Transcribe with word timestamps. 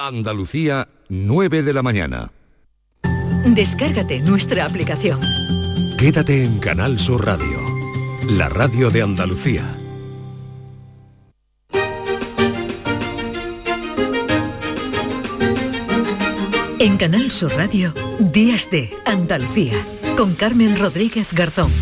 Andalucía, 0.00 0.86
9 1.08 1.64
de 1.64 1.72
la 1.72 1.82
mañana. 1.82 2.30
Descárgate 3.44 4.20
nuestra 4.20 4.64
aplicación. 4.64 5.20
Quédate 5.98 6.44
en 6.44 6.60
Canal 6.60 7.00
Sur 7.00 7.26
Radio, 7.26 7.58
la 8.30 8.48
radio 8.48 8.90
de 8.90 9.02
Andalucía. 9.02 9.64
En 16.78 16.96
Canal 16.96 17.32
Sur 17.32 17.52
Radio, 17.56 17.92
Días 18.20 18.70
de 18.70 18.94
Andalucía, 19.04 19.84
con 20.16 20.36
Carmen 20.36 20.78
Rodríguez 20.78 21.32
Garzón. 21.32 21.72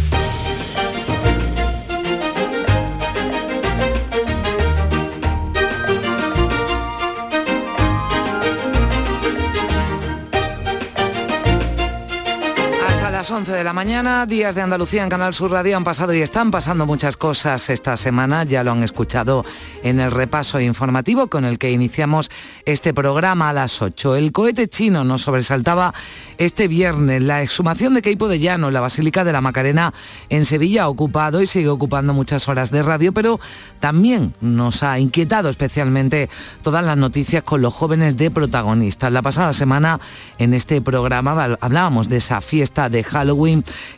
11 13.37 13.53
de 13.53 13.65
la 13.65 13.75
mañana, 13.75 14.25
días 14.25 14.55
de 14.55 14.63
Andalucía 14.63 15.03
en 15.03 15.11
Canal 15.11 15.35
Sur 15.35 15.51
Radio 15.51 15.77
han 15.77 15.85
pasado 15.85 16.15
y 16.15 16.23
están 16.23 16.51
pasando 16.51 16.87
muchas 16.87 17.19
cosas 17.19 17.69
esta 17.69 17.99
semana, 17.99 18.45
ya 18.45 18.65
lo 18.65 18.73
han 18.73 18.83
escuchado 18.83 19.45
en 19.83 20.01
el 20.01 20.11
repaso 20.11 20.59
informativo 20.59 21.27
con 21.27 21.45
el 21.45 21.59
que 21.59 21.71
iniciamos 21.71 22.31
este 22.65 22.95
programa 22.95 23.51
a 23.51 23.53
las 23.53 23.83
8. 23.83 24.17
El 24.17 24.33
cohete 24.33 24.69
chino 24.69 25.05
nos 25.05 25.21
sobresaltaba 25.21 25.93
este 26.39 26.67
viernes. 26.67 27.21
La 27.21 27.43
exhumación 27.43 27.93
de 27.93 28.01
Queipo 28.01 28.27
de 28.27 28.41
Llano, 28.41 28.71
la 28.71 28.81
Basílica 28.81 29.23
de 29.23 29.35
la 29.35 29.43
Macarena 29.43 29.93
en 30.31 30.47
Sevilla 30.47 30.85
ha 30.85 30.89
ocupado 30.89 31.43
y 31.43 31.47
sigue 31.47 31.69
ocupando 31.69 32.15
muchas 32.15 32.49
horas 32.49 32.71
de 32.71 32.83
radio, 32.83 33.13
pero 33.13 33.39
también 33.81 34.35
nos 34.41 34.83
ha 34.83 34.99
inquietado 34.99 35.51
especialmente 35.51 36.31
todas 36.63 36.83
las 36.83 36.97
noticias 36.97 37.43
con 37.43 37.61
los 37.61 37.75
jóvenes 37.75 38.17
de 38.17 38.31
protagonistas. 38.31 39.13
La 39.13 39.21
pasada 39.21 39.53
semana 39.53 40.01
en 40.39 40.55
este 40.55 40.81
programa 40.81 41.59
hablábamos 41.61 42.09
de 42.09 42.17
esa 42.17 42.41
fiesta 42.41 42.89
de 42.89 43.05
Halloween 43.05 43.26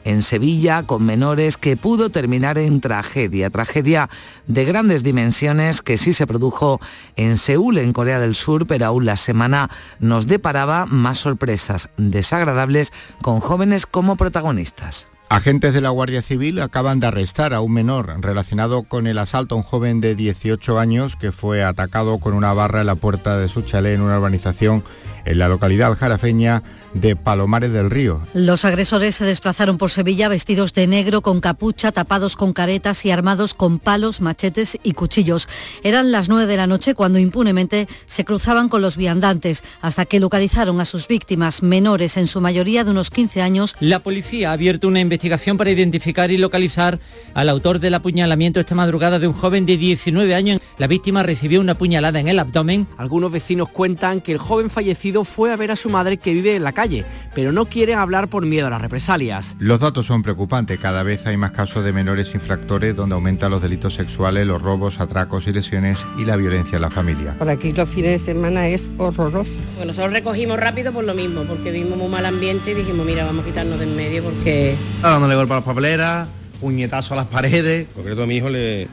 en 0.04 0.22
Sevilla 0.22 0.84
con 0.84 1.04
menores 1.04 1.56
que 1.56 1.76
pudo 1.76 2.10
terminar 2.10 2.58
en 2.58 2.80
tragedia, 2.80 3.50
tragedia 3.50 4.08
de 4.46 4.64
grandes 4.64 5.02
dimensiones 5.02 5.82
que 5.82 5.98
sí 5.98 6.12
se 6.12 6.26
produjo 6.26 6.80
en 7.16 7.36
Seúl, 7.36 7.78
en 7.78 7.92
Corea 7.92 8.18
del 8.20 8.34
Sur, 8.34 8.66
pero 8.66 8.86
aún 8.86 9.04
la 9.04 9.16
semana 9.16 9.70
nos 9.98 10.26
deparaba 10.26 10.86
más 10.86 11.18
sorpresas 11.18 11.90
desagradables 11.96 12.92
con 13.22 13.40
jóvenes 13.40 13.86
como 13.86 14.16
protagonistas. 14.16 15.06
Agentes 15.30 15.74
de 15.74 15.82
la 15.82 15.90
Guardia 15.90 16.22
Civil 16.22 16.58
acaban 16.58 17.00
de 17.00 17.08
arrestar 17.08 17.52
a 17.52 17.60
un 17.60 17.74
menor 17.74 18.14
relacionado 18.20 18.84
con 18.84 19.06
el 19.06 19.18
asalto 19.18 19.54
a 19.54 19.58
un 19.58 19.62
joven 19.62 20.00
de 20.00 20.14
18 20.14 20.78
años 20.78 21.16
que 21.16 21.32
fue 21.32 21.62
atacado 21.62 22.18
con 22.18 22.32
una 22.32 22.54
barra 22.54 22.80
en 22.80 22.86
la 22.86 22.94
puerta 22.94 23.36
de 23.36 23.48
su 23.48 23.60
chalet 23.60 23.94
en 23.94 24.00
una 24.00 24.16
urbanización 24.16 24.84
en 25.28 25.38
la 25.38 25.48
localidad 25.48 25.96
jarafeña 25.96 26.62
de 26.94 27.14
Palomares 27.16 27.70
del 27.70 27.90
Río. 27.90 28.22
Los 28.32 28.64
agresores 28.64 29.14
se 29.16 29.26
desplazaron 29.26 29.76
por 29.76 29.90
Sevilla 29.90 30.28
vestidos 30.28 30.72
de 30.72 30.86
negro, 30.86 31.20
con 31.20 31.40
capucha, 31.40 31.92
tapados 31.92 32.34
con 32.34 32.54
caretas 32.54 33.04
y 33.04 33.10
armados 33.10 33.52
con 33.52 33.78
palos, 33.78 34.22
machetes 34.22 34.78
y 34.82 34.92
cuchillos. 34.92 35.48
Eran 35.82 36.12
las 36.12 36.30
nueve 36.30 36.46
de 36.46 36.56
la 36.56 36.66
noche 36.66 36.94
cuando 36.94 37.18
impunemente 37.18 37.88
se 38.06 38.24
cruzaban 38.24 38.70
con 38.70 38.80
los 38.80 38.96
viandantes, 38.96 39.62
hasta 39.82 40.06
que 40.06 40.18
localizaron 40.18 40.80
a 40.80 40.86
sus 40.86 41.08
víctimas, 41.08 41.62
menores 41.62 42.16
en 42.16 42.26
su 42.26 42.40
mayoría 42.40 42.84
de 42.84 42.90
unos 42.90 43.10
15 43.10 43.42
años. 43.42 43.76
La 43.80 44.00
policía 44.00 44.50
ha 44.50 44.54
abierto 44.54 44.88
una 44.88 45.00
investigación 45.00 45.58
para 45.58 45.70
identificar 45.70 46.30
y 46.30 46.38
localizar 46.38 46.98
al 47.34 47.50
autor 47.50 47.80
del 47.80 47.94
apuñalamiento 47.94 48.60
esta 48.60 48.74
madrugada 48.74 49.18
de 49.18 49.28
un 49.28 49.34
joven 49.34 49.66
de 49.66 49.76
19 49.76 50.34
años. 50.34 50.60
La 50.78 50.86
víctima 50.86 51.22
recibió 51.22 51.60
una 51.60 51.76
puñalada 51.76 52.18
en 52.18 52.28
el 52.28 52.38
abdomen. 52.38 52.86
Algunos 52.96 53.30
vecinos 53.30 53.68
cuentan 53.68 54.22
que 54.22 54.32
el 54.32 54.38
joven 54.38 54.70
fallecido 54.70 55.17
fue 55.24 55.52
a 55.52 55.56
ver 55.56 55.70
a 55.70 55.76
su 55.76 55.88
madre 55.88 56.16
que 56.16 56.32
vive 56.32 56.56
en 56.56 56.64
la 56.64 56.72
calle, 56.72 57.04
pero 57.34 57.52
no 57.52 57.66
quieren 57.66 57.98
hablar 57.98 58.28
por 58.28 58.44
miedo 58.46 58.66
a 58.66 58.70
las 58.70 58.80
represalias. 58.80 59.56
Los 59.58 59.80
datos 59.80 60.06
son 60.06 60.22
preocupantes, 60.22 60.78
cada 60.78 61.02
vez 61.02 61.26
hay 61.26 61.36
más 61.36 61.52
casos 61.52 61.84
de 61.84 61.92
menores 61.92 62.34
infractores 62.34 62.94
donde 62.96 63.14
aumentan 63.14 63.50
los 63.50 63.62
delitos 63.62 63.94
sexuales, 63.94 64.46
los 64.46 64.60
robos, 64.60 65.00
atracos 65.00 65.46
y 65.46 65.52
lesiones 65.52 65.98
y 66.18 66.24
la 66.24 66.36
violencia 66.36 66.76
en 66.76 66.82
la 66.82 66.90
familia. 66.90 67.36
Por 67.38 67.48
aquí 67.48 67.72
los 67.72 67.88
fines 67.88 68.12
de 68.12 68.32
semana 68.32 68.68
es 68.68 68.90
horroroso. 68.98 69.52
Bueno, 69.76 69.86
nosotros 69.86 70.12
recogimos 70.12 70.58
rápido 70.58 70.92
por 70.92 71.04
lo 71.04 71.14
mismo, 71.14 71.42
porque 71.42 71.70
vimos 71.70 71.98
muy 71.98 72.08
mal 72.08 72.26
ambiente 72.26 72.72
y 72.72 72.74
dijimos, 72.74 73.06
mira, 73.06 73.24
vamos 73.24 73.44
a 73.44 73.48
quitarnos 73.48 73.78
del 73.78 73.90
medio 73.90 74.22
porque... 74.22 74.74
Dándole 75.02 75.34
golpe 75.34 75.52
a 75.52 75.56
las 75.56 75.64
papeleras, 75.64 76.28
puñetazo 76.60 77.14
a 77.14 77.18
las 77.18 77.26
paredes. 77.26 77.88
En 77.88 77.94
concreto 77.94 78.22
a 78.22 78.26
mi 78.26 78.36
hijo 78.36 78.48
le, 78.48 78.88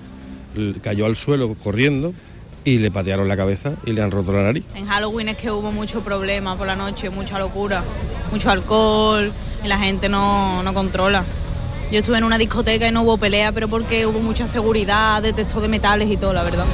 le 0.56 0.74
cayó 0.82 1.06
al 1.06 1.16
suelo 1.16 1.54
corriendo 1.56 2.14
y 2.66 2.80
le 2.80 2.92
patearon 2.92 3.28
la 3.28 3.38
cabeza 3.38 3.74
y 3.86 3.94
le 3.94 4.02
han 4.02 4.12
roto 4.12 4.34
la 4.34 4.44
nariz. 4.44 4.66
En 4.74 4.88
Halloween 4.88 5.30
es 5.30 5.38
que 5.38 5.52
hubo 5.52 5.72
mucho 5.72 6.02
problema 6.02 6.58
por 6.58 6.68
la 6.68 6.76
noche, 6.76 7.10
mucha 7.10 7.40
locura, 7.40 7.84
mucho 8.32 8.50
alcohol 8.50 9.32
y 9.64 9.68
la 9.68 9.78
gente 9.78 10.10
no, 10.10 10.64
no 10.64 10.74
controla. 10.74 11.24
Yo 11.92 12.00
estuve 12.00 12.18
en 12.18 12.24
una 12.24 12.40
discoteca 12.40 12.88
y 12.88 12.92
no 12.92 13.04
hubo 13.04 13.18
pelea, 13.18 13.52
pero 13.52 13.68
porque 13.68 14.08
hubo 14.08 14.20
mucha 14.20 14.48
seguridad, 14.48 15.22
detector 15.22 15.62
de 15.62 15.68
metales 15.68 16.10
y 16.10 16.18
todo, 16.18 16.34
la 16.34 16.42
verdad. 16.42 16.66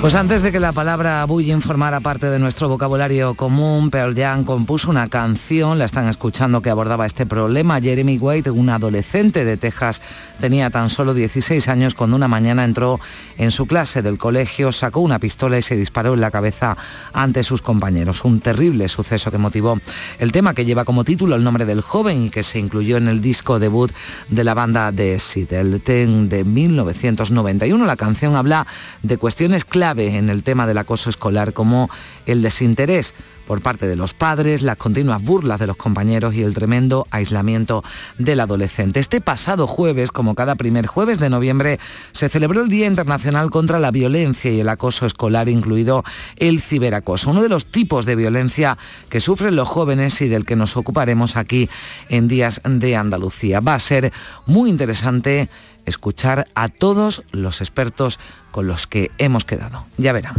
Pues 0.00 0.16
antes 0.16 0.42
de 0.42 0.50
que 0.50 0.58
la 0.58 0.72
palabra 0.72 1.24
bullying 1.26 1.60
formara 1.60 2.00
parte 2.00 2.28
de 2.28 2.40
nuestro 2.40 2.68
vocabulario 2.68 3.34
común, 3.34 3.88
Pearl 3.88 4.16
Jam 4.16 4.42
compuso 4.44 4.90
una 4.90 5.08
canción, 5.08 5.78
la 5.78 5.84
están 5.84 6.08
escuchando, 6.08 6.60
que 6.60 6.70
abordaba 6.70 7.06
este 7.06 7.24
problema. 7.24 7.80
Jeremy 7.80 8.18
White, 8.18 8.50
un 8.50 8.68
adolescente 8.68 9.44
de 9.44 9.56
Texas, 9.56 10.02
tenía 10.40 10.70
tan 10.70 10.88
solo 10.88 11.14
16 11.14 11.68
años 11.68 11.94
cuando 11.94 12.16
una 12.16 12.26
mañana 12.26 12.64
entró 12.64 12.98
en 13.38 13.52
su 13.52 13.66
clase 13.66 14.02
del 14.02 14.18
colegio, 14.18 14.72
sacó 14.72 15.00
una 15.00 15.20
pistola 15.20 15.58
y 15.58 15.62
se 15.62 15.76
disparó 15.76 16.14
en 16.14 16.20
la 16.20 16.32
cabeza 16.32 16.76
ante 17.12 17.44
sus 17.44 17.62
compañeros. 17.62 18.24
Un 18.24 18.40
terrible 18.40 18.88
suceso 18.88 19.30
que 19.30 19.38
motivó 19.38 19.78
el 20.18 20.32
tema 20.32 20.52
que 20.52 20.64
lleva 20.64 20.84
como 20.84 21.04
título 21.04 21.36
el 21.36 21.44
nombre 21.44 21.64
del 21.64 21.80
joven 21.80 22.24
y 22.24 22.30
que 22.30 22.42
se 22.42 22.58
incluyó 22.58 22.96
en 22.96 23.06
el 23.06 23.20
disco 23.20 23.60
debut 23.60 23.92
de 24.28 24.42
la 24.42 24.54
banda 24.54 24.90
de 24.90 25.18
Sid, 25.20 25.52
el 25.52 25.80
TEN 25.80 26.28
de 26.28 26.42
1991. 26.42 27.86
La 27.86 27.96
canción 27.96 28.34
habla 28.34 28.66
de 29.02 29.16
cuestiones 29.16 29.64
clave 29.82 30.16
en 30.16 30.30
el 30.30 30.44
tema 30.44 30.68
del 30.68 30.78
acoso 30.78 31.10
escolar 31.10 31.52
como 31.52 31.90
el 32.24 32.40
desinterés 32.40 33.14
por 33.46 33.60
parte 33.60 33.86
de 33.86 33.96
los 33.96 34.14
padres, 34.14 34.62
las 34.62 34.76
continuas 34.76 35.22
burlas 35.22 35.60
de 35.60 35.66
los 35.66 35.76
compañeros 35.76 36.34
y 36.34 36.42
el 36.42 36.54
tremendo 36.54 37.06
aislamiento 37.10 37.84
del 38.18 38.40
adolescente. 38.40 39.00
Este 39.00 39.20
pasado 39.20 39.66
jueves, 39.66 40.10
como 40.10 40.34
cada 40.34 40.54
primer 40.54 40.86
jueves 40.86 41.18
de 41.18 41.30
noviembre, 41.30 41.78
se 42.12 42.28
celebró 42.28 42.62
el 42.62 42.68
Día 42.68 42.86
Internacional 42.86 43.50
contra 43.50 43.80
la 43.80 43.90
Violencia 43.90 44.50
y 44.50 44.60
el 44.60 44.68
Acoso 44.68 45.06
Escolar, 45.06 45.48
incluido 45.48 46.04
el 46.36 46.60
ciberacoso, 46.60 47.30
uno 47.30 47.42
de 47.42 47.48
los 47.48 47.66
tipos 47.66 48.06
de 48.06 48.16
violencia 48.16 48.78
que 49.08 49.20
sufren 49.20 49.56
los 49.56 49.68
jóvenes 49.68 50.20
y 50.22 50.28
del 50.28 50.44
que 50.44 50.56
nos 50.56 50.76
ocuparemos 50.76 51.36
aquí 51.36 51.68
en 52.08 52.28
Días 52.28 52.60
de 52.64 52.96
Andalucía. 52.96 53.60
Va 53.60 53.74
a 53.74 53.80
ser 53.80 54.12
muy 54.46 54.70
interesante 54.70 55.48
escuchar 55.86 56.46
a 56.54 56.68
todos 56.68 57.22
los 57.32 57.60
expertos 57.60 58.18
con 58.50 58.66
los 58.66 58.86
que 58.86 59.10
hemos 59.18 59.44
quedado. 59.44 59.86
Ya 59.98 60.12
verán. 60.12 60.34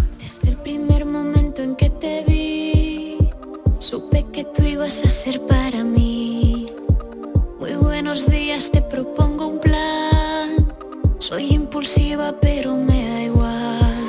Buenos 8.13 8.29
días, 8.29 8.69
te 8.69 8.79
propongo 8.79 9.47
un 9.47 9.59
plan. 9.59 10.71
Soy 11.17 11.51
impulsiva, 11.51 12.35
pero 12.39 12.77
me 12.77 13.09
da 13.09 13.23
igual. 13.23 14.07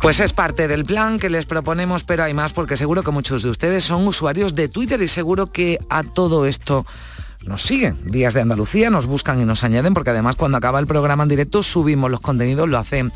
Pues 0.00 0.20
es 0.20 0.32
parte 0.32 0.66
del 0.66 0.86
plan 0.86 1.18
que 1.18 1.28
les 1.28 1.44
proponemos, 1.44 2.02
pero 2.02 2.22
hay 2.24 2.32
más 2.32 2.54
porque 2.54 2.78
seguro 2.78 3.02
que 3.02 3.10
muchos 3.10 3.42
de 3.42 3.50
ustedes 3.50 3.84
son 3.84 4.06
usuarios 4.06 4.54
de 4.54 4.70
Twitter 4.70 5.02
y 5.02 5.08
seguro 5.08 5.52
que 5.52 5.78
a 5.90 6.02
todo 6.02 6.46
esto 6.46 6.86
nos 7.44 7.62
siguen. 7.62 7.96
Días 8.04 8.34
de 8.34 8.42
Andalucía 8.42 8.90
nos 8.90 9.06
buscan 9.06 9.40
y 9.40 9.44
nos 9.44 9.64
añaden 9.64 9.94
porque 9.94 10.10
además 10.10 10.36
cuando 10.36 10.58
acaba 10.58 10.78
el 10.78 10.86
programa 10.86 11.22
en 11.22 11.30
directo 11.30 11.62
subimos 11.62 12.10
los 12.10 12.20
contenidos, 12.20 12.68
lo 12.68 12.78
hacen 12.78 13.12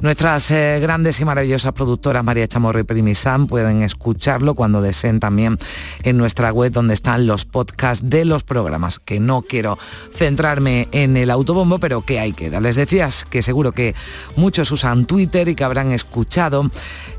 nuestras 0.00 0.50
eh, 0.50 0.78
grandes 0.80 1.20
y 1.20 1.24
maravillosas 1.24 1.72
productoras 1.72 2.24
María 2.24 2.48
Chamorro 2.48 2.80
y 2.80 2.84
Primisan. 2.84 3.46
Pueden 3.46 3.82
escucharlo 3.82 4.54
cuando 4.54 4.80
deseen 4.80 5.20
también 5.20 5.58
en 6.02 6.16
nuestra 6.16 6.52
web 6.52 6.72
donde 6.72 6.94
están 6.94 7.26
los 7.26 7.44
podcasts 7.44 8.08
de 8.08 8.24
los 8.24 8.44
programas, 8.44 8.98
que 8.98 9.20
no 9.20 9.42
quiero 9.42 9.78
centrarme 10.14 10.88
en 10.92 11.16
el 11.16 11.30
autobombo, 11.30 11.78
pero 11.78 12.00
que 12.00 12.18
hay 12.18 12.32
que 12.32 12.48
dar. 12.48 12.62
Les 12.62 12.76
decías 12.76 13.26
que 13.28 13.42
seguro 13.42 13.72
que 13.72 13.94
muchos 14.36 14.70
usan 14.70 15.04
Twitter 15.04 15.48
y 15.48 15.54
que 15.54 15.64
habrán 15.64 15.92
escuchado 15.92 16.70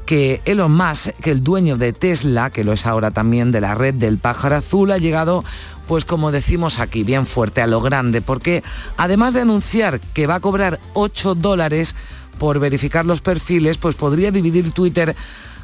que 0.07 0.41
Elon 0.45 0.71
Musk, 0.71 1.09
que 1.21 1.31
el 1.31 1.43
dueño 1.43 1.75
de 1.75 1.91
Tesla, 1.91 2.49
que 2.49 2.63
lo 2.63 2.71
es 2.71 2.85
ahora 2.85 3.11
también 3.11 3.51
de 3.51 3.59
la 3.59 3.75
red 3.75 3.93
del 3.93 4.17
pájaro 4.17 4.55
azul, 4.55 4.91
ha 4.91 4.97
llegado 4.97 5.43
pues 5.87 6.05
como 6.05 6.31
decimos 6.31 6.79
aquí, 6.79 7.03
bien 7.03 7.25
fuerte, 7.25 7.61
a 7.61 7.67
lo 7.67 7.81
grande, 7.81 8.21
porque 8.21 8.63
además 8.97 9.33
de 9.33 9.41
anunciar 9.41 9.99
que 9.99 10.27
va 10.27 10.35
a 10.35 10.39
cobrar 10.39 10.79
8 10.93 11.35
dólares 11.35 11.95
por 12.37 12.59
verificar 12.59 13.05
los 13.05 13.21
perfiles, 13.21 13.77
pues 13.77 13.95
podría 13.95 14.31
dividir 14.31 14.71
Twitter 14.71 15.15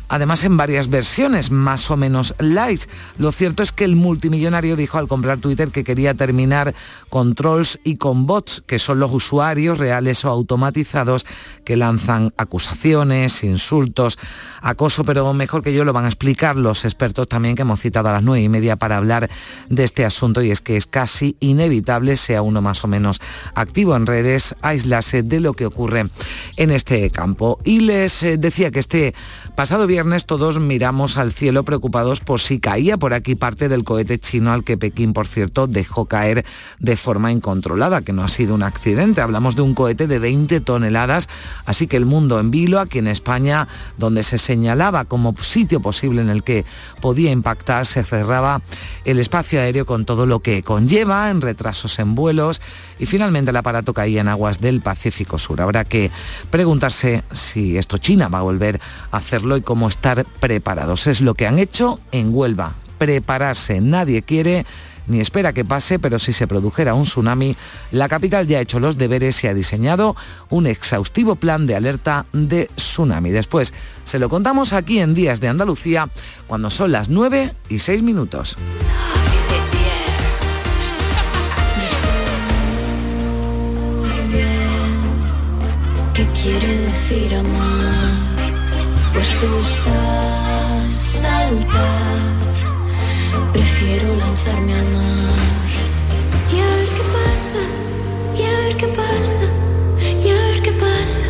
además 0.07 0.43
en 0.43 0.57
varias 0.57 0.89
versiones, 0.89 1.51
más 1.51 1.89
o 1.91 1.97
menos 1.97 2.35
likes. 2.39 2.85
Lo 3.17 3.31
cierto 3.31 3.63
es 3.63 3.71
que 3.71 3.85
el 3.85 3.95
multimillonario 3.95 4.75
dijo 4.75 4.97
al 4.97 5.07
comprar 5.07 5.39
Twitter 5.39 5.69
que 5.69 5.83
quería 5.83 6.13
terminar 6.13 6.73
con 7.09 7.35
trolls 7.35 7.79
y 7.83 7.97
con 7.97 8.25
bots, 8.25 8.63
que 8.65 8.79
son 8.79 8.99
los 8.99 9.11
usuarios 9.11 9.77
reales 9.77 10.23
o 10.25 10.29
automatizados 10.29 11.25
que 11.63 11.75
lanzan 11.75 12.33
acusaciones, 12.37 13.43
insultos, 13.43 14.17
acoso, 14.61 15.03
pero 15.03 15.33
mejor 15.33 15.63
que 15.63 15.73
yo 15.73 15.85
lo 15.85 15.93
van 15.93 16.05
a 16.05 16.09
explicar 16.09 16.55
los 16.55 16.85
expertos 16.85 17.27
también 17.27 17.55
que 17.55 17.61
hemos 17.63 17.79
citado 17.79 18.09
a 18.09 18.13
las 18.13 18.23
nueve 18.23 18.43
y 18.43 18.49
media 18.49 18.75
para 18.75 18.97
hablar 18.97 19.29
de 19.69 19.83
este 19.83 20.05
asunto 20.05 20.41
y 20.41 20.51
es 20.51 20.61
que 20.61 20.77
es 20.77 20.87
casi 20.87 21.35
inevitable, 21.39 22.17
sea 22.17 22.41
uno 22.41 22.61
más 22.61 22.83
o 22.83 22.87
menos 22.87 23.21
activo 23.55 23.95
en 23.95 24.05
redes, 24.05 24.55
aislarse 24.61 25.23
de 25.23 25.39
lo 25.39 25.53
que 25.53 25.65
ocurre 25.65 26.09
en 26.57 26.71
este 26.71 27.09
campo. 27.09 27.59
Y 27.63 27.81
les 27.81 28.23
eh, 28.23 28.37
decía 28.37 28.71
que 28.71 28.79
este 28.79 29.13
pasado 29.55 29.85
viernes 29.85 30.25
todos 30.25 30.59
miramos 30.59 31.17
al 31.17 31.31
cielo 31.31 31.63
preocupados 31.63 32.21
por 32.21 32.39
si 32.39 32.59
caía 32.59 32.97
por 32.97 33.13
aquí 33.13 33.35
parte 33.35 33.69
del 33.69 33.83
cohete 33.83 34.17
chino 34.17 34.51
al 34.51 34.63
que 34.63 34.77
Pekín, 34.77 35.13
por 35.13 35.27
cierto, 35.27 35.67
dejó 35.67 36.05
caer 36.05 36.43
de 36.79 36.97
forma 36.97 37.31
incontrolada, 37.31 38.01
que 38.01 38.13
no 38.13 38.23
ha 38.23 38.27
sido 38.27 38.55
un 38.55 38.63
accidente. 38.63 39.21
Hablamos 39.21 39.55
de 39.55 39.61
un 39.61 39.75
cohete 39.75 40.07
de 40.07 40.17
20 40.17 40.59
toneladas, 40.61 41.29
así 41.65 41.87
que 41.87 41.97
el 41.97 42.05
mundo 42.05 42.39
en 42.39 42.49
vilo, 42.49 42.79
aquí 42.79 42.97
en 42.99 43.07
España, 43.07 43.67
donde 43.97 44.23
se 44.23 44.37
señalaba 44.37 45.05
como 45.05 45.35
sitio 45.41 45.81
posible 45.81 46.21
en 46.21 46.29
el 46.29 46.43
que 46.43 46.65
podía 46.99 47.31
impactar, 47.31 47.85
se 47.85 48.03
cerraba 48.03 48.61
el 49.05 49.19
espacio 49.19 49.61
aéreo 49.61 49.85
con 49.85 50.05
todo 50.05 50.25
lo 50.25 50.39
que 50.39 50.63
conlleva, 50.63 51.29
en 51.29 51.41
retrasos 51.41 51.99
en 51.99 52.15
vuelos, 52.15 52.61
y 52.97 53.05
finalmente 53.05 53.51
el 53.51 53.57
aparato 53.57 53.93
caía 53.93 54.21
en 54.21 54.27
aguas 54.27 54.61
del 54.61 54.81
Pacífico 54.81 55.37
Sur. 55.37 55.61
Habrá 55.61 55.85
que 55.85 56.09
preguntarse 56.49 57.23
si 57.31 57.77
esto 57.77 57.97
China 57.97 58.29
va 58.29 58.39
a 58.39 58.43
volver 58.43 58.79
a 59.11 59.21
hacerlo 59.43 59.57
y 59.57 59.61
cómo 59.61 59.89
estar 59.89 60.25
preparados. 60.39 61.05
Es 61.07 61.19
lo 61.19 61.33
que 61.33 61.45
han 61.45 61.59
hecho 61.59 61.99
en 62.13 62.33
Huelva, 62.33 62.75
prepararse. 62.97 63.81
Nadie 63.81 64.21
quiere 64.21 64.65
ni 65.07 65.19
espera 65.19 65.51
que 65.51 65.65
pase, 65.65 65.99
pero 65.99 66.17
si 66.17 66.31
se 66.31 66.47
produjera 66.47 66.93
un 66.93 67.03
tsunami, 67.03 67.57
la 67.91 68.07
capital 68.07 68.47
ya 68.47 68.59
ha 68.59 68.61
hecho 68.61 68.79
los 68.79 68.97
deberes 68.97 69.43
y 69.43 69.47
ha 69.47 69.53
diseñado 69.53 70.15
un 70.49 70.65
exhaustivo 70.65 71.35
plan 71.35 71.67
de 71.67 71.75
alerta 71.75 72.25
de 72.31 72.69
tsunami. 72.77 73.31
Después 73.31 73.73
se 74.05 74.17
lo 74.17 74.29
contamos 74.29 74.71
aquí 74.71 74.99
en 74.99 75.13
Días 75.13 75.41
de 75.41 75.49
Andalucía, 75.49 76.07
cuando 76.47 76.69
son 76.69 76.93
las 76.93 77.09
9 77.09 77.53
y 77.67 77.79
6 77.79 78.01
minutos. 78.01 78.55
¿Qué 86.13 86.27
quiere? 86.41 87.82
Pues 89.23 89.39
tú 89.39 89.63
sabes 89.63 90.95
saltar. 90.95 92.39
Prefiero 93.53 94.17
lanzarme 94.17 94.73
al 94.73 94.83
mar. 94.83 95.39
Y 96.51 96.59
a 96.59 96.75
ver 96.75 96.89
qué 96.97 97.03
pasa, 97.17 97.61
y 98.37 98.43
a 98.43 98.59
ver 98.59 98.75
qué 98.75 98.87
pasa, 98.87 99.45
y 100.01 100.29
a 100.29 100.33
ver 100.33 100.61
qué 100.61 100.73
pasa. 100.73 101.25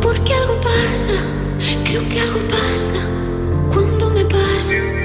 Porque 0.00 0.34
algo 0.34 0.60
pasa, 0.60 1.16
creo 1.84 2.08
que 2.08 2.20
algo 2.20 2.40
pasa 2.46 3.00
cuando 3.72 4.10
me 4.10 4.24
pasa. 4.26 5.03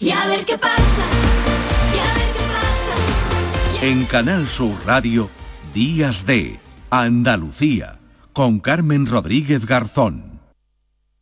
Y 0.00 0.10
a 0.10 0.26
ver 0.28 0.44
qué 0.44 0.56
pasa, 0.56 0.76
y 1.92 1.98
a 1.98 2.14
ver 2.14 2.32
qué 2.32 2.44
pasa. 2.54 3.84
En 3.84 4.04
Canal 4.04 4.46
Sur 4.46 4.76
Radio, 4.86 5.28
Días 5.74 6.24
de 6.24 6.60
Andalucía, 6.88 7.98
con 8.32 8.60
Carmen 8.60 9.06
Rodríguez 9.06 9.66
Garzón. 9.66 10.37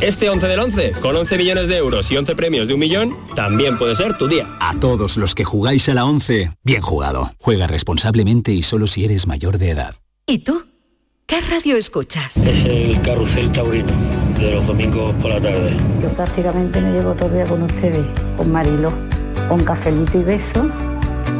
Este 0.00 0.30
11 0.30 0.46
del 0.46 0.60
11, 0.60 0.92
con 1.02 1.16
11 1.16 1.36
millones 1.36 1.66
de 1.66 1.76
euros 1.76 2.08
y 2.12 2.16
11 2.16 2.36
premios 2.36 2.68
de 2.68 2.74
un 2.74 2.80
millón, 2.80 3.16
también 3.34 3.76
puede 3.76 3.96
ser 3.96 4.16
tu 4.16 4.28
día. 4.28 4.46
A 4.60 4.78
todos 4.78 5.16
los 5.16 5.34
que 5.34 5.42
jugáis 5.42 5.88
a 5.88 5.94
la 5.94 6.04
11, 6.04 6.52
bien 6.62 6.82
jugado. 6.82 7.32
Juega 7.40 7.66
responsablemente 7.66 8.52
y 8.52 8.62
solo 8.62 8.86
si 8.86 9.04
eres 9.04 9.26
mayor 9.26 9.58
de 9.58 9.70
edad. 9.70 9.96
¿Y 10.24 10.38
tú? 10.38 10.64
¿Qué 11.26 11.40
radio 11.40 11.76
escuchas? 11.76 12.36
Es 12.36 12.64
el 12.64 13.02
carrusel 13.02 13.50
taurino 13.50 13.92
de 14.38 14.52
los 14.52 14.68
domingos 14.68 15.16
por 15.16 15.32
la 15.32 15.40
tarde. 15.40 15.76
Yo 16.00 16.08
prácticamente 16.10 16.80
me 16.80 16.92
llevo 16.92 17.14
todo 17.14 17.26
el 17.30 17.34
día 17.34 17.46
con 17.46 17.64
ustedes, 17.64 18.06
con 18.36 18.52
Marilo, 18.52 18.92
con 19.48 19.64
cafelito 19.64 20.16
y 20.16 20.22
beso 20.22 20.70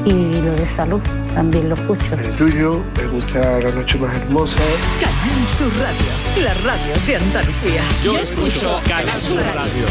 y 0.04 0.40
lo 0.40 0.52
de 0.52 0.66
salud 0.66 1.00
también 1.34 1.68
lo 1.68 1.74
escucho. 1.74 2.14
El 2.14 2.36
tuyo, 2.36 2.82
me 2.96 3.06
gusta 3.06 3.60
la 3.60 3.70
noche 3.70 3.98
más 3.98 4.14
hermosa. 4.14 4.58
Canal 5.00 5.48
Sur 5.48 5.72
Radio, 5.78 6.44
la 6.44 6.54
radio 6.54 6.94
de 7.06 7.16
Andalucía. 7.16 7.82
Yo, 8.02 8.18
escucho 8.18 8.80
Canal 8.88 9.20
Sur 9.20 9.40
Radio. 9.54 9.86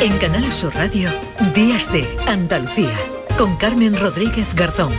En 0.00 0.18
Canal 0.18 0.52
Sur 0.52 0.74
Radio, 0.74 1.08
Días 1.54 1.90
de 1.92 2.08
Andalucía, 2.26 2.96
con 3.38 3.56
Carmen 3.56 3.96
Rodríguez 3.98 4.54
Garzón. 4.54 4.92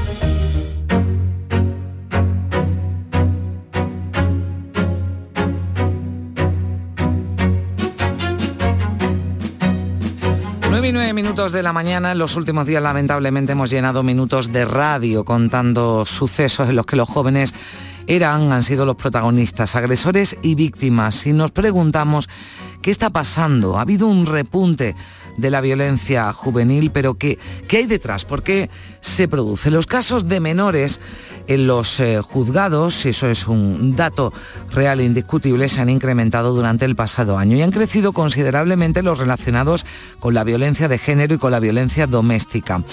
Y 10.85 10.91
minutos 10.91 11.53
de 11.53 11.63
la 11.63 11.71
mañana. 11.71 12.11
En 12.11 12.17
los 12.17 12.35
últimos 12.35 12.67
días, 12.67 12.83
lamentablemente, 12.83 13.53
hemos 13.53 13.69
llenado 13.69 14.03
minutos 14.03 14.51
de 14.51 14.65
radio 14.65 15.23
contando 15.23 16.05
sucesos 16.05 16.67
en 16.67 16.75
los 16.75 16.85
que 16.85 16.97
los 16.97 17.07
jóvenes 17.07 17.53
eran, 18.05 18.51
han 18.51 18.63
sido 18.63 18.85
los 18.85 18.97
protagonistas, 18.97 19.77
agresores 19.77 20.35
y 20.41 20.55
víctimas. 20.55 21.25
Y 21.25 21.31
nos 21.31 21.51
preguntamos 21.51 22.27
qué 22.81 22.91
está 22.91 23.11
pasando. 23.11 23.77
Ha 23.77 23.81
habido 23.83 24.07
un 24.07 24.25
repunte 24.25 24.93
de 25.37 25.49
la 25.49 25.61
violencia 25.61 26.33
juvenil, 26.33 26.91
pero 26.91 27.13
¿qué, 27.13 27.39
qué 27.69 27.77
hay 27.77 27.85
detrás? 27.85 28.25
¿Por 28.25 28.43
qué 28.43 28.69
se 28.99 29.29
produce? 29.29 29.71
Los 29.71 29.87
casos 29.87 30.27
de 30.27 30.41
menores 30.41 30.99
en 31.47 31.67
los 31.67 31.99
eh, 31.99 32.21
juzgados, 32.21 33.05
eso 33.05 33.27
es 33.29 33.47
un 33.47 33.95
dato 33.95 34.33
real 34.69 34.99
e 34.99 35.05
indiscutible, 35.05 35.69
se 35.69 35.81
han 35.81 35.89
incrementado 35.89 36.53
durante 36.53 36.85
el 36.85 36.95
pasado 36.95 37.37
año 37.37 37.57
y 37.57 37.61
han 37.61 37.71
crecido 37.71 38.13
considerablemente 38.13 39.03
los 39.03 39.17
relacionados 39.17 39.85
con 40.19 40.33
la 40.33 40.43
violencia 40.43 40.87
de 40.87 40.97
género 40.97 41.35
y 41.35 41.37
con 41.37 41.51
la 41.51 41.59
violencia 41.59 42.07
doméstica. 42.07 42.83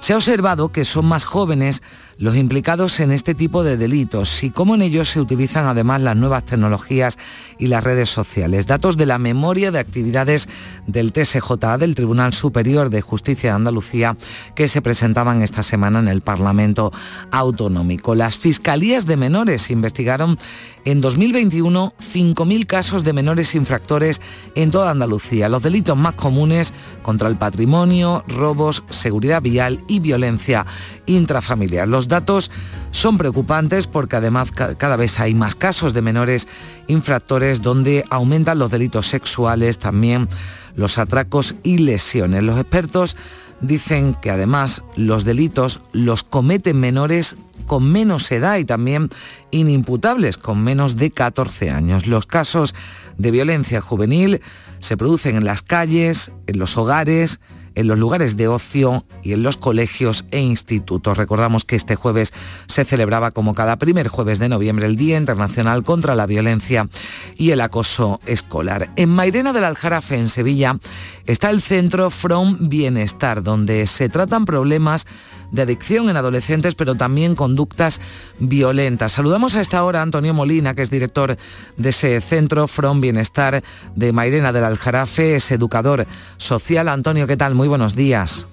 Se 0.00 0.12
ha 0.12 0.16
observado 0.16 0.70
que 0.70 0.84
son 0.84 1.06
más 1.06 1.24
jóvenes 1.24 1.82
los 2.18 2.36
implicados 2.36 2.98
en 2.98 3.12
este 3.12 3.34
tipo 3.34 3.62
de 3.62 3.76
delitos 3.76 4.42
y 4.42 4.50
cómo 4.50 4.74
en 4.74 4.82
ellos 4.82 5.08
se 5.08 5.20
utilizan 5.20 5.66
además 5.66 6.00
las 6.00 6.16
nuevas 6.16 6.44
tecnologías 6.44 7.16
y 7.58 7.68
las 7.68 7.84
redes 7.84 8.10
sociales. 8.10 8.66
Datos 8.66 8.96
de 8.96 9.06
la 9.06 9.18
memoria 9.18 9.70
de 9.70 9.78
actividades 9.78 10.48
del 10.88 11.12
TSJA, 11.12 11.78
del 11.78 11.94
Tribunal 11.94 12.32
Superior 12.32 12.90
de 12.90 13.02
Justicia 13.02 13.50
de 13.50 13.56
Andalucía, 13.56 14.16
que 14.56 14.66
se 14.66 14.82
presentaban 14.82 15.42
esta 15.42 15.62
semana 15.62 16.00
en 16.00 16.08
el 16.08 16.20
Parlamento 16.20 16.92
Autonómico. 17.30 18.16
Las 18.16 18.36
fiscalías 18.36 19.06
de 19.06 19.16
menores 19.16 19.70
investigaron 19.70 20.38
En 20.88 21.02
2021, 21.02 21.92
5.000 22.00 22.66
casos 22.66 23.04
de 23.04 23.12
menores 23.12 23.54
infractores 23.54 24.22
en 24.54 24.70
toda 24.70 24.90
Andalucía. 24.90 25.50
Los 25.50 25.62
delitos 25.62 25.98
más 25.98 26.14
comunes 26.14 26.72
contra 27.02 27.28
el 27.28 27.36
patrimonio, 27.36 28.24
robos, 28.26 28.82
seguridad 28.88 29.42
vial 29.42 29.84
y 29.86 30.00
violencia 30.00 30.64
intrafamiliar. 31.04 31.86
Los 31.88 32.08
datos 32.08 32.50
son 32.90 33.18
preocupantes 33.18 33.86
porque 33.86 34.16
además 34.16 34.50
cada 34.50 34.96
vez 34.96 35.20
hay 35.20 35.34
más 35.34 35.54
casos 35.54 35.92
de 35.92 36.00
menores 36.00 36.48
infractores 36.86 37.60
donde 37.60 38.02
aumentan 38.08 38.58
los 38.58 38.70
delitos 38.70 39.08
sexuales, 39.08 39.78
también 39.78 40.26
los 40.74 40.96
atracos 40.96 41.54
y 41.64 41.76
lesiones. 41.76 42.42
Los 42.42 42.58
expertos 42.58 43.14
dicen 43.60 44.14
que 44.14 44.30
además 44.30 44.82
los 44.96 45.26
delitos 45.26 45.80
los 45.92 46.22
cometen 46.22 46.80
menores 46.80 47.36
con 47.68 47.92
menos 47.92 48.32
edad 48.32 48.58
y 48.58 48.64
también 48.64 49.10
inimputables 49.52 50.38
con 50.38 50.64
menos 50.64 50.96
de 50.96 51.12
14 51.12 51.70
años. 51.70 52.08
Los 52.08 52.26
casos 52.26 52.74
de 53.16 53.30
violencia 53.30 53.80
juvenil 53.80 54.40
se 54.80 54.96
producen 54.96 55.36
en 55.36 55.44
las 55.44 55.62
calles, 55.62 56.32
en 56.48 56.58
los 56.58 56.76
hogares, 56.76 57.38
en 57.78 57.86
los 57.86 57.96
lugares 57.96 58.36
de 58.36 58.48
ocio 58.48 59.04
y 59.22 59.34
en 59.34 59.44
los 59.44 59.56
colegios 59.56 60.24
e 60.32 60.40
institutos. 60.40 61.16
Recordamos 61.16 61.64
que 61.64 61.76
este 61.76 61.94
jueves 61.94 62.32
se 62.66 62.84
celebraba 62.84 63.30
como 63.30 63.54
cada 63.54 63.76
primer 63.76 64.08
jueves 64.08 64.40
de 64.40 64.48
noviembre 64.48 64.86
el 64.86 64.96
Día 64.96 65.16
Internacional 65.16 65.84
contra 65.84 66.16
la 66.16 66.26
Violencia 66.26 66.88
y 67.36 67.50
el 67.50 67.60
Acoso 67.60 68.20
Escolar. 68.26 68.90
En 68.96 69.10
Mairena 69.10 69.52
del 69.52 69.62
Aljarafe, 69.62 70.16
en 70.16 70.28
Sevilla, 70.28 70.80
está 71.24 71.50
el 71.50 71.62
Centro 71.62 72.10
From 72.10 72.68
Bienestar, 72.68 73.44
donde 73.44 73.86
se 73.86 74.08
tratan 74.08 74.44
problemas 74.44 75.06
de 75.50 75.62
adicción 75.62 76.08
en 76.08 76.16
adolescentes, 76.16 76.74
pero 76.74 76.94
también 76.94 77.34
conductas 77.34 78.00
violentas. 78.38 79.12
Saludamos 79.12 79.56
a 79.56 79.60
esta 79.60 79.82
hora 79.84 80.00
a 80.00 80.02
Antonio 80.02 80.34
Molina, 80.34 80.74
que 80.74 80.82
es 80.82 80.90
director 80.90 81.36
de 81.76 81.88
ese 81.88 82.20
centro 82.20 82.68
From 82.68 83.00
Bienestar 83.00 83.62
de 83.94 84.12
Mairena 84.12 84.52
del 84.52 84.64
Aljarafe, 84.64 85.36
es 85.36 85.50
educador 85.50 86.06
social. 86.36 86.88
Antonio, 86.88 87.26
¿qué 87.26 87.36
tal? 87.36 87.54
Muy 87.54 87.68
buenos 87.68 87.94
días. 87.94 88.48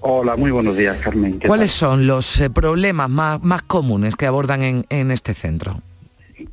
Hola, 0.00 0.34
muy 0.36 0.50
buenos 0.50 0.76
días, 0.76 0.96
Carmen. 0.98 1.38
¿Cuáles 1.46 1.72
son 1.72 2.06
los 2.06 2.40
eh, 2.40 2.48
problemas 2.48 3.10
más, 3.10 3.42
más 3.42 3.62
comunes 3.62 4.16
que 4.16 4.26
abordan 4.26 4.62
en, 4.62 4.86
en 4.88 5.10
este 5.10 5.34
centro? 5.34 5.82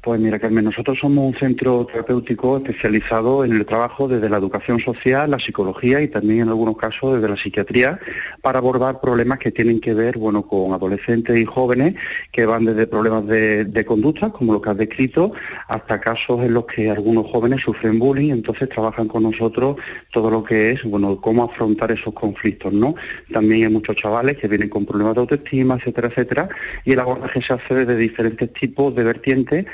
Pues 0.01 0.19
mira, 0.19 0.39
Carmen, 0.39 0.65
nosotros 0.65 0.99
somos 0.99 1.25
un 1.25 1.33
centro 1.33 1.85
terapéutico 1.85 2.57
especializado 2.57 3.45
en 3.45 3.53
el 3.53 3.65
trabajo 3.65 4.07
desde 4.07 4.29
la 4.29 4.37
educación 4.37 4.79
social, 4.79 5.31
la 5.31 5.39
psicología 5.39 6.01
y 6.01 6.07
también 6.07 6.41
en 6.41 6.49
algunos 6.49 6.77
casos 6.77 7.15
desde 7.15 7.29
la 7.29 7.37
psiquiatría 7.37 7.99
para 8.41 8.59
abordar 8.59 8.99
problemas 8.99 9.39
que 9.39 9.51
tienen 9.51 9.79
que 9.79 9.93
ver 9.93 10.17
bueno, 10.17 10.43
con 10.43 10.73
adolescentes 10.73 11.37
y 11.37 11.45
jóvenes 11.45 11.95
que 12.31 12.45
van 12.45 12.65
desde 12.65 12.87
problemas 12.87 13.27
de, 13.27 13.85
conducta, 13.85 14.31
como 14.31 14.53
lo 14.53 14.61
que 14.61 14.69
has 14.69 14.77
descrito, 14.77 15.31
hasta 15.67 16.01
casos 16.01 16.41
en 16.43 16.53
los 16.53 16.65
que 16.65 16.89
algunos 16.89 17.27
jóvenes 17.31 17.61
sufren 17.61 17.99
bullying, 17.99 18.31
entonces 18.31 18.67
trabajan 18.67 19.07
con 19.07 19.23
nosotros 19.23 19.77
todo 20.11 20.29
lo 20.29 20.43
que 20.43 20.71
es, 20.71 20.83
bueno, 20.83 21.21
cómo 21.21 21.43
afrontar 21.43 21.91
esos 21.91 22.13
conflictos, 22.13 22.73
¿no? 22.73 22.95
También 23.31 23.67
hay 23.67 23.73
muchos 23.73 23.95
chavales 23.95 24.37
que 24.37 24.47
vienen 24.47 24.69
con 24.69 24.85
problemas 24.85 25.15
de 25.15 25.21
autoestima, 25.21 25.75
etcétera, 25.75 26.07
etcétera, 26.09 26.49
y 26.83 26.93
el 26.93 26.99
abordaje 26.99 27.41
se 27.41 27.53
hace 27.53 27.75
desde 27.75 27.95
diferentes 27.95 28.51
tipos 28.53 28.93
de 28.95 29.03
vertientes 29.03 29.65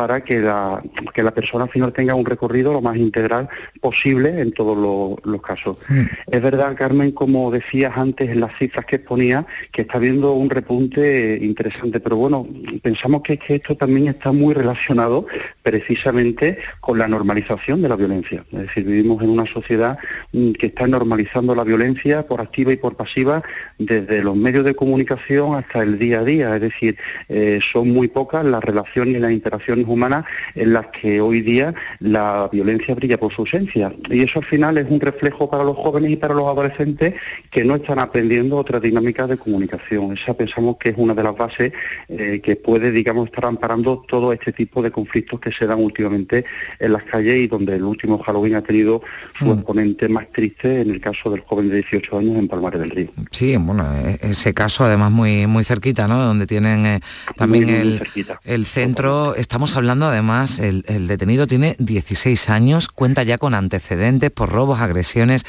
para 0.00 0.22
que 0.24 0.38
la, 0.38 0.82
que 1.12 1.22
la 1.22 1.30
persona 1.30 1.64
al 1.64 1.70
final 1.70 1.92
tenga 1.92 2.14
un 2.14 2.24
recorrido 2.24 2.72
lo 2.72 2.80
más 2.80 2.96
integral 2.96 3.50
posible 3.82 4.40
en 4.40 4.50
todos 4.50 4.74
los, 5.22 5.42
casos. 5.42 5.76
Mm. 5.88 6.04
Es 6.30 6.40
verdad, 6.40 6.74
Carmen, 6.74 7.12
como 7.12 7.50
decías 7.50 7.98
antes 7.98 8.30
en 8.30 8.40
las 8.40 8.56
cifras 8.56 8.86
que 8.86 8.96
exponía, 8.96 9.44
que 9.70 9.82
está 9.82 9.98
habiendo 9.98 10.32
un 10.32 10.48
repunte 10.48 11.38
interesante, 11.42 12.00
pero 12.00 12.16
bueno, 12.16 12.46
pensamos 12.82 13.20
que, 13.20 13.36
que 13.36 13.56
esto 13.56 13.76
también 13.76 14.08
está 14.08 14.32
muy 14.32 14.54
relacionado 14.54 15.26
precisamente 15.62 16.56
con 16.80 16.96
la 16.98 17.06
normalización 17.06 17.82
de 17.82 17.88
la 17.90 17.96
violencia. 17.96 18.42
Es 18.52 18.60
decir, 18.60 18.84
vivimos 18.84 19.22
en 19.22 19.28
una 19.28 19.44
sociedad 19.44 19.98
mm, 20.32 20.52
que 20.52 20.66
está 20.66 20.86
normalizando 20.86 21.54
la 21.54 21.64
violencia 21.64 22.26
por 22.26 22.40
activa 22.40 22.72
y 22.72 22.78
por 22.78 22.96
pasiva 22.96 23.42
desde 23.78 24.22
los 24.22 24.34
medios 24.34 24.64
de 24.64 24.74
comunicación 24.74 25.56
hasta 25.56 25.82
el 25.82 25.98
día 25.98 26.20
a 26.20 26.24
día. 26.24 26.54
Es 26.54 26.62
decir, 26.62 26.96
eh, 27.28 27.60
son 27.60 27.90
muy 27.90 28.08
pocas 28.08 28.46
las 28.46 28.64
relaciones 28.64 29.16
y 29.16 29.18
las 29.18 29.32
interacciones 29.32 29.89
humanas 29.90 30.24
en 30.54 30.72
las 30.72 30.86
que 30.86 31.20
hoy 31.20 31.40
día 31.40 31.74
la 31.98 32.48
violencia 32.50 32.94
brilla 32.94 33.18
por 33.18 33.32
su 33.32 33.42
ausencia. 33.42 33.92
Y 34.08 34.22
eso 34.22 34.38
al 34.38 34.44
final 34.44 34.78
es 34.78 34.90
un 34.90 35.00
reflejo 35.00 35.50
para 35.50 35.64
los 35.64 35.76
jóvenes 35.76 36.12
y 36.12 36.16
para 36.16 36.34
los 36.34 36.46
adolescentes 36.46 37.14
que 37.50 37.64
no 37.64 37.76
están 37.76 37.98
aprendiendo 37.98 38.56
otras 38.56 38.82
dinámicas 38.82 39.28
de 39.28 39.36
comunicación. 39.36 40.12
Esa 40.12 40.34
pensamos 40.34 40.76
que 40.78 40.90
es 40.90 40.94
una 40.96 41.14
de 41.14 41.22
las 41.22 41.36
bases 41.36 41.72
eh, 42.08 42.40
que 42.42 42.56
puede, 42.56 42.90
digamos, 42.90 43.26
estar 43.26 43.44
amparando 43.44 44.04
todo 44.06 44.32
este 44.32 44.52
tipo 44.52 44.82
de 44.82 44.90
conflictos 44.90 45.40
que 45.40 45.52
se 45.52 45.66
dan 45.66 45.80
últimamente 45.82 46.44
en 46.78 46.92
las 46.92 47.02
calles 47.04 47.36
y 47.36 47.46
donde 47.46 47.76
el 47.76 47.84
último 47.84 48.18
Halloween 48.18 48.54
ha 48.54 48.62
tenido 48.62 49.02
su 49.38 49.46
mm. 49.46 49.52
exponente 49.52 50.08
más 50.08 50.30
triste 50.32 50.80
en 50.80 50.90
el 50.90 51.00
caso 51.00 51.30
del 51.30 51.40
joven 51.40 51.68
de 51.68 51.76
18 51.76 52.18
años 52.18 52.36
en 52.36 52.48
Palmares 52.48 52.80
del 52.80 52.90
Río. 52.90 53.10
Sí, 53.30 53.56
bueno, 53.56 53.86
e-, 54.04 54.18
ese 54.22 54.54
caso 54.54 54.84
además 54.84 55.10
muy 55.10 55.46
muy 55.46 55.64
cerquita, 55.64 56.08
¿no? 56.08 56.22
Donde 56.22 56.46
tienen 56.46 56.86
eh, 56.86 57.00
también 57.36 57.68
el, 57.68 58.02
el 58.44 58.66
centro, 58.66 59.34
estamos 59.34 59.69
hablando 59.76 60.06
además, 60.06 60.58
el, 60.58 60.82
detenido 61.06 61.46
tiene 61.46 61.76
16 61.78 62.48
años, 62.50 62.88
cuenta 62.88 63.22
ya 63.22 63.38
con 63.38 63.54
antecedentes 63.54 64.30
por 64.30 64.50
robos, 64.50 64.80
agresiones, 64.80 65.44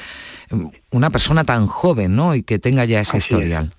una 0.92 1.10
persona 1.10 1.44
tan 1.44 1.68
joven, 1.68 2.16
¿no? 2.16 2.36
Y 2.36 2.44
que 2.44 2.60
tenga 2.60 2.86
ya 2.86 3.00
ese 3.00 3.18
historial. 3.18 3.74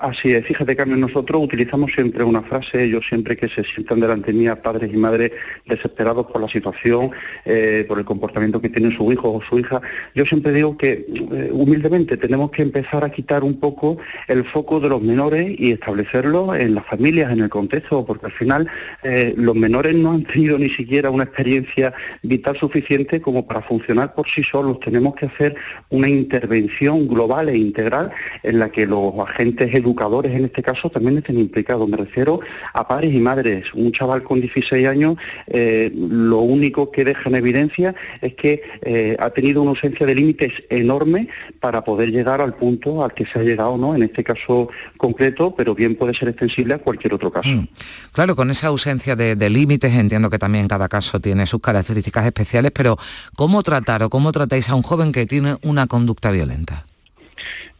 Así 0.00 0.32
es, 0.32 0.46
fíjate 0.46 0.76
Carmen, 0.76 1.00
nosotros 1.00 1.42
utilizamos 1.42 1.92
siempre 1.92 2.24
una 2.24 2.42
frase, 2.42 2.88
yo 2.88 3.02
siempre 3.02 3.36
que 3.36 3.48
se 3.48 3.64
sientan 3.64 4.00
delante 4.00 4.32
mía 4.32 4.62
padres 4.62 4.92
y 4.92 4.96
madres 4.96 5.32
desesperados 5.66 6.26
por 6.26 6.40
la 6.40 6.48
situación, 6.48 7.10
eh, 7.44 7.84
por 7.86 7.98
el 7.98 8.04
comportamiento 8.04 8.60
que 8.60 8.68
tiene 8.68 8.94
su 8.94 9.10
hijo 9.12 9.32
o 9.32 9.42
su 9.42 9.58
hija, 9.58 9.82
yo 10.14 10.24
siempre 10.24 10.52
digo 10.52 10.76
que 10.76 11.04
eh, 11.08 11.50
humildemente 11.52 12.16
tenemos 12.16 12.50
que 12.52 12.62
empezar 12.62 13.04
a 13.04 13.10
quitar 13.10 13.44
un 13.44 13.58
poco 13.58 13.98
el 14.28 14.44
foco 14.44 14.80
de 14.80 14.88
los 14.88 15.02
menores 15.02 15.54
y 15.58 15.72
establecerlo 15.72 16.54
en 16.54 16.74
las 16.74 16.86
familias, 16.86 17.32
en 17.32 17.40
el 17.40 17.50
contexto, 17.50 18.04
porque 18.04 18.26
al 18.26 18.32
final 18.32 18.68
eh, 19.02 19.34
los 19.36 19.54
menores 19.54 19.94
no 19.94 20.12
han 20.12 20.24
tenido 20.24 20.58
ni 20.58 20.70
siquiera 20.70 21.10
una 21.10 21.24
experiencia 21.24 21.92
vital 22.22 22.56
suficiente 22.56 23.20
como 23.20 23.46
para 23.46 23.62
funcionar 23.62 24.14
por 24.14 24.28
sí 24.28 24.42
solos. 24.42 24.80
Tenemos 24.80 25.14
que 25.16 25.26
hacer 25.26 25.56
una 25.90 26.08
intervención 26.08 27.08
global 27.08 27.48
e 27.48 27.56
integral 27.56 28.10
en 28.42 28.58
la 28.58 28.70
que 28.70 28.86
los 28.86 29.12
agentes 29.18 29.72
educadores 29.82 30.34
en 30.34 30.44
este 30.44 30.62
caso 30.62 30.90
también 30.90 31.18
estén 31.18 31.38
implicados. 31.38 31.88
Me 31.88 31.96
refiero 31.96 32.40
a 32.72 32.86
padres 32.86 33.12
y 33.14 33.20
madres. 33.20 33.74
Un 33.74 33.92
chaval 33.92 34.22
con 34.22 34.40
16 34.40 34.86
años, 34.86 35.16
eh, 35.46 35.92
lo 35.94 36.40
único 36.40 36.90
que 36.90 37.04
deja 37.04 37.28
en 37.28 37.36
evidencia 37.36 37.94
es 38.20 38.34
que 38.34 38.62
eh, 38.82 39.16
ha 39.18 39.30
tenido 39.30 39.62
una 39.62 39.70
ausencia 39.70 40.06
de 40.06 40.14
límites 40.14 40.52
enorme 40.70 41.28
para 41.60 41.82
poder 41.84 42.10
llegar 42.10 42.40
al 42.40 42.54
punto 42.54 43.04
al 43.04 43.12
que 43.12 43.26
se 43.26 43.38
ha 43.38 43.42
llegado, 43.42 43.76
¿no? 43.76 43.94
En 43.94 44.02
este 44.02 44.24
caso 44.24 44.68
concreto, 44.96 45.54
pero 45.54 45.74
bien 45.74 45.96
puede 45.96 46.14
ser 46.14 46.28
extensible 46.28 46.74
a 46.74 46.78
cualquier 46.78 47.14
otro 47.14 47.30
caso. 47.30 47.48
Mm. 47.48 47.68
Claro, 48.12 48.36
con 48.36 48.50
esa 48.50 48.68
ausencia 48.68 49.16
de, 49.16 49.36
de 49.36 49.50
límites, 49.50 49.92
entiendo 49.92 50.30
que 50.30 50.38
también 50.38 50.68
cada 50.68 50.88
caso 50.88 51.20
tiene 51.20 51.46
sus 51.46 51.60
características 51.60 52.26
especiales, 52.26 52.72
pero 52.72 52.96
¿cómo 53.36 53.62
tratar 53.62 54.02
o 54.02 54.10
cómo 54.10 54.32
tratáis 54.32 54.68
a 54.68 54.74
un 54.74 54.82
joven 54.82 55.12
que 55.12 55.26
tiene 55.26 55.56
una 55.62 55.86
conducta 55.86 56.30
violenta? 56.30 56.86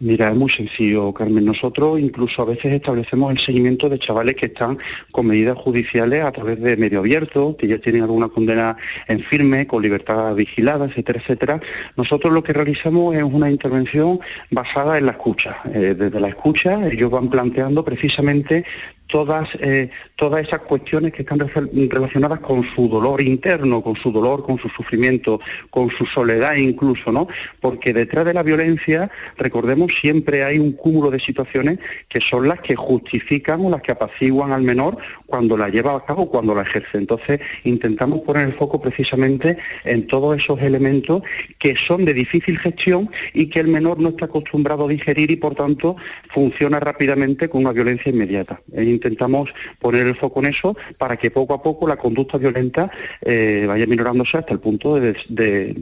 Mira, 0.01 0.29
es 0.29 0.35
muy 0.35 0.51
sencillo, 0.51 1.13
Carmen. 1.13 1.45
Nosotros 1.45 2.01
incluso 2.01 2.43
a 2.43 2.47
veces 2.47 2.73
establecemos 2.73 3.31
el 3.31 3.39
seguimiento 3.39 3.89
de 3.89 3.99
chavales 3.99 4.35
que 4.35 4.47
están 4.47 4.79
con 5.13 5.27
medidas 5.27 5.57
judiciales 5.57 6.25
a 6.25 6.33
través 6.33 6.61
de 6.61 6.77
medio 6.77 6.99
abierto, 6.99 7.57
que 7.57 7.69
ya 7.69 7.79
tienen 7.79 8.03
alguna 8.03 8.29
condena 8.29 8.77
en 9.07 9.21
firme, 9.21 9.67
con 9.67 9.83
libertad 9.83 10.35
vigilada, 10.35 10.87
etcétera, 10.87 11.21
etcétera. 11.21 11.61
Nosotros 11.97 12.33
lo 12.33 12.43
que 12.43 12.53
realizamos 12.53 13.15
es 13.15 13.23
una 13.23 13.51
intervención 13.51 14.19
basada 14.51 14.99
en 14.99 15.07
la 15.07 15.13
escucha. 15.13 15.59
Eh, 15.73 15.95
desde 15.97 16.19
la 16.19 16.29
escucha 16.29 16.89
ellos 16.89 17.11
van 17.11 17.29
planteando 17.29 17.85
precisamente 17.85 18.65
todas, 19.13 19.47
eh, 19.61 19.91
todas 20.17 20.47
esas 20.47 20.61
cuestiones 20.61 21.13
que 21.13 21.21
están 21.21 21.39
relacionadas 21.39 22.41
con 22.41 22.65
su 22.65 22.89
dolor 22.89 23.21
interno, 23.21 23.83
con 23.83 23.95
su 23.95 24.11
dolor, 24.11 24.43
con 24.43 24.59
su 24.59 24.71
sufrimiento, 24.71 25.39
con 25.69 25.91
su 25.91 26.07
soledad 26.07 26.55
incluso, 26.55 27.13
¿no? 27.13 27.29
Porque 27.61 27.93
detrás 27.93 28.25
de 28.25 28.33
la 28.33 28.43
violencia, 28.43 29.11
recordemos, 29.37 29.93
siempre 30.01 30.45
hay 30.45 30.59
un 30.59 30.73
cúmulo 30.73 31.11
de 31.11 31.21
situaciones 31.21 31.79
que 32.09 32.23
son 32.23 32.49
las 32.49 32.61
que 32.61 32.75
justifican 32.75 33.61
o 33.61 33.69
las 33.69 33.83
que 33.83 33.93
apaciguan 33.93 34.51
al 34.51 34.63
menor 34.63 34.97
cuando 35.27 35.59
la 35.59 35.69
lleva 35.69 35.95
a 35.95 36.05
cabo, 36.07 36.31
cuando 36.31 36.55
la 36.55 36.63
ejerce. 36.63 36.97
Entonces, 36.97 37.39
intentamos 37.65 38.23
poner 38.23 38.49
el 38.49 38.55
foco 38.55 38.81
precisamente 38.81 39.59
en 39.85 40.07
todos 40.07 40.39
esos 40.39 40.59
elementos 40.63 41.23
que 41.59 41.77
son 41.77 42.07
de 42.07 42.15
difícil 42.15 42.59
gestión 42.59 43.11
y 43.35 43.51
que 43.51 43.61
el 43.61 43.69
menor 43.69 44.01
no 44.01 44.09
está 44.09 44.25
acostumbrado 44.25 44.87
a 44.87 44.89
digerir 44.89 45.31
y, 45.31 45.37
por 45.37 45.55
tanto, 45.55 45.97
funciona 46.31 46.81
rápidamente 46.81 47.51
con 47.51 47.61
una 47.61 47.73
violencia 47.73 48.09
inmediata 48.09 48.63
intentamos 49.03 49.53
poner 49.79 50.07
el 50.07 50.17
foco 50.17 50.41
en 50.41 50.47
eso 50.47 50.77
para 50.99 51.17
que 51.17 51.31
poco 51.31 51.55
a 51.55 51.63
poco 51.63 51.87
la 51.89 51.97
conducta 51.97 52.39
violenta 52.39 52.91
eh, 53.21 53.65
vaya 53.67 53.87
minorándose 53.87 54.39
hasta 54.39 54.53
el 54.53 54.61
punto 54.61 54.99
de, 54.99 55.15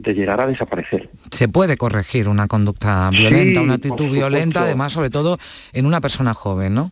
llegar 0.05 0.41
a 0.41 0.47
desaparecer. 0.47 1.09
Se 1.31 1.47
puede 1.47 1.77
corregir 1.77 2.27
una 2.27 2.47
conducta 2.47 3.09
violenta, 3.11 3.61
una 3.61 3.75
actitud 3.75 4.11
violenta, 4.11 4.63
además 4.63 4.91
sobre 4.91 5.09
todo 5.09 5.37
en 5.73 5.85
una 5.85 6.01
persona 6.01 6.33
joven, 6.33 6.73
¿no? 6.73 6.91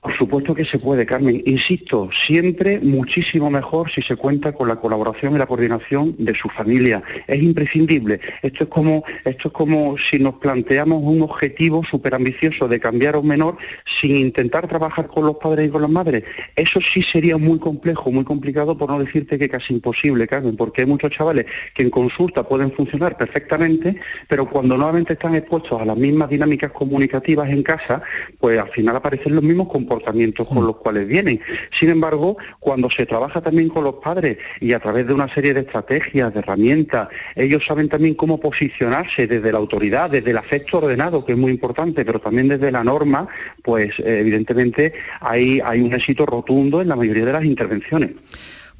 Por 0.00 0.14
supuesto 0.14 0.54
que 0.54 0.64
se 0.64 0.78
puede, 0.78 1.04
Carmen. 1.04 1.42
Insisto, 1.44 2.08
siempre 2.10 2.80
muchísimo 2.80 3.50
mejor 3.50 3.90
si 3.90 4.00
se 4.00 4.16
cuenta 4.16 4.52
con 4.52 4.66
la 4.66 4.76
colaboración 4.76 5.34
y 5.34 5.38
la 5.38 5.46
coordinación 5.46 6.14
de 6.18 6.34
su 6.34 6.48
familia. 6.48 7.02
Es 7.26 7.42
imprescindible. 7.42 8.18
Esto 8.40 8.64
es 8.64 8.70
como, 8.70 9.04
esto 9.26 9.48
es 9.48 9.54
como 9.54 9.98
si 9.98 10.18
nos 10.18 10.36
planteamos 10.36 11.02
un 11.02 11.20
objetivo 11.20 11.84
súper 11.84 12.14
ambicioso 12.14 12.66
de 12.66 12.80
cambiar 12.80 13.16
a 13.16 13.18
un 13.18 13.26
menor 13.26 13.58
sin 13.84 14.16
intentar 14.16 14.66
trabajar 14.68 15.06
con 15.06 15.26
los 15.26 15.36
padres 15.36 15.68
y 15.68 15.70
con 15.70 15.82
las 15.82 15.90
madres. 15.90 16.24
Eso 16.56 16.80
sí 16.80 17.02
sería 17.02 17.36
muy 17.36 17.58
complejo, 17.58 18.10
muy 18.10 18.24
complicado, 18.24 18.78
por 18.78 18.88
no 18.88 18.98
decirte 18.98 19.38
que 19.38 19.50
casi 19.50 19.74
imposible, 19.74 20.26
Carmen, 20.26 20.56
porque 20.56 20.80
hay 20.80 20.86
muchos 20.86 21.10
chavales 21.10 21.44
que 21.74 21.82
en 21.82 21.90
consulta 21.90 22.42
pueden 22.42 22.72
funcionar 22.72 23.18
perfectamente, 23.18 23.96
pero 24.28 24.48
cuando 24.48 24.78
nuevamente 24.78 25.12
están 25.12 25.34
expuestos 25.34 25.78
a 25.78 25.84
las 25.84 25.96
mismas 25.98 26.30
dinámicas 26.30 26.72
comunicativas 26.72 27.50
en 27.50 27.62
casa, 27.62 28.00
pues 28.38 28.58
al 28.58 28.70
final 28.70 28.96
aparecen 28.96 29.34
los 29.34 29.44
mismos 29.44 29.68
comportamientos 29.90 30.46
con 30.46 30.64
los 30.64 30.76
cuales 30.76 31.08
vienen. 31.08 31.40
Sin 31.72 31.90
embargo, 31.90 32.36
cuando 32.60 32.88
se 32.88 33.06
trabaja 33.06 33.40
también 33.40 33.68
con 33.68 33.82
los 33.82 33.96
padres 33.96 34.38
y 34.60 34.72
a 34.72 34.78
través 34.78 35.06
de 35.06 35.12
una 35.12 35.28
serie 35.34 35.52
de 35.52 35.60
estrategias, 35.60 36.32
de 36.32 36.38
herramientas, 36.38 37.08
ellos 37.34 37.66
saben 37.66 37.88
también 37.88 38.14
cómo 38.14 38.38
posicionarse 38.38 39.26
desde 39.26 39.50
la 39.50 39.58
autoridad, 39.58 40.08
desde 40.08 40.30
el 40.30 40.38
afecto 40.38 40.78
ordenado, 40.78 41.24
que 41.24 41.32
es 41.32 41.38
muy 41.38 41.50
importante, 41.50 42.04
pero 42.04 42.20
también 42.20 42.46
desde 42.46 42.70
la 42.70 42.84
norma, 42.84 43.26
pues 43.62 43.98
eh, 43.98 44.20
evidentemente 44.20 44.94
hay, 45.20 45.60
hay 45.64 45.80
un 45.80 45.92
éxito 45.92 46.24
rotundo 46.24 46.80
en 46.80 46.88
la 46.88 46.96
mayoría 46.96 47.24
de 47.24 47.32
las 47.32 47.44
intervenciones. 47.44 48.10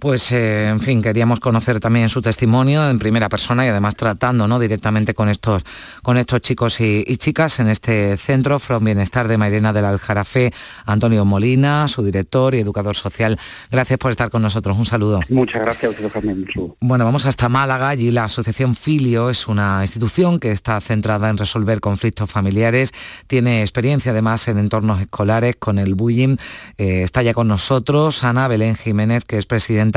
Pues, 0.00 0.33
eh, 0.33 0.69
en 0.69 0.80
fin, 0.80 1.02
queríamos 1.02 1.40
conocer 1.40 1.78
también 1.78 2.09
su 2.09 2.23
testimonio 2.23 2.88
en 2.88 2.99
primera 2.99 3.28
persona 3.28 3.66
y 3.66 3.69
además 3.69 3.97
tratando 3.97 4.49
¿no? 4.49 4.59
directamente 4.59 5.12
con 5.12 5.28
estos, 5.28 5.62
con 6.02 6.16
estos 6.16 6.40
chicos 6.40 6.80
y, 6.80 7.04
chicas 7.19 7.61
en 7.61 7.69
este 7.69 8.16
centro 8.16 8.59
From 8.59 8.83
Bienestar 8.83 9.28
de 9.28 9.37
Mairena 9.37 9.75
del 9.75 9.85
Aljarafe, 9.85 10.54
Antonio 10.87 11.26
Molina, 11.26 11.87
su 11.87 12.02
director 12.02 12.54
y 12.54 12.61
educador 12.61 12.97
social. 12.97 13.38
Gracias 13.71 13.99
por 13.99 14.11
estar 14.11 14.30
con 14.30 14.40
nosotros. 14.40 14.78
Un 14.78 14.87
saludo. 14.87 15.21
Muchas 15.28 15.61
gracias 15.61 15.95
Bueno, 16.80 17.04
vamos 17.04 17.26
hasta 17.26 17.50
Málaga. 17.50 17.90
Allí 17.90 18.11
la 18.11 18.25
Asociación 18.25 18.75
Filio 18.75 19.28
es 19.28 19.49
una 19.49 19.80
institución 19.83 20.40
que 20.40 20.52
está 20.52 20.80
centrada 20.80 21.28
en 21.28 21.37
resolver 21.37 21.80
conflictos 21.80 22.30
familiares. 22.30 22.95
Tiene 23.26 23.61
experiencia 23.61 24.12
además 24.12 24.49
en 24.49 24.57
entornos 24.57 25.02
escolares 25.02 25.57
con 25.57 25.78
el 25.78 25.95
bullying. 25.95 26.37
Eh, 26.78 27.02
está 27.02 27.21
ya 27.21 27.35
con 27.35 27.49
nosotros 27.49 28.25
Ana 28.25 28.49
Belén 28.49 28.76
Jiménez, 28.76 29.26
que 29.26 29.37
es 29.37 29.45
presidenta 29.45 29.89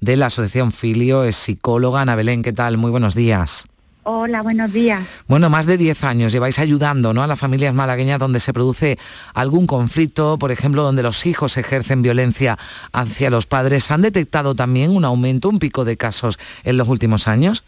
de 0.00 0.16
la 0.16 0.26
Asociación 0.26 0.72
Filio, 0.72 1.24
es 1.24 1.36
psicóloga. 1.36 2.02
Ana 2.02 2.16
Belén, 2.16 2.42
¿qué 2.42 2.52
tal? 2.52 2.76
Muy 2.76 2.90
buenos 2.90 3.14
días. 3.14 3.66
Hola, 4.10 4.40
buenos 4.40 4.72
días. 4.72 5.06
Bueno, 5.26 5.50
más 5.50 5.66
de 5.66 5.76
10 5.76 6.02
años 6.04 6.32
lleváis 6.32 6.58
ayudando 6.58 7.12
¿no? 7.12 7.22
a 7.22 7.26
las 7.26 7.38
familias 7.38 7.74
malagueñas 7.74 8.18
donde 8.18 8.40
se 8.40 8.54
produce 8.54 8.98
algún 9.34 9.66
conflicto, 9.66 10.38
por 10.38 10.50
ejemplo, 10.50 10.82
donde 10.82 11.02
los 11.02 11.26
hijos 11.26 11.58
ejercen 11.58 12.00
violencia 12.00 12.58
hacia 12.92 13.28
los 13.28 13.44
padres. 13.44 13.90
¿Han 13.90 14.00
detectado 14.00 14.54
también 14.54 14.96
un 14.96 15.04
aumento, 15.04 15.50
un 15.50 15.58
pico 15.58 15.84
de 15.84 15.98
casos 15.98 16.38
en 16.64 16.78
los 16.78 16.88
últimos 16.88 17.28
años? 17.28 17.64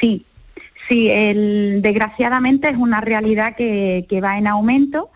Sí, 0.00 0.24
sí, 0.88 1.08
desgraciadamente 1.80 2.68
es 2.68 2.76
una 2.76 3.00
realidad 3.00 3.56
que, 3.56 4.06
que 4.08 4.20
va 4.20 4.38
en 4.38 4.46
aumento 4.46 5.10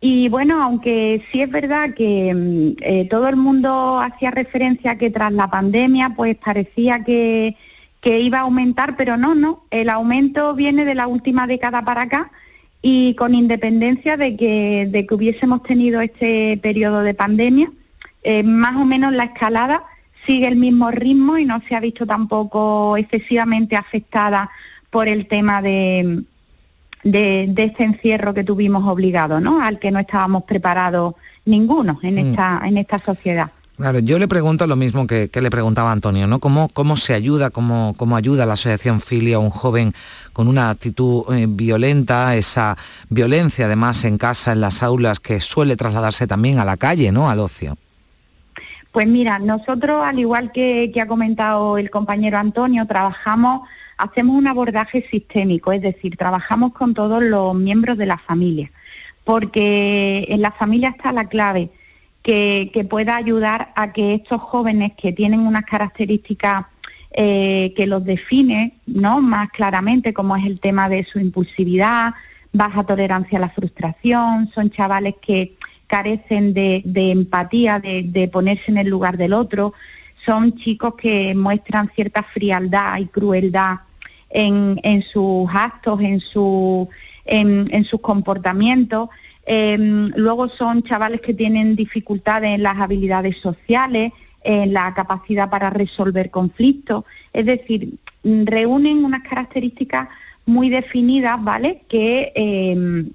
y 0.00 0.28
bueno, 0.28 0.62
aunque 0.62 1.24
sí 1.30 1.42
es 1.42 1.50
verdad 1.50 1.94
que 1.94 2.32
mm, 2.32 2.82
eh, 2.82 3.08
todo 3.10 3.28
el 3.28 3.36
mundo 3.36 4.00
hacía 4.00 4.30
referencia 4.30 4.92
a 4.92 4.98
que 4.98 5.10
tras 5.10 5.32
la 5.32 5.48
pandemia 5.48 6.10
pues 6.16 6.36
parecía 6.36 7.04
que, 7.04 7.56
iba 8.04 8.38
a 8.38 8.42
aumentar, 8.42 8.96
pero 8.96 9.18
no, 9.18 9.34
no, 9.34 9.64
el 9.70 9.90
aumento 9.90 10.54
viene 10.54 10.86
de 10.86 10.94
la 10.94 11.06
última 11.06 11.46
década 11.46 11.84
para 11.84 12.02
acá 12.02 12.30
y 12.80 13.14
con 13.16 13.34
independencia 13.34 14.16
de 14.16 14.34
que, 14.34 14.88
de 14.90 15.04
que 15.06 15.14
hubiésemos 15.14 15.62
tenido 15.62 16.00
este 16.00 16.58
periodo 16.62 17.02
de 17.02 17.12
pandemia, 17.12 17.70
eh, 18.22 18.42
más 18.44 18.76
o 18.76 18.86
menos 18.86 19.12
la 19.12 19.24
escalada 19.24 19.84
sigue 20.24 20.48
el 20.48 20.56
mismo 20.56 20.90
ritmo 20.90 21.36
y 21.36 21.44
no 21.44 21.60
se 21.68 21.76
ha 21.76 21.80
visto 21.80 22.06
tampoco 22.06 22.96
excesivamente 22.96 23.76
afectada 23.76 24.48
por 24.90 25.06
el 25.06 25.26
tema 25.26 25.60
de 25.60 26.22
de, 27.04 27.52
este 27.56 27.84
encierro 27.84 28.34
que 28.34 28.44
tuvimos 28.44 28.88
obligado, 28.88 29.40
¿no? 29.40 29.60
Al 29.60 29.78
que 29.78 29.90
no 29.90 29.98
estábamos 29.98 30.44
preparados 30.44 31.14
ninguno 31.44 31.98
en, 32.02 32.14
mm. 32.14 32.18
esta, 32.18 32.62
en 32.64 32.78
esta 32.78 32.98
sociedad. 32.98 33.50
Claro, 33.78 34.00
yo 34.00 34.18
le 34.18 34.26
pregunto 34.26 34.66
lo 34.66 34.74
mismo 34.74 35.06
que, 35.06 35.30
le 35.32 35.50
preguntaba 35.50 35.92
Antonio, 35.92 36.26
¿no? 36.26 36.40
¿Cómo, 36.40 36.68
cómo 36.68 36.96
se 36.96 37.14
ayuda, 37.14 37.50
cómo, 37.50 37.94
cómo 37.96 38.16
ayuda 38.16 38.44
la 38.44 38.54
Asociación 38.54 39.00
Filia 39.00 39.36
a 39.36 39.38
un 39.38 39.50
joven 39.50 39.92
con 40.32 40.48
una 40.48 40.70
actitud 40.70 41.22
eh, 41.32 41.46
violenta, 41.48 42.34
esa 42.34 42.76
violencia 43.08 43.66
además 43.66 44.04
en 44.04 44.18
casa, 44.18 44.50
en 44.50 44.60
las 44.60 44.82
aulas, 44.82 45.20
que 45.20 45.38
suele 45.38 45.76
trasladarse 45.76 46.26
también 46.26 46.58
a 46.58 46.64
la 46.64 46.76
calle, 46.76 47.12
¿no? 47.12 47.30
Al 47.30 47.38
ocio. 47.38 47.78
Pues 48.90 49.06
mira, 49.06 49.38
nosotros, 49.38 50.02
al 50.02 50.18
igual 50.18 50.50
que, 50.50 50.90
que 50.92 51.00
ha 51.00 51.06
comentado 51.06 51.78
el 51.78 51.88
compañero 51.88 52.38
Antonio, 52.38 52.84
trabajamos 52.84 53.60
hacemos 53.98 54.36
un 54.36 54.46
abordaje 54.46 55.06
sistémico, 55.10 55.72
es 55.72 55.82
decir, 55.82 56.16
trabajamos 56.16 56.72
con 56.72 56.94
todos 56.94 57.22
los 57.22 57.54
miembros 57.54 57.98
de 57.98 58.06
la 58.06 58.16
familia, 58.16 58.70
porque 59.24 60.24
en 60.28 60.40
la 60.40 60.52
familia 60.52 60.90
está 60.90 61.12
la 61.12 61.28
clave 61.28 61.70
que, 62.22 62.86
pueda 62.88 63.16
ayudar 63.16 63.72
a 63.74 63.92
que 63.92 64.14
estos 64.14 64.40
jóvenes 64.40 64.92
que 64.96 65.12
tienen 65.12 65.40
unas 65.40 65.64
características 65.64 66.66
eh, 67.10 67.72
que 67.76 67.86
los 67.86 68.04
define 68.04 68.74
¿no? 68.86 69.20
más 69.20 69.48
claramente, 69.50 70.12
como 70.12 70.36
es 70.36 70.44
el 70.44 70.60
tema 70.60 70.88
de 70.88 71.04
su 71.04 71.18
impulsividad, 71.18 72.14
baja 72.52 72.84
tolerancia 72.84 73.38
a 73.38 73.40
la 73.40 73.48
frustración, 73.48 74.50
son 74.54 74.70
chavales 74.70 75.14
que 75.20 75.54
carecen 75.86 76.52
de, 76.52 76.82
empatía, 76.94 77.80
de 77.80 78.30
ponerse 78.30 78.70
en 78.70 78.78
el 78.78 78.88
lugar 78.88 79.16
del 79.16 79.32
otro, 79.32 79.72
son 80.24 80.56
chicos 80.56 80.94
que 80.94 81.34
muestran 81.34 81.90
cierta 81.94 82.22
frialdad 82.22 82.98
y 82.98 83.06
crueldad 83.06 83.78
en, 84.30 85.02
sus 85.02 85.48
actos, 85.52 86.00
en, 86.00 86.20
su, 86.20 86.88
en, 87.24 87.84
sus 87.84 88.00
comportamientos. 88.00 89.08
Em, 89.46 90.12
luego 90.16 90.48
son 90.48 90.82
chavales 90.82 91.20
que 91.20 91.34
tienen 91.34 91.74
dificultades 91.74 92.50
en 92.54 92.62
las 92.62 92.78
habilidades 92.78 93.38
sociales, 93.38 94.12
en 94.42 94.72
la 94.72 94.92
capacidad 94.94 95.48
para 95.48 95.70
resolver 95.70 96.30
conflictos. 96.30 97.04
Es 97.32 97.46
decir, 97.46 97.94
reúnen 98.22 99.04
unas 99.04 99.22
características 99.22 100.08
muy 100.46 100.68
definidas, 100.68 101.42
¿vale? 101.42 101.82
Que 101.88 102.32
em, 102.34 103.10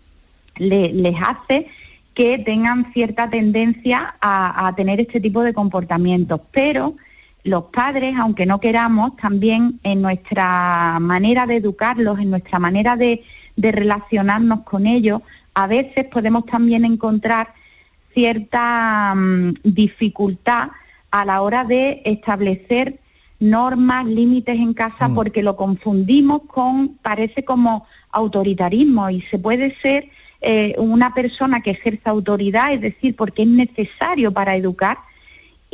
les 0.58 1.16
hace 1.22 1.68
que 2.14 2.38
tengan 2.38 2.94
cierta 2.94 3.30
tendencia 3.30 4.16
a, 4.22 4.72
tener 4.76 5.02
este 5.02 5.20
tipo 5.20 5.42
de 5.42 5.54
comportamientos. 5.54 6.42
Pero 6.52 6.96
los 7.44 7.66
padres, 7.66 8.16
aunque 8.18 8.46
no 8.46 8.60
queramos, 8.60 9.16
también 9.18 9.80
en 9.84 10.02
nuestra 10.02 10.98
manera 11.02 11.46
de 11.46 11.58
educarlos, 11.58 12.20
en 12.20 12.30
nuestra 12.30 12.60
manera 12.60 12.96
de, 12.96 13.24
relacionarnos 13.56 14.62
con 14.62 14.88
ellos, 14.88 15.22
a 15.54 15.68
veces 15.68 16.06
podemos 16.06 16.46
también 16.46 16.86
encontrar 16.86 17.54
cierta 18.14 19.14
mm, 19.16 19.54
dificultad 19.64 20.70
a 21.12 21.26
la 21.26 21.42
hora 21.42 21.64
de 21.64 22.02
establecer 22.06 23.00
normas, 23.40 24.06
límites 24.06 24.56
en 24.56 24.74
casa, 24.74 25.10
mm. 25.10 25.16
porque 25.16 25.44
lo 25.44 25.56
confundimos 25.56 26.44
con, 26.48 26.96
parece 27.02 27.44
como 27.44 27.86
autoritarismo 28.12 29.10
y 29.10 29.22
se 29.22 29.38
puede 29.38 29.76
ser 29.82 30.10
eh, 30.42 30.74
una 30.78 31.14
persona 31.14 31.62
que 31.62 31.72
ejerza 31.72 32.10
autoridad, 32.10 32.74
es 32.74 32.82
decir, 32.82 33.16
porque 33.16 33.44
es 33.44 33.48
necesario 33.48 34.32
para 34.32 34.56
educar, 34.56 34.98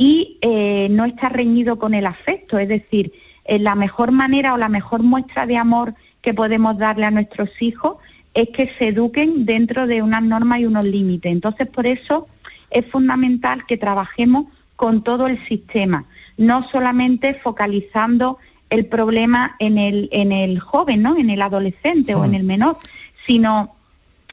y 0.00 0.38
eh, 0.40 0.88
no 0.90 1.04
está 1.04 1.28
reñido 1.28 1.78
con 1.78 1.92
el 1.92 2.06
afecto, 2.06 2.56
es 2.56 2.66
decir, 2.66 3.12
eh, 3.44 3.58
la 3.58 3.74
mejor 3.74 4.12
manera 4.12 4.54
o 4.54 4.56
la 4.56 4.70
mejor 4.70 5.02
muestra 5.02 5.44
de 5.44 5.58
amor 5.58 5.94
que 6.22 6.32
podemos 6.32 6.78
darle 6.78 7.04
a 7.04 7.10
nuestros 7.10 7.50
hijos 7.60 7.98
es 8.32 8.48
que 8.48 8.72
se 8.78 8.88
eduquen 8.88 9.44
dentro 9.44 9.86
de 9.86 10.00
unas 10.00 10.22
normas 10.22 10.60
y 10.60 10.64
unos 10.64 10.86
límites. 10.86 11.30
Entonces, 11.30 11.66
por 11.66 11.86
eso 11.86 12.28
es 12.70 12.86
fundamental 12.86 13.66
que 13.66 13.76
trabajemos 13.76 14.46
con 14.74 15.04
todo 15.04 15.26
el 15.26 15.38
sistema, 15.44 16.06
no 16.38 16.66
solamente 16.70 17.34
focalizando 17.34 18.38
el 18.70 18.86
problema 18.86 19.54
en 19.58 19.76
el, 19.76 20.08
en 20.12 20.32
el 20.32 20.60
joven, 20.60 21.02
¿no? 21.02 21.18
en 21.18 21.28
el 21.28 21.42
adolescente 21.42 22.14
o 22.14 22.24
en 22.24 22.34
el 22.34 22.44
menor, 22.44 22.78
sino 23.26 23.76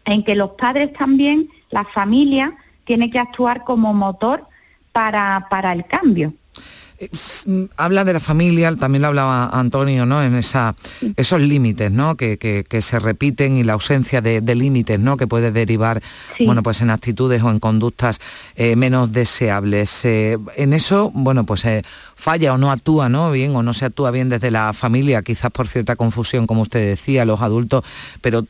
en 0.05 0.23
que 0.23 0.35
los 0.35 0.51
padres 0.51 0.93
también, 0.93 1.49
la 1.71 1.83
familia, 1.83 2.55
tiene 2.85 3.09
que 3.09 3.19
actuar 3.19 3.65
como 3.65 3.93
motor 3.93 4.47
para, 5.49 5.73
el 5.73 5.85
cambio. 5.85 6.33
Mm, 7.45 7.65
habla 7.77 8.03
de 8.03 8.13
la 8.13 8.19
familia, 8.19 8.75
también 8.75 9.03
lo 9.03 9.09
hablaba 9.09 9.49
Antonio, 9.49 10.07
¿no? 10.07 10.23
En 10.23 10.33
esa, 10.33 10.75
esos 11.15 11.39
límites, 11.39 11.91
¿no? 11.91 12.15
Que, 12.17 12.65
se 12.81 12.99
repiten 12.99 13.57
y 13.57 13.63
la 13.63 13.73
ausencia 13.73 14.21
de, 14.21 14.55
límites, 14.55 14.99
¿no? 14.99 15.15
Que 15.15 15.27
puede 15.27 15.51
derivar, 15.51 16.01
bueno, 16.43 16.63
pues 16.63 16.81
en 16.81 16.89
actitudes 16.89 17.43
o 17.43 17.51
en 17.51 17.59
conductas 17.59 18.19
eh, 18.55 18.75
menos 18.75 19.11
deseables. 19.11 20.03
Eh, 20.05 20.39
en 20.55 20.73
eso, 20.73 21.11
bueno, 21.13 21.45
pues 21.45 21.63
eh, 21.65 21.83
falla 22.15 22.53
o 22.53 22.57
no 22.57 22.71
actúa, 22.71 23.07
¿no? 23.09 23.29
Bien 23.31 23.55
o 23.55 23.61
no 23.61 23.75
se 23.75 23.85
actúa 23.85 24.09
bien 24.09 24.29
desde 24.29 24.49
la 24.49 24.73
familia, 24.73 25.21
quizás 25.21 25.51
por 25.51 25.67
cierta 25.67 25.95
confusión, 25.95 26.47
como 26.47 26.63
usted 26.63 26.89
decía, 26.89 27.23
los 27.25 27.41
adultos, 27.41 27.85
pero 28.21 28.47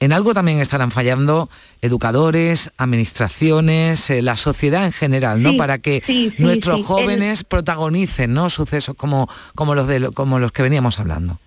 en 0.00 0.12
algo 0.12 0.34
también 0.34 0.60
estarán 0.60 0.90
fallando 0.90 1.48
educadores, 1.82 2.70
administraciones, 2.76 4.10
eh, 4.10 4.22
la 4.22 4.36
sociedad 4.36 4.84
en 4.84 4.92
general, 4.92 5.42
¿no? 5.42 5.56
Para 5.56 5.78
que 5.78 6.02
nuestros 6.38 6.84
jóvenes 6.84 7.44
protagonicen, 7.44 8.32
¿no? 8.32 8.50
Sucesos 8.50 8.94
como, 8.96 9.28
como, 9.54 9.74
los 9.74 9.86
de, 9.86 10.10
como 10.12 10.38
los 10.38 10.52
que 10.52 10.62
veníamos 10.62 10.98
hablando. 10.98 11.38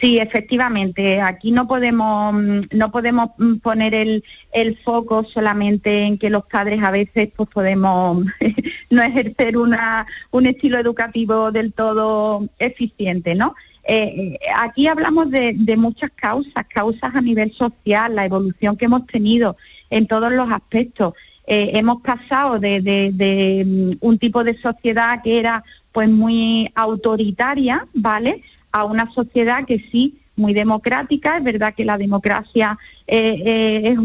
Sí, 0.00 0.18
efectivamente. 0.18 1.22
Aquí 1.22 1.52
no 1.52 1.66
podemos 1.66 2.34
mm, 2.34 2.60
no 2.72 2.90
podemos 2.90 3.30
mm, 3.38 3.56
poner 3.56 3.94
el, 3.94 4.24
el, 4.52 4.76
foco 4.78 5.24
solamente 5.24 6.02
en 6.02 6.18
que 6.18 6.28
los 6.28 6.44
padres 6.44 6.82
a 6.82 6.90
veces 6.90 7.30
pues 7.34 7.48
podemos 7.48 8.26
no 8.90 9.02
ejercer 9.02 9.56
una, 9.56 10.06
un 10.30 10.46
estilo 10.46 10.78
educativo 10.78 11.50
del 11.50 11.72
todo 11.72 12.46
eficiente, 12.58 13.34
¿no? 13.34 13.54
Eh, 13.88 14.38
aquí 14.56 14.86
hablamos 14.86 15.30
de, 15.30 15.54
de, 15.56 15.76
muchas 15.76 16.10
causas, 16.14 16.66
causas 16.68 17.14
a 17.14 17.20
nivel 17.20 17.52
social, 17.52 18.14
la 18.14 18.24
evolución 18.24 18.76
que 18.76 18.86
hemos 18.86 19.06
tenido 19.06 19.56
en 19.90 20.06
todos 20.06 20.32
los 20.32 20.50
aspectos. 20.50 21.14
Eh, 21.46 21.70
hemos 21.74 22.02
pasado 22.02 22.58
de, 22.58 22.80
de, 22.80 23.10
de, 23.12 23.64
mm, 23.64 23.98
un 24.00 24.18
tipo 24.18 24.42
de 24.42 24.58
sociedad 24.60 25.22
que 25.22 25.38
era 25.38 25.62
pues 25.92 26.08
muy 26.08 26.70
autoritaria, 26.74 27.86
¿vale? 27.94 28.42
a 28.72 28.84
una 28.84 29.10
sociedad 29.12 29.64
que 29.64 29.78
sí, 29.90 30.18
muy 30.36 30.52
democrática, 30.52 31.38
es 31.38 31.44
verdad 31.44 31.74
que 31.74 31.86
la 31.86 31.96
democracia 31.96 32.78
eh, 33.06 33.42
eh, 33.46 33.96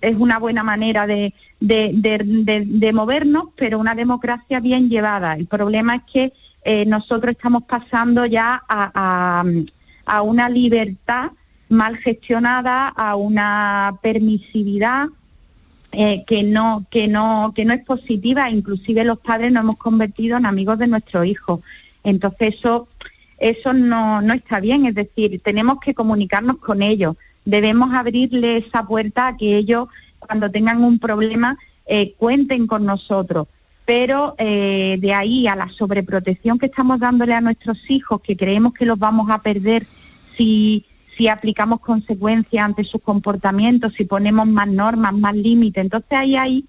es, 0.00 0.14
una 0.16 0.38
buena 0.40 0.64
manera 0.64 1.06
de, 1.06 1.32
movernos, 2.92 3.44
pero 3.56 3.78
una 3.78 3.94
democracia 3.94 4.58
bien 4.58 4.88
llevada. 4.88 5.34
El 5.34 5.46
problema 5.46 5.94
es 5.94 6.02
que 6.12 6.32
eh, 6.62 6.84
nosotros 6.86 7.32
estamos 7.32 7.64
pasando 7.64 8.26
ya 8.26 8.62
a, 8.68 9.44
una 10.22 10.48
libertad 10.48 11.30
mal 11.68 11.96
gestionada, 11.96 12.88
a 12.88 13.14
una 13.14 13.96
permisividad 14.02 15.08
que 15.92 16.42
no 16.44 16.84
que 16.90 17.06
no 17.08 17.52
que 17.54 17.64
no 17.64 17.74
es 17.74 17.84
positiva. 17.84 18.50
Inclusive 18.50 19.04
los 19.04 19.18
padres 19.20 19.52
nos 19.52 19.62
hemos 19.62 19.76
convertido 19.76 20.36
en 20.36 20.46
amigos 20.46 20.78
de 20.78 20.88
nuestros 20.88 21.26
hijos. 21.26 21.60
Entonces 22.02 22.56
eso 22.56 22.88
eso 23.40 23.72
no, 23.72 24.20
no 24.20 24.34
está 24.34 24.60
bien, 24.60 24.84
es 24.84 24.94
decir, 24.94 25.40
tenemos 25.42 25.80
que 25.80 25.94
comunicarnos 25.94 26.58
con 26.58 26.82
ellos, 26.82 27.16
debemos 27.44 27.94
abrirle 27.94 28.58
esa 28.58 28.86
puerta 28.86 29.28
a 29.28 29.36
que 29.36 29.56
ellos 29.56 29.88
cuando 30.18 30.50
tengan 30.50 30.84
un 30.84 30.98
problema 30.98 31.58
eh, 31.86 32.14
cuenten 32.18 32.66
con 32.66 32.84
nosotros. 32.84 33.48
Pero 33.90 34.36
eh, 34.38 34.98
de 35.00 35.12
ahí 35.12 35.48
a 35.48 35.56
la 35.56 35.68
sobreprotección 35.68 36.60
que 36.60 36.66
estamos 36.66 37.00
dándole 37.00 37.34
a 37.34 37.40
nuestros 37.40 37.76
hijos, 37.90 38.20
que 38.20 38.36
creemos 38.36 38.72
que 38.72 38.86
los 38.86 38.96
vamos 38.96 39.28
a 39.30 39.40
perder 39.40 39.84
si, 40.36 40.86
si 41.16 41.26
aplicamos 41.26 41.80
consecuencias 41.80 42.64
ante 42.64 42.84
sus 42.84 43.02
comportamientos, 43.02 43.92
si 43.96 44.04
ponemos 44.04 44.46
más 44.46 44.68
normas, 44.68 45.12
más 45.12 45.34
límites. 45.34 45.82
Entonces 45.82 46.12
ahí 46.12 46.36
hay 46.36 46.64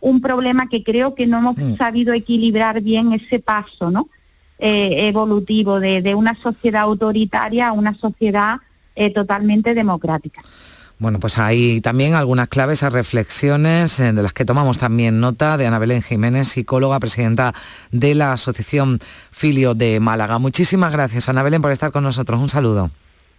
un 0.00 0.20
problema 0.20 0.68
que 0.68 0.82
creo 0.82 1.14
que 1.14 1.28
no 1.28 1.38
hemos 1.38 1.56
mm. 1.56 1.76
sabido 1.76 2.12
equilibrar 2.12 2.80
bien 2.80 3.12
ese 3.12 3.38
paso, 3.38 3.92
¿no? 3.92 4.08
Eh, 4.58 5.06
evolutivo 5.06 5.78
de, 5.78 6.16
una 6.16 6.34
sociedad 6.34 6.82
autoritaria 6.82 7.68
a 7.68 7.72
una 7.74 7.94
sociedad 7.94 8.56
eh, 8.96 9.10
totalmente 9.10 9.72
democrática. 9.72 10.42
Bueno, 10.98 11.20
pues 11.20 11.36
hay 11.38 11.82
también 11.82 12.14
algunas 12.14 12.48
claves 12.48 12.82
a 12.82 12.88
reflexiones 12.88 14.00
eh, 14.00 14.14
de 14.14 14.22
las 14.22 14.32
que 14.32 14.46
tomamos 14.46 14.78
también 14.78 15.20
nota 15.20 15.58
de 15.58 15.66
Ana 15.66 15.78
Belén 15.78 16.02
Jiménez, 16.02 16.48
psicóloga, 16.48 16.98
presidenta 17.00 17.54
de 17.90 18.14
la 18.14 18.32
Asociación 18.32 18.98
Filio 19.30 19.74
de 19.74 20.00
Málaga. 20.00 20.38
Muchísimas 20.38 20.92
gracias, 20.92 21.28
Ana 21.28 21.42
Belén, 21.42 21.60
por 21.60 21.70
estar 21.70 21.92
con 21.92 22.02
nosotros. 22.02 22.40
Un 22.40 22.48
saludo. 22.48 22.90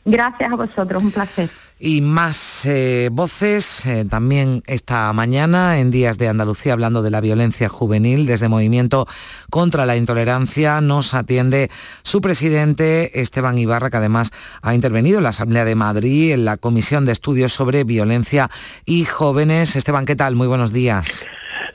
Gracias 0.08 0.54
a 0.54 0.56
vosotros, 0.56 1.04
un 1.04 1.12
placer. 1.12 1.50
Y 1.80 2.00
más 2.00 2.65
eh, 2.65 3.10
voces 3.12 3.86
eh, 3.86 4.06
también 4.10 4.63
esta 4.65 5.12
mañana 5.12 5.80
en 5.80 5.91
Días 5.91 6.17
de 6.17 6.30
Andalucía 6.30 6.72
hablando 6.72 7.04
de 7.04 7.12
la 7.12 7.20
violencia 7.20 7.67
juvenil 7.67 8.26
desde 8.26 8.48
Movimiento 8.48 9.06
contra 9.52 9.86
la 9.86 9.98
Intolerancia. 9.98 10.80
Nos 10.80 11.13
atiende 11.13 11.70
su 12.04 12.22
presidente 12.22 13.20
Esteban 13.20 13.58
Ibarra, 13.58 13.89
que 13.89 13.98
además 13.98 14.32
ha 14.62 14.74
intervenido 14.74 15.17
en 15.17 15.24
la 15.24 15.30
Asamblea 15.30 15.65
de 15.65 15.76
Madrid 15.76 16.32
en 16.32 16.46
la 16.46 16.56
Comisión 16.56 17.06
de 17.06 17.12
Estudios 17.12 17.52
sobre 17.52 17.84
Violencia 17.84 18.50
y 18.86 19.04
Jóvenes. 19.04 19.76
Esteban, 19.76 20.06
¿qué 20.06 20.15
tal? 20.15 20.36
Muy 20.36 20.48
buenos 20.48 20.72
días. 20.72 21.28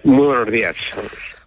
Muy 0.05 0.25
buenos 0.25 0.51
días. 0.51 0.77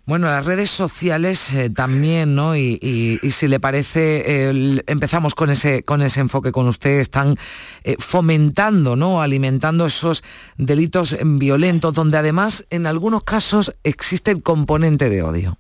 Bueno, 0.06 0.28
las 0.28 0.46
redes 0.46 0.70
sociales 0.70 1.52
eh, 1.54 1.72
también, 1.72 2.36
¿no? 2.36 2.56
Y, 2.56 3.20
si 3.32 3.48
le 3.48 3.60
parece, 3.60 4.50
empezamos 4.86 5.34
con 5.34 5.50
ese, 5.50 5.82
con 5.82 6.04
ese 6.04 6.20
enfoque 6.20 6.52
con 6.52 6.68
usted, 6.68 7.00
están 7.00 7.38
eh, 7.84 7.96
fomentando, 7.98 8.96
¿no? 8.96 9.24
Alimentando 9.24 9.88
esos 9.88 10.24
delitos 10.58 11.18
violentos, 11.24 11.94
donde 11.94 12.20
además 12.20 12.68
en 12.70 12.86
algunos 12.86 13.24
casos 13.24 13.74
existe 13.84 14.30
el 14.30 14.44
componente 14.44 15.10
de 15.10 15.24
odio. 15.24 15.58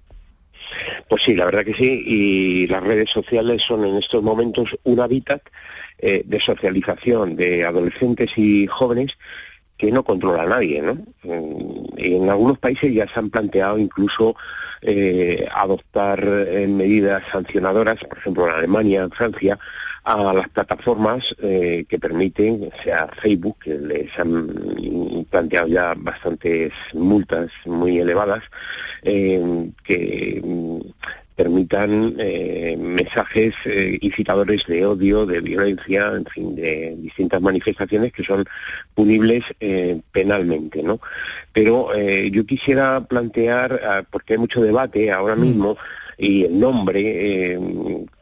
Pues 1.10 1.24
sí, 1.24 1.36
la 1.36 1.46
verdad 1.46 1.66
que 1.66 1.74
sí, 1.74 2.04
y 2.06 2.68
las 2.68 2.84
redes 2.84 3.10
sociales 3.10 3.64
son 3.64 3.84
en 3.86 3.98
estos 3.98 4.22
momentos 4.22 4.78
un 4.84 5.00
hábitat 5.00 5.42
eh, 5.98 6.24
de 6.26 6.40
socialización 6.40 7.36
de 7.36 7.66
adolescentes 7.66 8.32
y 8.38 8.68
jóvenes 8.68 9.18
que 9.78 9.92
no 9.92 10.04
controla 10.04 10.44
a 10.44 10.48
nadie, 10.48 10.82
¿no? 10.82 10.98
En 11.98 12.30
algunos 12.30 12.58
países 12.60 12.94
ya 12.94 13.08
se 13.08 13.20
han 13.20 13.30
planteado 13.30 13.78
incluso 13.78 14.36
eh, 14.82 15.48
adoptar 15.54 16.24
eh, 16.24 16.68
medidas 16.68 17.24
sancionadoras, 17.32 18.04
por 18.06 18.18
ejemplo 18.18 18.48
en 18.48 18.56
Alemania, 18.56 19.04
en 19.04 19.12
Francia, 19.12 19.60
a 20.04 20.34
las 20.34 20.48
plataformas 20.50 21.36
eh, 21.42 21.86
que 21.90 21.98
permiten, 21.98 22.70
sea 22.84 23.08
Facebook, 23.22 23.58
que 23.64 23.74
les 23.74 24.18
han 24.20 25.26
planteado 25.30 25.68
ya 25.68 25.96
bastantes 25.98 26.72
multas 26.94 27.50
muy 27.66 27.98
elevadas, 27.98 28.44
que 29.04 30.42
permitan 31.36 32.16
eh, 32.18 32.78
mensajes 32.80 33.54
eh, 33.66 33.98
incitadores 34.02 34.66
de 34.68 34.86
odio, 34.86 35.26
de 35.26 35.42
violencia, 35.42 36.14
en 36.16 36.26
fin, 36.26 36.56
de 36.56 36.96
distintas 36.98 37.42
manifestaciones 37.42 38.14
que 38.14 38.24
son 38.24 38.46
punibles 38.94 39.44
eh, 39.60 40.00
penalmente, 40.12 40.82
¿no? 40.82 41.00
Pero 41.52 41.90
yo 42.32 42.46
quisiera 42.46 43.06
plantear, 43.06 43.82
ah, 43.84 44.04
porque 44.10 44.34
hay 44.34 44.40
mucho 44.40 44.62
debate 44.62 45.12
ahora 45.12 45.36
mm. 45.36 45.42
mismo, 45.42 45.78
y 46.18 46.46
el 46.46 46.58
nombre, 46.58 47.60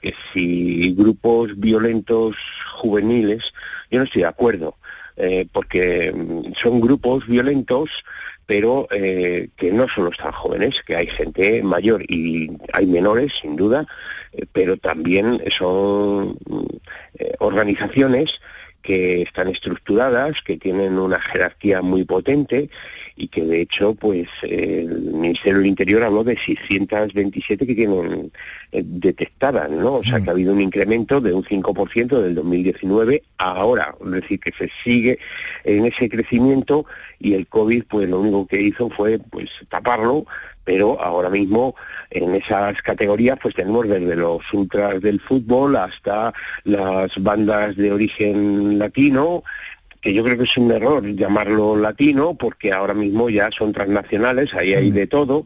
que 0.01 0.13
si 0.33 0.93
grupos 0.95 1.59
violentos 1.59 2.35
juveniles, 2.71 3.53
yo 3.91 3.99
no 3.99 4.05
estoy 4.05 4.23
de 4.23 4.27
acuerdo. 4.27 4.75
porque 5.51 6.11
mm, 6.11 6.53
son 6.55 6.81
grupos 6.81 7.27
violentos 7.27 8.03
pero 8.45 8.87
eh, 8.91 9.49
que 9.55 9.71
no 9.71 9.87
solo 9.87 10.09
están 10.09 10.31
jóvenes, 10.31 10.81
que 10.85 10.95
hay 10.95 11.07
gente 11.07 11.63
mayor 11.63 12.03
y 12.09 12.51
hay 12.73 12.85
menores, 12.85 13.33
sin 13.41 13.55
duda, 13.55 13.85
eh, 14.33 14.45
pero 14.51 14.77
también 14.77 15.41
son 15.49 16.37
eh, 17.17 17.33
organizaciones 17.39 18.41
que 18.83 19.23
están 19.23 19.47
estructuradas, 19.47 20.41
que 20.41 20.57
tienen 20.57 20.99
una 20.99 21.19
jerarquía 21.19 21.81
muy 21.81 22.03
potente 22.03 22.69
y 23.15 23.29
que 23.29 23.43
de 23.43 23.61
hecho 23.61 23.95
pues 23.95 24.27
el 24.43 24.89
Ministerio 25.13 25.59
del 25.59 25.67
Interior 25.67 26.03
habló 26.03 26.23
de 26.23 26.37
627 26.37 27.65
que 27.65 27.75
tienen 27.75 28.31
eh, 28.71 28.83
detectadas, 28.85 29.69
¿no? 29.71 29.95
O 29.95 30.03
sea 30.03 30.19
que 30.19 30.29
ha 30.29 30.33
habido 30.33 30.53
un 30.53 30.61
incremento 30.61 31.21
de 31.21 31.33
un 31.33 31.43
5% 31.43 32.21
del 32.21 32.35
2019 32.35 33.23
a 33.37 33.53
ahora, 33.53 33.95
es 34.03 34.11
decir, 34.11 34.39
que 34.39 34.51
se 34.51 34.69
sigue 34.83 35.19
en 35.63 35.85
ese 35.85 36.09
crecimiento 36.09 36.85
y 37.19 37.33
el 37.35 37.47
COVID 37.47 37.85
pues 37.89 38.09
lo 38.09 38.19
único 38.19 38.45
que 38.47 38.61
hizo 38.61 38.89
fue 38.89 39.19
pues 39.19 39.49
taparlo 39.69 40.25
pero 40.63 41.01
ahora 41.01 41.29
mismo 41.29 41.75
en 42.09 42.35
esas 42.35 42.81
categorías 42.81 43.37
pues 43.41 43.55
tenemos 43.55 43.87
desde 43.87 44.15
los 44.15 44.41
ultras 44.53 45.01
del 45.01 45.19
fútbol 45.19 45.75
hasta 45.75 46.33
las 46.63 47.11
bandas 47.21 47.75
de 47.75 47.91
origen 47.91 48.79
latino, 48.79 49.43
que 50.01 50.13
yo 50.13 50.23
creo 50.23 50.37
que 50.37 50.43
es 50.43 50.57
un 50.57 50.71
error 50.71 51.05
llamarlo 51.15 51.75
latino 51.75 52.35
porque 52.35 52.71
ahora 52.71 52.93
mismo 52.93 53.29
ya 53.29 53.49
son 53.51 53.71
transnacionales, 53.71 54.53
ahí 54.53 54.73
hay 54.73 54.91
mm. 54.91 54.95
de 54.95 55.07
todo 55.07 55.45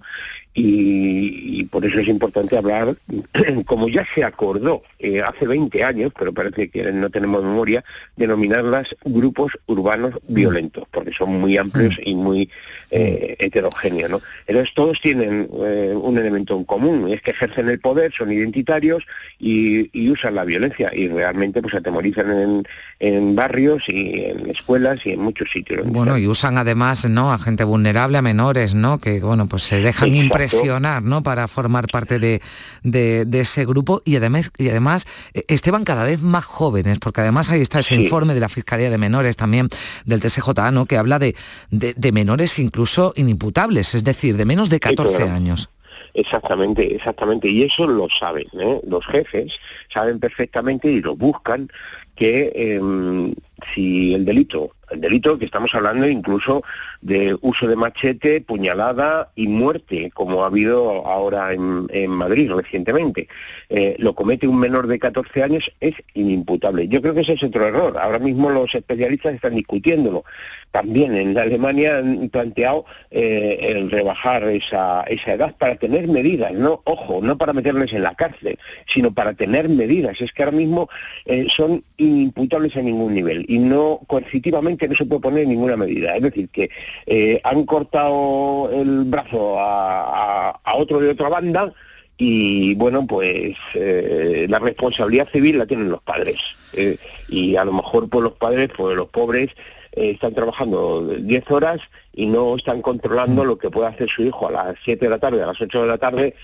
y, 0.60 1.64
por 1.66 1.86
eso 1.86 2.00
es 2.00 2.08
importante 2.08 2.58
hablar, 2.58 2.96
como 3.66 3.88
ya 3.90 4.04
se 4.16 4.24
acordó 4.24 4.82
eh, 4.98 5.22
hace 5.22 5.46
20 5.46 5.84
años, 5.84 6.12
pero 6.18 6.34
parece 6.34 6.70
que 6.70 6.92
no 6.92 7.12
tenemos 7.12 7.44
memoria, 7.44 7.84
denominarlas 8.16 8.96
grupos 9.06 9.58
urbanos 9.68 10.16
mm. 10.28 10.34
violentos, 10.34 10.88
porque 10.90 11.12
son 11.12 11.40
muy 11.40 11.58
amplios 11.58 11.98
mm. 11.98 12.10
y 12.10 12.16
muy 12.16 12.50
eh, 12.90 13.36
heterogéneos. 13.38 14.10
¿no? 14.10 14.22
Entonces 14.48 14.74
todos 14.74 15.00
tienen 15.00 15.48
eh, 15.64 15.94
un 15.96 16.18
elemento 16.18 16.58
en 16.58 16.64
común, 16.64 17.08
es 17.12 17.22
que 17.22 17.32
ejercen 17.32 17.70
el 17.70 17.80
poder, 17.80 18.12
son 18.12 18.32
identitarios 18.32 19.06
y, 19.40 20.08
usan 20.10 20.36
la 20.36 20.46
violencia 20.46 20.90
y 20.96 21.10
realmente 21.10 21.62
pues 21.62 21.74
atemorizan 21.74 22.32
en, 22.32 22.68
en, 23.02 23.36
barrios 23.36 23.84
y 23.90 24.24
en 24.24 24.50
escuelas 24.50 25.06
y 25.06 25.12
en 25.12 25.20
muchos 25.20 25.52
sitios. 25.52 25.86
Bueno, 25.86 26.18
y 26.18 26.28
usan 26.28 26.58
además 26.58 27.08
¿no? 27.10 27.34
a 27.34 27.38
gente 27.38 27.66
vulnerable, 27.66 28.18
a 28.18 28.22
menores, 28.22 28.74
¿no? 28.74 29.00
que 29.00 29.20
bueno 29.20 29.48
pues 29.48 29.64
se 29.64 29.82
dejan 29.82 30.16
impresionar 30.16 30.47
presionar, 30.50 31.04
¿no? 31.04 31.24
Para 31.24 31.48
formar 31.48 31.88
parte 31.88 32.20
de, 32.20 32.42
de, 32.84 33.40
ese 33.40 33.66
grupo 33.66 34.02
y 34.06 34.16
además, 34.16 34.52
y 34.58 34.70
además, 34.70 35.06
eh, 35.34 35.44
Esteban, 35.48 35.84
cada 35.84 36.04
vez 36.04 36.22
más 36.22 36.46
jóvenes, 36.46 37.00
porque 37.00 37.22
además 37.22 37.50
ahí 37.50 37.62
está 37.62 37.80
ese 37.80 37.96
informe 37.96 38.34
de 38.34 38.40
la 38.40 38.50
Fiscalía 38.50 38.90
de 38.90 38.98
Menores 38.98 39.36
también 39.36 39.70
del 40.06 40.22
TSJA, 40.22 40.72
¿no? 40.72 40.86
Que 40.86 40.98
habla 40.98 41.20
de, 41.20 41.36
de, 41.72 42.12
menores 42.12 42.58
incluso 42.60 43.14
inimputables, 43.16 43.94
es 43.96 44.04
decir, 44.04 44.38
de 44.38 44.46
menos 44.46 44.70
de 44.70 44.80
14 44.80 45.24
años. 45.24 45.70
Exactamente, 46.14 46.96
exactamente. 46.96 47.48
Y 47.48 47.64
eso 47.64 47.86
lo 47.86 48.10
saben, 48.10 48.48
¿eh? 48.60 48.82
los 48.88 49.06
jefes 49.06 49.60
saben 49.90 50.20
perfectamente 50.20 50.90
y 50.90 51.02
lo 51.02 51.16
buscan 51.16 51.70
que 52.16 52.52
em, 52.56 53.34
si 53.74 54.14
el 54.14 54.26
delito 54.26 54.72
el 54.90 55.02
delito 55.02 55.38
que 55.38 55.46
estamos 55.46 55.74
hablando 55.76 56.08
incluso 56.08 56.64
de 57.02 57.38
uso 57.42 57.68
de 57.68 57.76
machete, 57.76 58.42
puñalada 58.42 59.32
y 59.36 59.48
muerte, 59.48 60.12
como 60.14 60.44
ha 60.44 60.48
habido 60.48 61.06
ahora 61.06 61.54
en, 61.54 61.88
Madrid 62.08 62.52
recientemente. 62.52 63.28
Eh, 63.70 63.96
lo 64.00 64.14
comete 64.14 64.48
un 64.48 64.60
menor 64.60 64.88
de 64.88 64.98
14 64.98 65.44
años, 65.44 65.72
es 65.80 65.96
inimputable. 66.14 66.88
Yo 66.88 67.02
creo 67.02 67.14
que 67.14 67.22
ese 67.22 67.34
es 67.34 67.44
otro 67.44 67.66
error. 67.66 67.98
Ahora 67.98 68.20
mismo 68.20 68.50
los 68.50 68.74
especialistas 68.74 69.36
están 69.36 69.56
discutiéndolo. 69.56 70.24
También 70.72 71.16
en 71.16 71.38
Alemania 71.38 71.98
han 71.98 72.30
planteado 72.30 72.86
eh, 73.12 73.58
el 73.62 73.92
rebajar 73.92 74.44
esa, 74.44 75.02
esa 75.04 75.34
edad 75.34 75.56
para 75.58 75.76
tener 75.76 76.08
medidas, 76.08 76.54
no, 76.54 76.82
ojo, 76.86 77.20
no 77.22 77.38
para 77.38 77.54
meterles 77.54 77.94
en 77.94 78.04
la 78.04 78.16
cárcel, 78.16 78.58
sino 78.86 79.14
para 79.14 79.34
tener 79.34 79.70
medidas. 79.70 80.22
Es 80.22 80.32
que 80.32 80.44
ahora 80.44 80.56
mismo 80.56 80.90
eh, 81.26 81.48
son 81.50 81.84
inimputables 81.98 82.76
a 82.78 82.82
ningún 82.82 83.14
nivel 83.14 83.46
y 83.48 83.60
no 83.60 84.02
coercitivamente 84.08 84.88
no 84.88 84.94
se 84.94 85.06
puede 85.06 85.22
poner 85.22 85.48
ninguna 85.48 85.78
medida. 85.78 86.16
Es 86.16 86.22
decir, 86.22 86.50
que 86.50 86.70
eh, 87.06 87.40
han 87.44 87.66
cortado 87.66 88.70
el 88.72 89.06
brazo 89.06 89.56
a, 89.58 90.60
otro 90.76 91.00
de 91.00 91.10
otra 91.10 91.30
banda 91.30 91.74
y 92.18 92.76
bueno, 92.76 93.08
pues 93.08 93.56
eh, 93.74 94.46
la 94.50 94.60
responsabilidad 94.60 95.30
civil 95.32 95.58
la 95.58 95.66
tienen 95.66 95.90
los 95.90 96.02
padres. 96.02 96.40
Eh, 96.74 96.98
y 97.30 97.56
a 97.56 97.64
lo 97.64 97.72
mejor 97.72 98.10
por 98.10 98.22
los 98.22 98.34
padres, 98.34 98.70
pues 98.76 98.96
los 98.96 99.08
pobres 99.10 99.50
están 99.94 100.36
trabajando 100.36 101.08
10 101.08 101.50
horas 101.50 101.80
y 102.18 102.26
no 102.26 102.56
están 102.56 102.82
controlando 102.82 103.46
lo 103.46 103.60
que 103.60 103.70
puede 103.70 103.90
hacer 103.90 104.10
su 104.10 104.24
hijo 104.24 104.48
a 104.48 104.52
las 104.52 104.76
7 104.84 105.06
de 105.06 105.10
la 105.10 105.20
tarde, 105.20 105.44
a 105.44 105.46
las 105.46 105.62
8 105.62 105.84
de 105.84 105.88
la 105.88 106.00
tarde, 106.00 106.36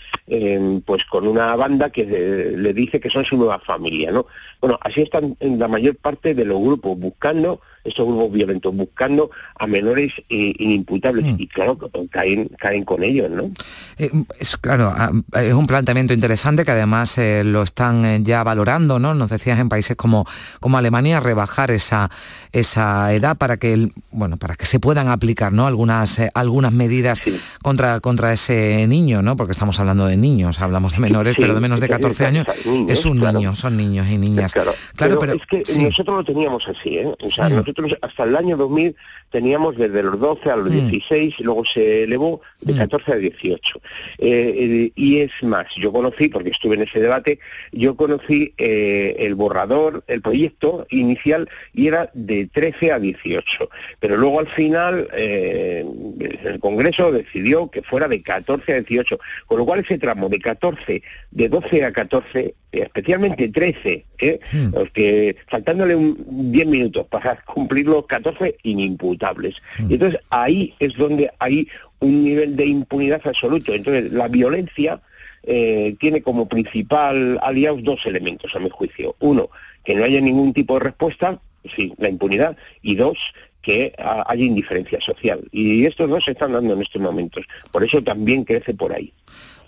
pues 0.86 1.03
con 1.05 1.27
una 1.27 1.55
banda 1.55 1.89
que 1.89 2.05
le 2.05 2.73
dice 2.73 2.99
que 2.99 3.09
son 3.09 3.25
su 3.25 3.38
nueva 3.38 3.57
familia, 3.57 4.12
¿no? 4.12 4.27
Bueno, 4.62 4.77
así 4.81 5.01
están 5.01 5.36
en 5.39 5.57
la 5.57 5.67
mayor 5.67 5.95
parte 5.95 6.36
de 6.36 6.45
los 6.45 6.62
grupos, 6.62 6.99
buscando, 6.99 7.59
estos 7.84 8.08
grupos 8.08 8.32
violentos, 8.32 8.76
buscando 8.76 9.30
a 9.60 9.67
menores 9.67 10.13
eh, 10.30 10.54
inimputables, 10.58 11.26
mm. 11.26 11.36
y 11.38 11.48
claro, 11.48 11.78
caen, 12.10 12.50
caen 12.58 12.86
con 12.86 13.04
ellos, 13.04 13.30
¿no? 13.30 13.52
Eh, 13.98 14.12
es, 14.39 14.58
claro, 14.58 14.93
ah, 14.96 15.12
es 15.41 15.54
un 15.54 15.67
planteamiento 15.67 16.13
interesante 16.13 16.65
que 16.65 16.72
además 16.72 17.17
eh, 17.17 17.43
lo 17.43 17.63
están 17.63 18.24
ya 18.24 18.43
valorando, 18.43 19.00
¿no? 19.00 19.13
Nos 19.13 19.30
decías 19.30 19.60
en 19.60 19.69
países 19.69 19.96
como, 19.96 20.26
como 20.60 20.78
Alemania, 20.78 21.19
rebajar 21.19 21.72
esa, 21.72 22.10
esa 22.52 23.13
edad 23.13 23.38
para 23.38 23.58
que, 23.58 23.89
bueno, 24.12 24.38
para 24.38 24.56
que 24.56 24.65
se 24.65 24.80
puedan 24.80 25.08
aplicar, 25.10 25.52
¿no? 25.52 25.67
algunas, 25.67 26.22
algunas 26.34 26.72
medidas 26.72 27.19
contra, 27.62 28.00
contra 28.00 28.34
ese 28.34 28.86
niño, 28.88 29.22
¿no? 29.22 29.36
Porque 29.36 29.52
estamos 29.52 29.80
hablando 29.80 30.06
de 30.06 30.17
niños, 30.17 30.60
hablamos 30.62 30.93
de 30.93 31.00
menores, 31.00 31.36
pero 31.38 31.54
de 31.54 31.60
menos 31.60 31.80
de 31.80 31.89
14 31.89 32.26
años 32.26 32.48
es 32.88 33.06
un 33.06 33.19
niño, 33.19 33.56
son 33.56 33.78
niños 33.78 34.08
y 34.10 34.17
niñas. 34.17 34.54
Claro, 34.54 34.74
pero, 35.19 35.34
es 35.34 35.46
que 35.48 35.63
nosotros 35.80 36.17
lo 36.17 36.24
teníamos 36.24 36.67
así, 36.67 36.98
¿eh? 36.98 37.12
O 37.22 37.32
sea, 37.32 37.50
mm. 37.50 37.54
nosotros 37.54 37.72
hasta 38.01 38.23
el 38.23 38.36
año 38.36 38.57
2000 38.57 38.95
teníamos 39.29 39.75
desde 39.77 40.03
los 40.03 40.19
12 40.19 40.49
a 40.49 40.55
los 40.55 40.69
16 40.69 41.33
mm. 41.33 41.41
y 41.41 41.43
luego 41.43 41.65
se 41.65 42.03
elevó 42.03 42.41
de 42.62 42.75
14 42.75 43.12
mm. 43.12 43.13
a 43.13 43.17
18. 43.17 43.81
Eh, 44.19 44.91
y 44.95 45.19
es 45.19 45.31
más, 45.43 45.65
yo 45.75 45.91
conocí, 45.91 46.29
porque 46.29 46.49
estuve 46.49 46.75
en 46.75 46.83
ese 46.83 46.99
debate, 46.99 47.39
yo 47.71 47.95
conocí 47.95 48.53
eh, 48.57 49.15
el 49.19 49.36
borrador, 49.36 50.03
el 50.07 50.21
proyecto 50.21 50.86
inicial 50.89 51.49
y 51.73 51.88
era 51.88 52.09
de 52.13 52.47
13 52.53 52.91
a 52.91 52.99
18. 52.99 53.69
Pero 53.99 54.17
luego 54.17 54.39
al 54.39 54.47
final 54.47 55.07
el 55.13 56.59
Congreso 56.59 57.12
decidió 57.12 57.69
que 57.69 57.81
fuera 57.81 58.07
de 58.07 58.21
14 58.21 58.73
a 58.73 58.75
18, 58.81 59.19
con 59.47 59.57
lo 59.57 59.65
cual 59.65 59.79
ese 59.79 59.97
tramo 59.97 60.29
de 60.29 60.39
14, 60.39 61.03
de 61.31 61.49
12 61.49 61.86
a 61.86 61.91
14, 61.91 62.55
especialmente 62.81 63.49
13, 63.49 64.05
¿eh? 64.19 64.39
Hmm. 64.51 64.73
los 64.73 64.89
que 64.91 65.36
faltándole 65.47 65.95
un 65.95 66.51
10 66.51 66.67
minutos 66.67 67.07
para 67.07 67.36
cumplir 67.43 67.86
los 67.86 68.05
14 68.05 68.57
inimputables. 68.63 69.55
Hmm. 69.77 69.91
Y 69.91 69.93
entonces 69.95 70.19
ahí 70.29 70.73
es 70.79 70.95
donde 70.95 71.31
hay 71.39 71.67
un 71.99 72.23
nivel 72.23 72.55
de 72.55 72.65
impunidad 72.65 73.21
absoluto. 73.23 73.73
Entonces 73.73 74.12
la 74.12 74.27
violencia 74.27 75.01
eh, 75.43 75.95
tiene 75.99 76.21
como 76.21 76.47
principal 76.47 77.39
aliados 77.41 77.83
dos 77.83 78.05
elementos, 78.05 78.55
a 78.55 78.59
mi 78.59 78.69
juicio. 78.69 79.15
Uno, 79.19 79.49
que 79.83 79.95
no 79.95 80.03
haya 80.03 80.21
ningún 80.21 80.53
tipo 80.53 80.75
de 80.75 80.86
respuesta, 80.86 81.39
sí, 81.75 81.93
la 81.97 82.09
impunidad, 82.09 82.57
y 82.81 82.95
dos, 82.95 83.33
que 83.62 83.93
haya 83.97 84.43
indiferencia 84.43 84.99
social. 85.01 85.41
Y 85.51 85.86
estos 85.86 86.09
dos 86.09 86.25
se 86.25 86.31
están 86.31 86.51
dando 86.51 86.73
en 86.73 86.81
estos 86.81 87.01
momentos. 87.01 87.45
Por 87.71 87.83
eso 87.83 88.01
también 88.03 88.43
crece 88.43 88.73
por 88.73 88.93
ahí. 88.93 89.13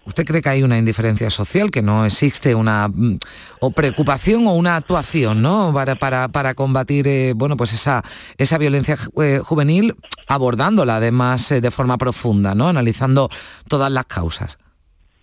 ¿Usted 0.05 0.23
cree 0.23 0.41
que 0.41 0.49
hay 0.49 0.63
una 0.63 0.77
indiferencia 0.77 1.29
social, 1.29 1.71
que 1.71 1.81
no 1.81 2.05
existe 2.05 2.53
una 2.53 2.87
mm, 2.87 3.17
o 3.59 3.71
preocupación 3.71 4.45
o 4.47 4.53
una 4.53 4.75
actuación 4.75 5.41
¿no? 5.41 5.71
para, 5.73 5.95
para, 5.95 6.27
para 6.27 6.53
combatir 6.53 7.07
eh, 7.07 7.33
bueno, 7.35 7.57
pues 7.57 7.73
esa, 7.73 8.03
esa 8.37 8.57
violencia 8.57 8.97
eh, 9.21 9.41
juvenil, 9.43 9.95
abordándola 10.27 10.97
además 10.97 11.51
eh, 11.51 11.59
de 11.59 11.71
forma 11.71 11.97
profunda, 11.97 12.53
¿no? 12.53 12.67
analizando 12.67 13.29
todas 13.67 13.91
las 13.91 14.05
causas? 14.05 14.59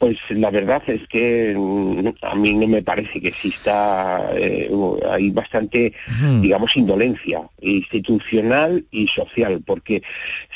Pues 0.03 0.19
la 0.31 0.51
verdad 0.51 0.83
es 0.89 1.07
que 1.07 1.55
mm, 1.57 2.09
a 2.23 2.35
mí 2.35 2.55
no 2.55 2.67
me 2.67 2.83
parece 2.83 3.21
que 3.21 3.29
exista, 3.29 4.33
eh, 4.35 4.69
hay 5.09 5.31
bastante, 5.31 5.93
digamos, 6.41 6.77
indolencia 6.77 7.49
institucional 7.61 8.85
y 8.91 9.07
social, 9.07 9.63
porque 9.65 10.03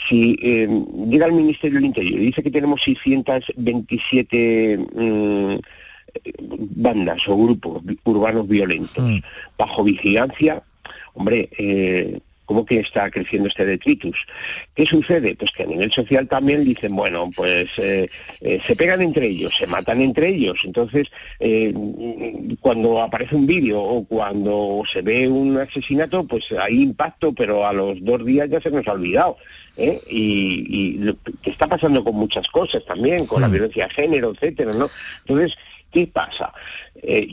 si 0.09 0.37
eh, 0.43 0.69
llega 1.09 1.27
el 1.27 1.33
Ministerio 1.35 1.77
del 1.77 1.85
Interior 1.85 2.21
y 2.21 2.27
dice 2.27 2.43
que 2.43 2.51
tenemos 2.51 2.83
627 2.83 4.79
mm, 4.79 5.55
bandas 6.75 7.29
o 7.29 7.37
grupos 7.37 7.85
urbanos 8.03 8.49
violentos 8.49 9.23
bajo 9.57 9.85
vigilancia, 9.85 10.61
hombre, 11.15 11.51
eh, 11.57 12.19
¿Cómo 12.47 12.65
que 12.65 12.79
está 12.79 13.11
creciendo 13.11 13.49
este 13.49 13.67
detritus? 13.67 14.25
¿Qué 14.75 14.87
sucede? 14.87 15.35
Pues 15.35 15.51
que 15.51 15.65
a 15.65 15.67
nivel 15.67 15.91
social 15.91 16.29
también 16.29 16.65
dicen, 16.65 16.95
bueno, 16.95 17.29
pues 17.35 17.69
eh, 17.79 18.09
eh, 18.41 18.61
se 18.65 18.77
pegan 18.77 19.03
entre 19.03 19.27
ellos, 19.27 19.57
se 19.57 19.67
matan 19.67 20.01
entre 20.01 20.29
ellos. 20.29 20.61
Entonces, 20.65 21.09
eh, 21.41 21.75
cuando 22.61 23.03
aparece 23.03 23.35
un 23.35 23.47
vídeo 23.47 23.83
o 23.83 24.05
cuando 24.05 24.83
se 24.91 25.03
ve 25.03 25.27
un 25.27 25.59
asesinato, 25.59 26.25
pues 26.25 26.45
hay 26.53 26.83
impacto, 26.83 27.33
pero 27.33 27.67
a 27.67 27.73
los 27.73 28.03
dos 28.05 28.25
días 28.25 28.49
ya 28.49 28.61
se 28.61 28.71
nos 28.71 28.87
ha 28.87 28.93
olvidado. 28.93 29.37
Y, 29.77 30.97
y 30.99 31.15
que 31.43 31.51
está 31.51 31.67
pasando 31.67 32.03
con 32.03 32.15
muchas 32.15 32.49
cosas 32.49 32.83
también, 32.87 33.27
con 33.27 33.43
la 33.43 33.49
violencia 33.49 33.87
de 33.87 33.93
género, 33.93 34.33
etcétera, 34.33 34.73
¿no? 34.73 34.89
Entonces, 35.27 35.59
¿qué 35.93 36.07
pasa? 36.07 36.53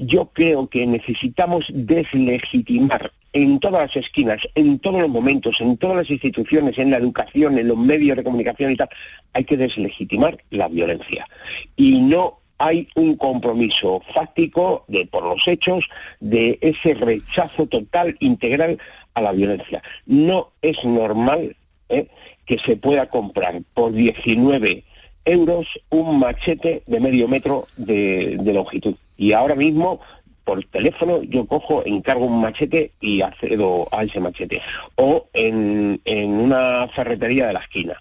yo 0.01 0.29
creo 0.33 0.67
que 0.67 0.85
necesitamos 0.85 1.71
deslegitimar 1.73 3.11
en 3.33 3.59
todas 3.59 3.87
las 3.87 3.95
esquinas, 4.05 4.47
en 4.55 4.79
todos 4.79 5.01
los 5.01 5.09
momentos, 5.09 5.59
en 5.59 5.77
todas 5.77 5.97
las 5.97 6.09
instituciones, 6.09 6.77
en 6.77 6.91
la 6.91 6.97
educación, 6.97 7.57
en 7.57 7.67
los 7.67 7.77
medios 7.77 8.15
de 8.15 8.23
comunicación 8.23 8.71
y 8.71 8.75
tal, 8.75 8.89
hay 9.33 9.43
que 9.43 9.57
deslegitimar 9.57 10.37
la 10.51 10.67
violencia. 10.67 11.27
Y 11.75 11.99
no 11.99 12.39
hay 12.59 12.87
un 12.95 13.17
compromiso 13.17 14.01
fáctico 14.13 14.85
de 14.87 15.05
por 15.07 15.23
los 15.25 15.47
hechos 15.47 15.89
de 16.19 16.59
ese 16.61 16.93
rechazo 16.93 17.65
total, 17.65 18.15
integral 18.19 18.77
a 19.15 19.21
la 19.21 19.31
violencia. 19.31 19.81
No 20.05 20.51
es 20.61 20.83
normal 20.85 21.55
¿eh? 21.89 22.07
que 22.45 22.59
se 22.59 22.77
pueda 22.77 23.09
comprar 23.09 23.61
por 23.73 23.91
19 23.91 24.83
euros 25.25 25.67
un 25.89 26.19
machete 26.19 26.83
de 26.85 26.99
medio 26.99 27.27
metro 27.27 27.67
de 27.77 28.37
longitud. 28.53 28.95
Y 29.17 29.33
ahora 29.33 29.55
mismo 29.55 30.01
por 30.43 30.63
teléfono 30.65 31.21
yo 31.23 31.45
cojo, 31.45 31.83
encargo 31.85 32.25
un 32.25 32.41
machete 32.41 32.91
y 32.99 33.21
accedo 33.21 33.87
a 33.91 34.03
ese 34.03 34.19
machete. 34.19 34.61
O 34.95 35.27
en, 35.33 35.99
una 36.05 36.87
ferretería 36.89 37.47
de 37.47 37.53
la 37.53 37.59
esquina. 37.59 37.99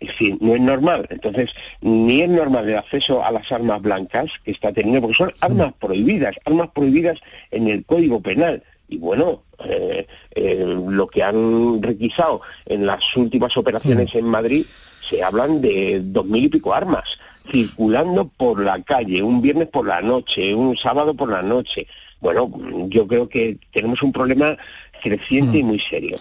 Es 0.00 0.08
decir, 0.08 0.38
no 0.40 0.54
es 0.54 0.60
normal. 0.60 1.06
Entonces, 1.10 1.52
ni 1.80 2.22
es 2.22 2.28
normal 2.28 2.68
el 2.68 2.76
acceso 2.76 3.24
a 3.24 3.32
las 3.32 3.50
armas 3.50 3.82
blancas 3.82 4.30
que 4.44 4.52
está 4.52 4.72
teniendo, 4.72 5.00
porque 5.00 5.16
son 5.16 5.32
armas 5.40 5.72
prohibidas, 5.80 6.36
armas 6.44 6.68
prohibidas 6.68 7.18
en 7.50 7.68
el 7.68 7.84
Código 7.84 8.20
Penal. 8.20 8.62
Y 8.88 8.98
bueno, 8.98 9.42
eh, 9.64 10.06
eh, 10.34 10.64
lo 10.64 11.08
que 11.08 11.22
han 11.22 11.82
requisado 11.82 12.42
en 12.66 12.86
las 12.86 13.16
últimas 13.16 13.56
operaciones 13.56 14.14
en 14.14 14.24
Madrid, 14.24 14.64
se 15.02 15.22
hablan 15.22 15.60
de 15.60 16.00
dos 16.02 16.26
mil 16.26 16.44
y 16.44 16.48
pico 16.48 16.72
armas 16.72 17.18
circulando 17.50 18.28
por 18.28 18.60
la 18.62 18.82
calle, 18.82 19.22
un 19.22 19.40
viernes 19.40 19.68
por 19.68 19.86
la 19.86 20.00
noche, 20.00 20.54
un 20.54 20.76
sábado 20.76 21.14
por 21.14 21.30
la 21.30 21.42
noche. 21.42 21.86
Bueno, 22.20 22.50
yo 22.88 23.06
creo 23.06 23.28
que 23.28 23.58
tenemos 23.72 24.02
un 24.02 24.12
problema 24.12 24.56
creciente 25.02 25.58
y 25.58 25.62
mm. 25.62 25.66
muy 25.66 25.78
serio. 25.78 26.18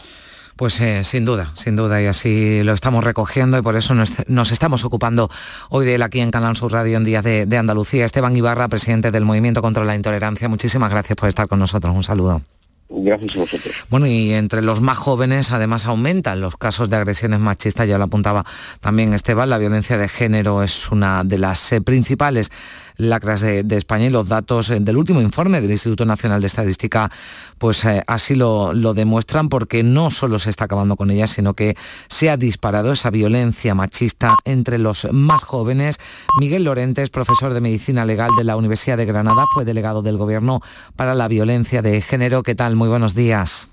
Pues 0.55 0.79
eh, 0.81 1.03
sin 1.03 1.23
duda, 1.23 1.51
sin 1.53 1.75
duda, 1.75 2.01
y 2.01 2.07
así 2.07 2.63
lo 2.63 2.73
estamos 2.73 3.03
recogiendo 3.03 3.59
y 3.59 3.61
por 3.61 3.75
eso 3.75 3.93
nos, 3.93 4.51
estamos 4.51 4.83
ocupando 4.85 5.29
hoy 5.69 5.85
de 5.85 5.95
él 5.95 6.01
aquí 6.01 6.19
en 6.19 6.31
Canal 6.31 6.55
Sur 6.55 6.71
Radio 6.71 6.97
en 6.97 7.03
Días 7.03 7.23
de, 7.23 7.45
de 7.45 7.57
Andalucía. 7.57 8.05
Esteban 8.05 8.35
Ibarra, 8.35 8.67
presidente 8.67 9.11
del 9.11 9.23
Movimiento 9.23 9.61
contra 9.61 9.85
la 9.85 9.95
Intolerancia, 9.95 10.49
muchísimas 10.49 10.89
gracias 10.89 11.15
por 11.15 11.29
estar 11.29 11.47
con 11.47 11.59
nosotros. 11.59 11.95
Un 11.95 12.03
saludo. 12.03 12.41
Gracias 12.89 13.35
a 13.35 13.39
vosotros. 13.39 13.75
Bueno, 13.89 14.07
y 14.07 14.33
entre 14.33 14.61
los 14.61 14.79
más 14.79 14.97
jóvenes 14.97 15.51
además 15.51 15.85
aumentan 15.85 16.39
los 16.39 16.55
casos 16.55 16.89
de 16.89 16.95
agresiones 16.95 17.39
machistas, 17.39 17.87
ya 17.87 17.97
lo 17.97 18.05
apuntaba 18.05 18.45
también 18.79 19.13
Esteban, 19.13 19.49
la 19.49 19.57
violencia 19.57 19.97
de 19.97 20.07
género 20.07 20.63
es 20.63 20.89
una 20.89 21.23
de 21.23 21.37
las 21.37 21.71
eh, 21.73 21.81
principales 21.81 22.51
lacras 22.97 23.41
de, 23.41 23.65
España 23.77 24.05
y 24.05 24.09
los 24.09 24.27
datos 24.27 24.69
eh, 24.69 24.79
del 24.79 24.97
último 24.97 25.21
informe 25.21 25.61
del 25.61 25.71
Instituto 25.71 26.05
Nacional 26.05 26.41
de 26.41 26.47
Estadística 26.47 27.11
pues 27.57 27.83
eh, 27.85 28.03
así 28.07 28.35
lo, 28.35 28.73
lo, 28.73 28.93
demuestran 28.93 29.49
porque 29.49 29.83
no 29.83 30.09
solo 30.09 30.39
se 30.39 30.49
está 30.49 30.65
acabando 30.65 30.95
con 30.95 31.11
ella, 31.11 31.27
sino 31.27 31.53
que 31.53 31.75
se 32.07 32.29
ha 32.29 32.37
disparado 32.37 32.91
esa 32.91 33.09
violencia 33.09 33.75
machista 33.75 34.35
entre 34.45 34.77
los 34.77 35.07
más 35.11 35.43
jóvenes. 35.43 35.99
Miguel 36.39 36.63
Lorentes, 36.63 37.09
profesor 37.09 37.53
de 37.53 37.61
Medicina 37.61 38.05
Legal 38.05 38.31
de 38.37 38.43
la 38.43 38.55
Universidad 38.55 38.97
de 38.97 39.05
Granada, 39.05 39.43
fue 39.53 39.65
delegado 39.65 40.01
del 40.01 40.17
Gobierno 40.17 40.61
para 40.95 41.15
la 41.15 41.27
violencia 41.27 41.81
de 41.81 42.01
género. 42.01 42.43
¿Qué 42.43 42.55
tal? 42.55 42.75
Muy 42.75 42.89
buenos 42.89 43.15
días. 43.15 43.69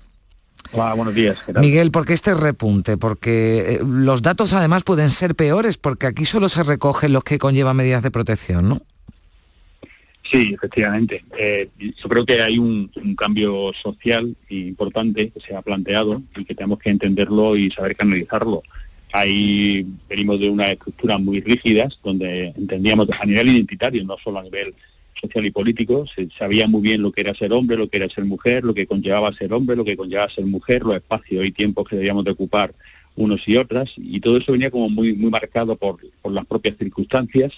Hola, 0.71 0.93
buenos 0.93 1.13
días. 1.13 1.37
Miguel, 1.59 1.91
¿por 1.91 2.05
qué 2.05 2.13
este 2.13 2.33
repunte? 2.33 2.97
Porque 2.97 3.75
eh, 3.75 3.79
los 3.85 4.21
datos 4.21 4.53
además 4.53 4.83
pueden 4.83 5.09
ser 5.09 5.35
peores, 5.35 5.77
porque 5.77 6.07
aquí 6.07 6.25
solo 6.25 6.49
se 6.49 6.63
recogen 6.63 7.13
los 7.13 7.23
que 7.23 7.37
conllevan 7.37 7.75
medidas 7.75 8.03
de 8.03 8.11
protección, 8.11 8.69
¿no? 8.69 8.81
Sí, 10.29 10.53
efectivamente. 10.55 11.23
Eh, 11.37 11.69
yo 11.79 12.09
creo 12.09 12.25
que 12.25 12.41
hay 12.41 12.57
un, 12.57 12.89
cambio 13.15 13.71
social 13.73 14.35
importante 14.49 15.29
que 15.29 15.39
se 15.39 15.55
ha 15.55 15.61
planteado 15.61 16.21
y 16.35 16.43
que 16.45 16.55
tenemos 16.55 16.79
que 16.79 16.89
entenderlo 16.89 17.55
y 17.55 17.69
saber 17.71 17.95
canalizarlo. 17.95 18.63
Ahí 19.13 19.85
venimos 20.09 20.39
de 20.39 20.49
unas 20.49 20.71
estructuras 20.71 21.19
muy 21.21 21.41
rígidas 21.41 21.99
donde 22.03 22.53
entendíamos 22.57 23.07
a 23.17 23.25
nivel 23.25 23.49
identitario, 23.49 24.03
no 24.03 24.17
solo 24.21 24.39
a 24.39 24.43
nivel 24.43 24.73
social 25.13 25.45
y 25.45 25.51
político, 25.51 26.05
se 26.07 26.27
sabía 26.37 26.67
muy 26.67 26.81
bien 26.81 27.01
lo 27.01 27.11
que 27.11 27.21
era 27.21 27.33
ser 27.33 27.53
hombre, 27.53 27.77
lo 27.77 27.87
que 27.87 27.97
era 27.97 28.09
ser 28.09 28.25
mujer, 28.25 28.65
lo 28.65 28.73
que 28.73 28.87
conllevaba 28.87 29.31
ser 29.33 29.53
hombre, 29.53 29.77
lo 29.77 29.85
que 29.85 29.95
conllevaba 29.95 30.29
ser 30.29 30.45
mujer, 30.45 30.81
los 30.83 30.95
espacios 30.95 31.45
y 31.45 31.51
tiempos 31.51 31.87
que 31.87 31.95
debíamos 31.95 32.25
de 32.25 32.31
ocupar 32.31 32.73
unos 33.15 33.47
y 33.47 33.55
otras, 33.55 33.93
y 33.95 34.19
todo 34.19 34.37
eso 34.37 34.51
venía 34.51 34.69
como 34.69 34.89
muy, 34.89 35.13
muy 35.13 35.29
marcado 35.29 35.77
por 35.77 35.99
las 36.29 36.45
propias 36.45 36.77
circunstancias 36.77 37.53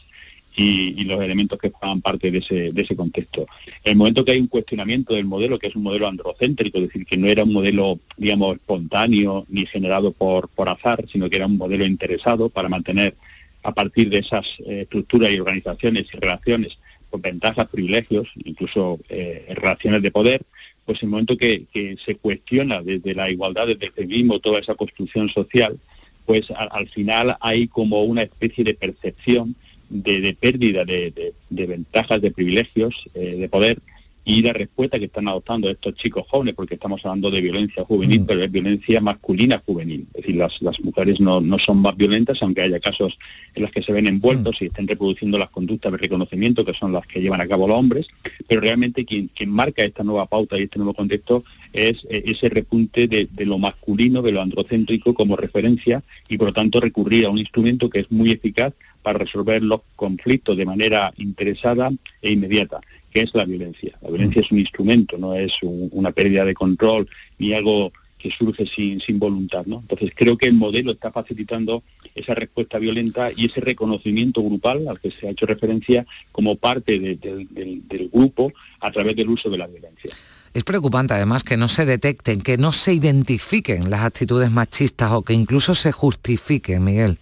y, 0.60 1.04
los 1.04 1.22
elementos 1.22 1.60
que 1.60 1.70
forman 1.70 2.02
parte 2.02 2.32
de 2.32 2.40
ese, 2.40 2.72
de 2.72 2.82
ese 2.82 2.96
contexto. 2.96 3.46
En 3.84 3.92
el 3.92 3.96
momento 3.96 4.26
que 4.26 4.32
hay 4.32 4.40
un 4.40 4.48
cuestionamiento 4.48 5.14
del 5.14 5.26
modelo, 5.26 5.60
que 5.60 5.68
es 5.68 5.76
un 5.76 5.84
modelo 5.84 6.08
androcéntrico, 6.08 6.80
es 6.80 6.88
decir, 6.88 7.06
que 7.06 7.16
no 7.16 7.28
era 7.28 7.44
un 7.44 7.54
modelo, 7.54 8.00
digamos, 8.18 8.56
espontáneo 8.56 9.46
ni 9.50 9.68
generado 9.68 10.12
por, 10.12 10.50
por 10.50 10.68
azar, 10.68 11.06
sino 11.12 11.30
que 11.30 11.38
era 11.38 11.46
un 11.46 11.58
modelo 11.58 11.86
interesado 11.86 12.50
para 12.50 12.70
mantener 12.70 13.16
a 13.62 13.72
partir 13.72 14.10
de 14.10 14.20
esas 14.20 14.48
eh, 14.66 14.82
estructuras 14.82 15.32
y 15.32 15.40
organizaciones 15.40 16.08
y 16.12 16.18
relaciones 16.18 16.78
con 17.12 17.22
ventajas, 17.22 17.70
privilegios, 17.70 18.28
incluso 18.44 19.00
eh, 19.10 19.46
relaciones 19.56 20.02
de 20.02 20.12
poder, 20.12 20.42
pues 20.86 21.04
el 21.04 21.10
momento 21.10 21.38
que, 21.38 21.68
se 22.04 22.16
cuestiona 22.16 22.82
desde 22.82 23.14
la 23.14 23.30
igualdad, 23.30 23.68
desde 23.68 23.88
el 23.88 23.92
feminismo, 23.92 24.40
toda 24.40 24.60
esa 24.60 24.76
construcción 24.76 25.30
social, 25.30 25.78
pues 26.26 26.50
al 26.52 26.90
final 26.90 27.38
hay 27.40 27.68
como 27.68 28.04
una 28.04 28.24
especie 28.24 28.64
de 28.64 28.74
percepción 28.74 29.56
de, 29.90 30.38
pérdida 30.40 30.86
de, 30.86 31.34
ventajas, 31.50 32.22
de 32.22 32.32
privilegios, 32.32 33.10
eh, 33.14 33.36
de 33.38 33.50
poder, 33.50 33.80
y 34.28 34.42
la 34.42 34.52
respuesta 34.52 35.00
que 35.00 35.06
están 35.06 35.30
adoptando 35.30 35.70
estos 35.70 35.96
chicos 35.96 36.26
jóvenes, 36.30 36.54
porque 36.54 36.76
estamos 36.76 37.06
hablando 37.06 37.32
de 37.32 37.40
violencia 37.40 37.86
juvenil, 37.86 38.20
mm. 38.22 38.26
pero 38.26 38.44
es 38.44 38.52
violencia 38.52 39.00
masculina 39.00 39.64
juvenil. 39.66 40.06
Es 40.14 40.22
decir, 40.22 40.36
las, 40.36 40.62
las 40.62 40.82
mujeres 40.82 41.22
no, 41.22 41.40
no, 41.40 41.58
son 41.58 41.78
más 41.78 41.96
violentas, 41.96 42.44
aunque 42.44 42.62
haya 42.62 42.82
casos 42.82 43.18
en 43.56 43.62
los 43.62 43.72
que 43.72 43.82
se 43.82 43.94
ven 43.94 44.06
envueltos 44.06 44.60
mm. 44.60 44.64
y 44.64 44.68
estén 44.68 44.86
reproduciendo 44.86 45.38
las 45.38 45.50
conductas 45.50 45.94
de 45.94 45.98
reconocimiento, 45.98 46.66
que 46.66 46.74
son 46.74 46.92
las 46.92 47.08
que 47.08 47.22
llevan 47.22 47.40
a 47.40 47.48
cabo 47.48 47.70
los 47.70 47.78
hombres, 47.78 48.08
pero 48.48 48.60
realmente 48.60 49.06
quien, 49.06 49.30
quien 49.30 49.50
marca 49.50 49.86
esta 49.86 50.04
nueva 50.04 50.26
pauta 50.26 50.60
y 50.60 50.64
este 50.64 50.78
nuevo 50.78 50.94
contexto 50.94 51.46
es 51.78 52.06
eh, 52.10 52.24
ese 52.26 52.50
repunte 52.50 53.08
de, 53.08 53.30
lo 53.46 53.60
masculino, 53.60 54.24
de 54.24 54.32
lo 54.32 54.42
androcéntrico 54.42 55.14
como 55.14 55.36
referencia 55.36 56.04
y 56.28 56.38
por 56.38 56.48
lo 56.48 56.54
tanto 56.54 56.80
recurrir 56.80 57.26
a 57.26 57.30
un 57.30 57.38
instrumento 57.38 57.90
que 57.90 58.00
es 58.00 58.12
muy 58.12 58.32
eficaz 58.32 58.74
para 59.04 59.20
resolver 59.20 59.62
los 59.62 59.82
conflictos 59.96 60.58
de 60.58 60.66
manera 60.66 61.14
interesada 61.18 61.92
e 62.22 62.32
inmediata, 62.32 62.82
que 63.12 63.22
es 63.22 63.36
la 63.36 63.46
violencia. 63.46 63.98
La 64.02 64.10
violencia 64.10 64.42
es 64.42 64.52
un 64.52 64.60
instrumento, 64.60 65.18
no 65.20 65.36
es 65.36 65.54
una 65.62 66.12
pérdida 66.12 66.44
de 66.46 66.56
control 66.56 67.08
ni 67.38 67.54
algo 67.54 67.94
que 68.18 68.32
surge 68.32 68.66
sin, 68.66 69.20
voluntad. 69.20 69.64
Entonces 69.68 70.12
creo 70.16 70.36
que 70.36 70.48
el 70.48 70.54
modelo 70.54 70.92
está 70.92 71.12
facilitando 71.12 71.84
esa 72.16 72.34
respuesta 72.34 72.80
violenta 72.80 73.32
y 73.36 73.46
ese 73.46 73.62
reconocimiento 73.62 74.42
grupal 74.42 74.88
al 74.88 75.00
que 75.00 75.12
se 75.12 75.28
ha 75.28 75.32
hecho 75.32 75.46
referencia 75.46 76.08
como 76.32 76.56
parte 76.56 77.00
del 77.00 78.10
grupo 78.12 78.52
a 78.80 78.92
través 78.92 79.16
del 79.16 79.30
uso 79.30 79.52
de 79.52 79.60
la 79.60 79.68
violencia. 79.68 80.12
Es 80.58 80.64
preocupante 80.64 81.14
además 81.14 81.44
que 81.44 81.56
no 81.56 81.68
se 81.68 81.86
detecten, 81.86 82.42
que 82.42 82.58
no 82.58 82.72
se 82.72 82.92
identifiquen 82.92 83.92
las 83.92 84.02
actitudes 84.02 84.50
machistas 84.50 85.12
o 85.12 85.22
que 85.22 85.34
incluso 85.34 85.76
se 85.76 85.92
justifiquen, 85.92 86.84
Miguel. 86.84 87.20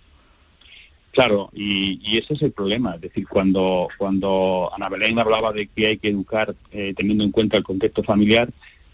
Claro, 1.11 1.49
y, 1.53 2.17
ese 2.17 2.35
es 2.35 2.41
el 2.43 2.53
problema. 2.53 2.95
Es 2.95 3.01
decir, 3.01 3.27
cuando, 3.27 3.89
cuando 3.97 4.71
Ana 4.73 4.87
Belén 4.87 5.19
hablaba 5.19 5.51
de 5.51 5.67
que 5.67 5.87
hay 5.87 5.97
que 5.97 6.07
educar 6.07 6.55
eh, 6.71 6.93
teniendo 6.95 7.25
en 7.25 7.31
cuenta 7.31 7.57
el 7.57 7.65
contexto 7.65 8.03
familiar, 8.03 8.47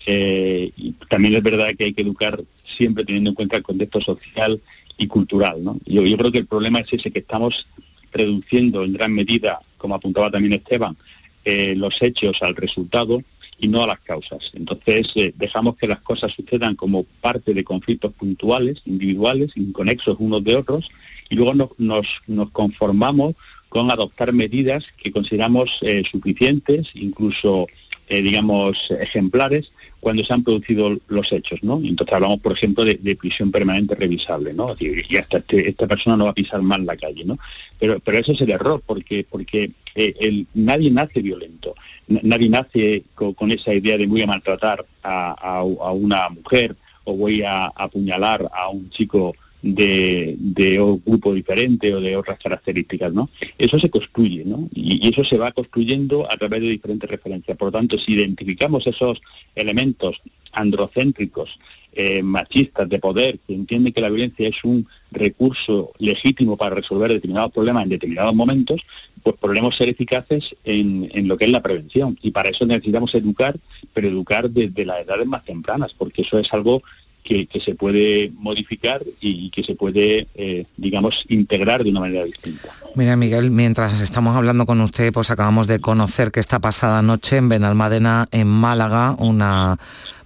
eh, 0.08 0.71
también 1.08 1.36
es 1.36 1.43
verdad 1.43 1.75
que 1.77 1.84
hay 1.84 1.93
que 1.93 2.01
educar 2.01 2.43
siempre 2.65 3.06
teniendo 3.06 3.30
en 3.30 3.36
cuenta 3.36 3.58
el 3.58 3.63
contexto 3.63 4.01
social 4.01 4.60
y 4.97 5.06
cultural. 5.06 5.63
¿no? 5.63 5.77
Yo, 5.86 6.01
creo 6.17 6.32
que 6.32 6.39
el 6.39 6.47
problema 6.47 6.80
es 6.80 6.91
ese, 6.91 7.12
que 7.12 7.19
estamos 7.19 7.67
reduciendo 8.12 8.84
en 8.86 8.93
gran 8.93 9.13
medida, 9.13 9.60
como 9.77 9.93
apuntaba 9.93 10.32
también 10.32 10.54
Esteban, 10.54 10.97
eh, 11.45 11.75
los 11.75 12.01
hechos 12.01 12.41
al 12.41 12.56
resultado 12.56 13.21
y 13.62 13.67
no 13.67 13.84
a 13.84 13.88
las 13.88 14.00
causas. 14.02 14.52
Entonces 14.54 15.13
dejamos 15.36 15.78
que 15.78 15.88
las 15.88 16.02
cosas 16.02 16.34
sucedan 16.34 16.76
como 16.76 17.04
parte 17.21 17.54
de 17.54 17.63
conflictos 17.63 18.12
puntuales, 18.13 18.82
individuales, 18.86 19.52
inconexos 19.56 20.17
unos 20.19 20.43
de 20.43 20.56
otros, 20.56 20.89
y 21.30 21.36
luego 21.36 21.69
nos, 21.78 22.21
conformamos 22.52 23.36
con 23.69 23.89
adoptar 23.89 24.34
medidas 24.34 24.84
que 25.02 25.12
consideramos 25.12 25.78
eh, 25.82 26.04
suficientes, 26.10 26.89
incluso, 26.95 27.67
eh, 28.10 28.21
digamos, 28.21 28.91
ejemplares, 29.00 29.71
cuando 30.02 30.24
se 30.24 30.34
han 30.34 30.43
producido 30.43 30.97
los 31.08 31.32
hechos, 31.32 31.63
¿no? 31.63 31.80
Entonces 31.82 32.13
hablamos, 32.13 32.39
por 32.41 32.54
ejemplo, 32.54 32.84
de, 32.84 33.15
prisión 33.15 33.52
permanente 33.52 33.93
revisable, 33.93 34.52
¿no? 34.54 34.76
Y 34.80 35.15
hasta 35.15 35.38
este, 35.38 35.69
esta 35.69 35.88
persona 35.88 36.17
no 36.17 36.26
va 36.26 36.32
a 36.32 36.34
pisar 36.34 36.62
más 36.63 36.82
la 36.82 36.97
calle, 36.97 37.24
¿no? 37.24 37.38
Pero, 37.80 38.00
pero 38.00 38.17
eso 38.17 38.32
es 38.32 38.41
el 38.41 38.50
error, 38.50 38.82
porque, 38.86 39.24
porque 39.30 39.71
eh, 39.93 40.45
nadie 40.56 40.89
nace 40.89 41.21
violento, 41.21 41.76
nadie 42.24 42.50
nace 42.50 43.04
con, 43.15 43.52
esa 43.52 43.74
idea 43.74 43.97
de 43.97 44.08
voy 44.08 44.21
a 44.21 44.28
maltratar 44.28 44.86
a, 45.04 45.63
una 45.63 46.30
mujer 46.30 46.76
o 47.04 47.15
voy 47.15 47.43
a 47.43 47.65
apuñalar 47.67 48.50
a 48.54 48.69
un 48.69 48.89
chico 48.89 49.34
de, 49.62 50.38
un 50.80 51.02
grupo 51.06 51.34
diferente 51.34 51.93
o 51.93 52.02
de 52.02 52.15
otras 52.15 52.39
características, 52.39 53.13
¿no? 53.13 53.30
Eso 53.58 53.80
se 53.80 53.89
construye, 53.89 54.43
¿no? 54.45 54.67
Y, 54.74 55.08
eso 55.08 55.24
se 55.24 55.38
va 55.38 55.52
construyendo 55.52 56.32
a 56.32 56.38
través 56.38 56.62
de 56.62 56.69
diferentes 56.69 57.10
referencias. 57.10 57.58
Por 57.58 57.67
lo 57.67 57.71
tanto, 57.71 57.97
si 57.97 58.13
identificamos 58.13 58.88
esos 58.88 59.21
elementos 59.56 60.21
androcéntricos, 60.52 61.60
eh, 61.93 62.23
machistas, 62.23 62.88
de 62.88 62.99
poder, 62.99 63.39
que 63.45 63.54
entienden 63.54 63.91
que 63.91 64.01
la 64.01 64.10
violencia 64.10 64.47
es 64.47 64.63
un 64.63 64.88
recurso 65.12 65.91
legítimo 65.99 66.56
para 66.56 66.75
resolver 66.75 67.12
determinados 67.12 67.51
problemas 67.51 67.84
en 67.84 67.89
determinados 67.89 68.34
momentos, 68.34 68.82
pues 69.21 69.36
podremos 69.38 69.75
ser 69.75 69.89
eficaces 69.89 70.56
en, 70.63 71.27
lo 71.27 71.38
que 71.38 71.45
es 71.45 71.51
la 71.51 71.62
prevención. 71.62 72.17
Y 72.21 72.32
para 72.32 72.49
eso 72.49 72.65
necesitamos 72.65 73.13
educar, 73.15 73.58
pero 73.93 74.08
educar 74.08 74.49
desde 74.49 74.86
las 74.86 75.01
edades 75.01 75.27
más 75.27 75.43
tempranas, 75.43 75.93
porque 75.93 76.21
eso 76.21 76.39
es 76.39 76.51
algo 76.54 76.82
que, 77.23 77.47
se 77.63 77.75
puede 77.75 78.32
modificar 78.36 79.01
y, 79.19 79.49
que 79.49 79.63
se 79.63 79.75
puede, 79.75 80.27
eh, 80.36 80.65
digamos, 80.77 81.25
integrar 81.30 81.84
de 81.84 81.91
una 81.91 81.99
manera 81.99 82.25
distinta. 82.25 82.69
Mira, 82.93 83.15
Miguel, 83.15 83.51
mientras 83.51 84.01
estamos 84.01 84.36
hablando 84.36 84.65
con 84.65 84.82
usted, 84.82 85.13
pues 85.13 85.32
acabamos 85.32 85.65
de 85.65 85.80
conocer 85.80 86.30
que 86.32 86.41
esta 86.41 86.60
pasada 86.60 87.01
noche 87.01 87.38
en 87.38 87.47
Benalmádena, 87.47 88.27
en 88.32 88.47
Málaga, 88.47 89.15
una 89.17 89.80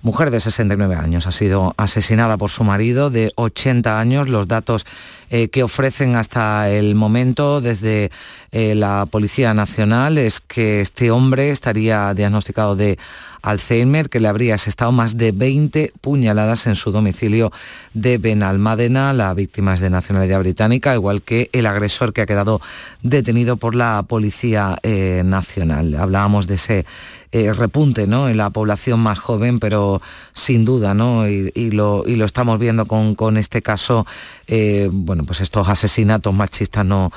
mujer 0.05 0.29
de 0.29 0.39
69 0.39 0.95
años 0.95 1.25
ha 1.25 1.31
sido 1.31 1.73
asesinada 1.77 2.37
por 2.37 2.51
su 2.51 2.63
marido 2.63 3.09
de 3.09 3.33
80 3.35 3.99
años. 3.99 4.29
Los 4.29 4.47
datos 4.47 4.85
eh, 5.31 5.49
que 5.49 5.63
ofrecen 5.63 6.15
hasta 6.15 6.69
el 6.69 6.93
momento 6.93 7.59
desde 7.59 8.11
eh, 8.51 8.75
la 8.75 9.07
Policía 9.09 9.55
Nacional 9.55 10.19
es 10.19 10.41
que 10.41 10.81
este 10.81 11.09
hombre 11.09 11.49
estaría 11.49 12.13
diagnosticado 12.13 12.75
de 12.75 12.99
Alzheimer, 13.41 14.09
que 14.09 14.19
le 14.19 14.27
habría 14.27 14.55
asestado 14.55 14.91
más 14.91 15.17
de 15.17 15.31
20 15.31 15.93
puñaladas 16.01 16.67
en 16.67 16.75
su 16.75 16.91
domicilio 16.91 17.51
de 17.95 18.19
Benalmádena. 18.19 19.11
La 19.13 19.33
víctima 19.33 19.73
es 19.73 19.79
de 19.79 19.89
nacionalidad 19.89 20.39
británica, 20.39 20.93
igual 20.93 21.23
que 21.23 21.49
el 21.51 21.65
agresor 21.65 22.13
que 22.13 22.21
ha 22.21 22.25
quedado 22.27 22.54
detenido 23.03 23.57
por 23.57 23.75
la 23.75 24.03
Policía 24.07 24.77
eh, 24.83 25.23
Nacional. 25.25 25.95
Hablábamos 25.95 26.47
de 26.47 26.55
ese 26.55 26.85
eh, 27.31 27.51
repunte 27.51 28.07
¿no? 28.07 28.29
en 28.29 28.37
la 28.37 28.49
población 28.49 29.01
más 29.01 29.19
joven, 29.19 29.59
pero 29.59 30.01
sin 30.31 30.63
duda, 30.63 30.93
¿no? 30.93 31.27
y, 31.27 31.71
lo, 31.71 32.05
estamos 32.05 32.59
viendo 32.59 32.85
con, 32.85 33.35
este 33.35 33.61
caso, 33.61 34.07
eh, 34.47 34.89
bueno, 34.89 35.25
pues 35.25 35.41
estos 35.41 35.67
asesinatos 35.67 36.33
machistas 36.33 36.85
no, 36.85 37.11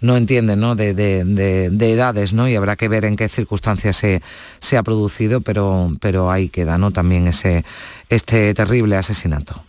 no 0.00 0.16
entienden 0.16 0.60
¿no? 0.60 0.76
De, 0.76 0.90
edades, 1.80 2.34
¿no? 2.34 2.48
y 2.48 2.54
habrá 2.54 2.76
que 2.76 2.86
ver 2.86 3.04
en 3.04 3.16
qué 3.16 3.28
circunstancias 3.28 3.96
se, 3.96 4.22
se 4.60 4.76
ha 4.76 4.84
producido, 4.84 5.40
pero, 5.40 5.90
pero 6.00 6.30
ahí 6.30 6.48
queda 6.48 6.78
¿no? 6.78 6.92
también 6.92 7.26
ese, 7.26 7.64
este 8.08 8.54
terrible 8.54 8.96
asesinato. 8.96 9.64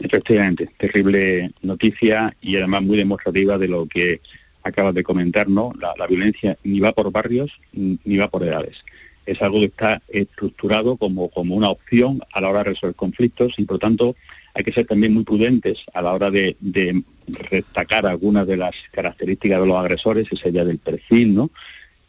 Efectivamente, 0.00 0.70
terrible 0.76 1.52
noticia 1.62 2.34
y 2.40 2.56
además 2.56 2.82
muy 2.82 2.96
demostrativa 2.96 3.58
de 3.58 3.68
lo 3.68 3.86
que 3.86 4.20
acabas 4.62 4.94
de 4.94 5.02
comentar, 5.02 5.48
¿no? 5.48 5.72
la 5.78 6.06
violencia 6.06 6.56
ni 6.64 6.80
va 6.80 6.92
por 6.92 7.10
barrios 7.10 7.52
ni 7.72 8.16
va 8.16 8.28
por 8.28 8.44
edades 8.44 8.82
es 9.26 9.40
algo 9.40 9.60
que 9.60 9.66
está 9.66 10.02
estructurado 10.08 10.96
como, 10.96 11.28
como 11.28 11.54
una 11.54 11.70
opción 11.70 12.20
a 12.32 12.40
la 12.40 12.50
hora 12.50 12.60
de 12.60 12.70
resolver 12.70 12.96
conflictos 12.96 13.58
y 13.58 13.64
por 13.64 13.78
tanto 13.78 14.16
hay 14.54 14.64
que 14.64 14.72
ser 14.72 14.86
también 14.86 15.14
muy 15.14 15.24
prudentes 15.24 15.84
a 15.94 16.02
la 16.02 16.12
hora 16.12 16.30
de, 16.30 16.56
de 16.60 17.02
destacar 17.50 18.06
algunas 18.06 18.46
de 18.46 18.56
las 18.56 18.74
características 18.90 19.60
de 19.60 19.66
los 19.66 19.76
agresores, 19.76 20.28
esa 20.30 20.48
ya 20.50 20.64
del 20.64 20.78
perfil, 20.78 21.34
¿no? 21.34 21.50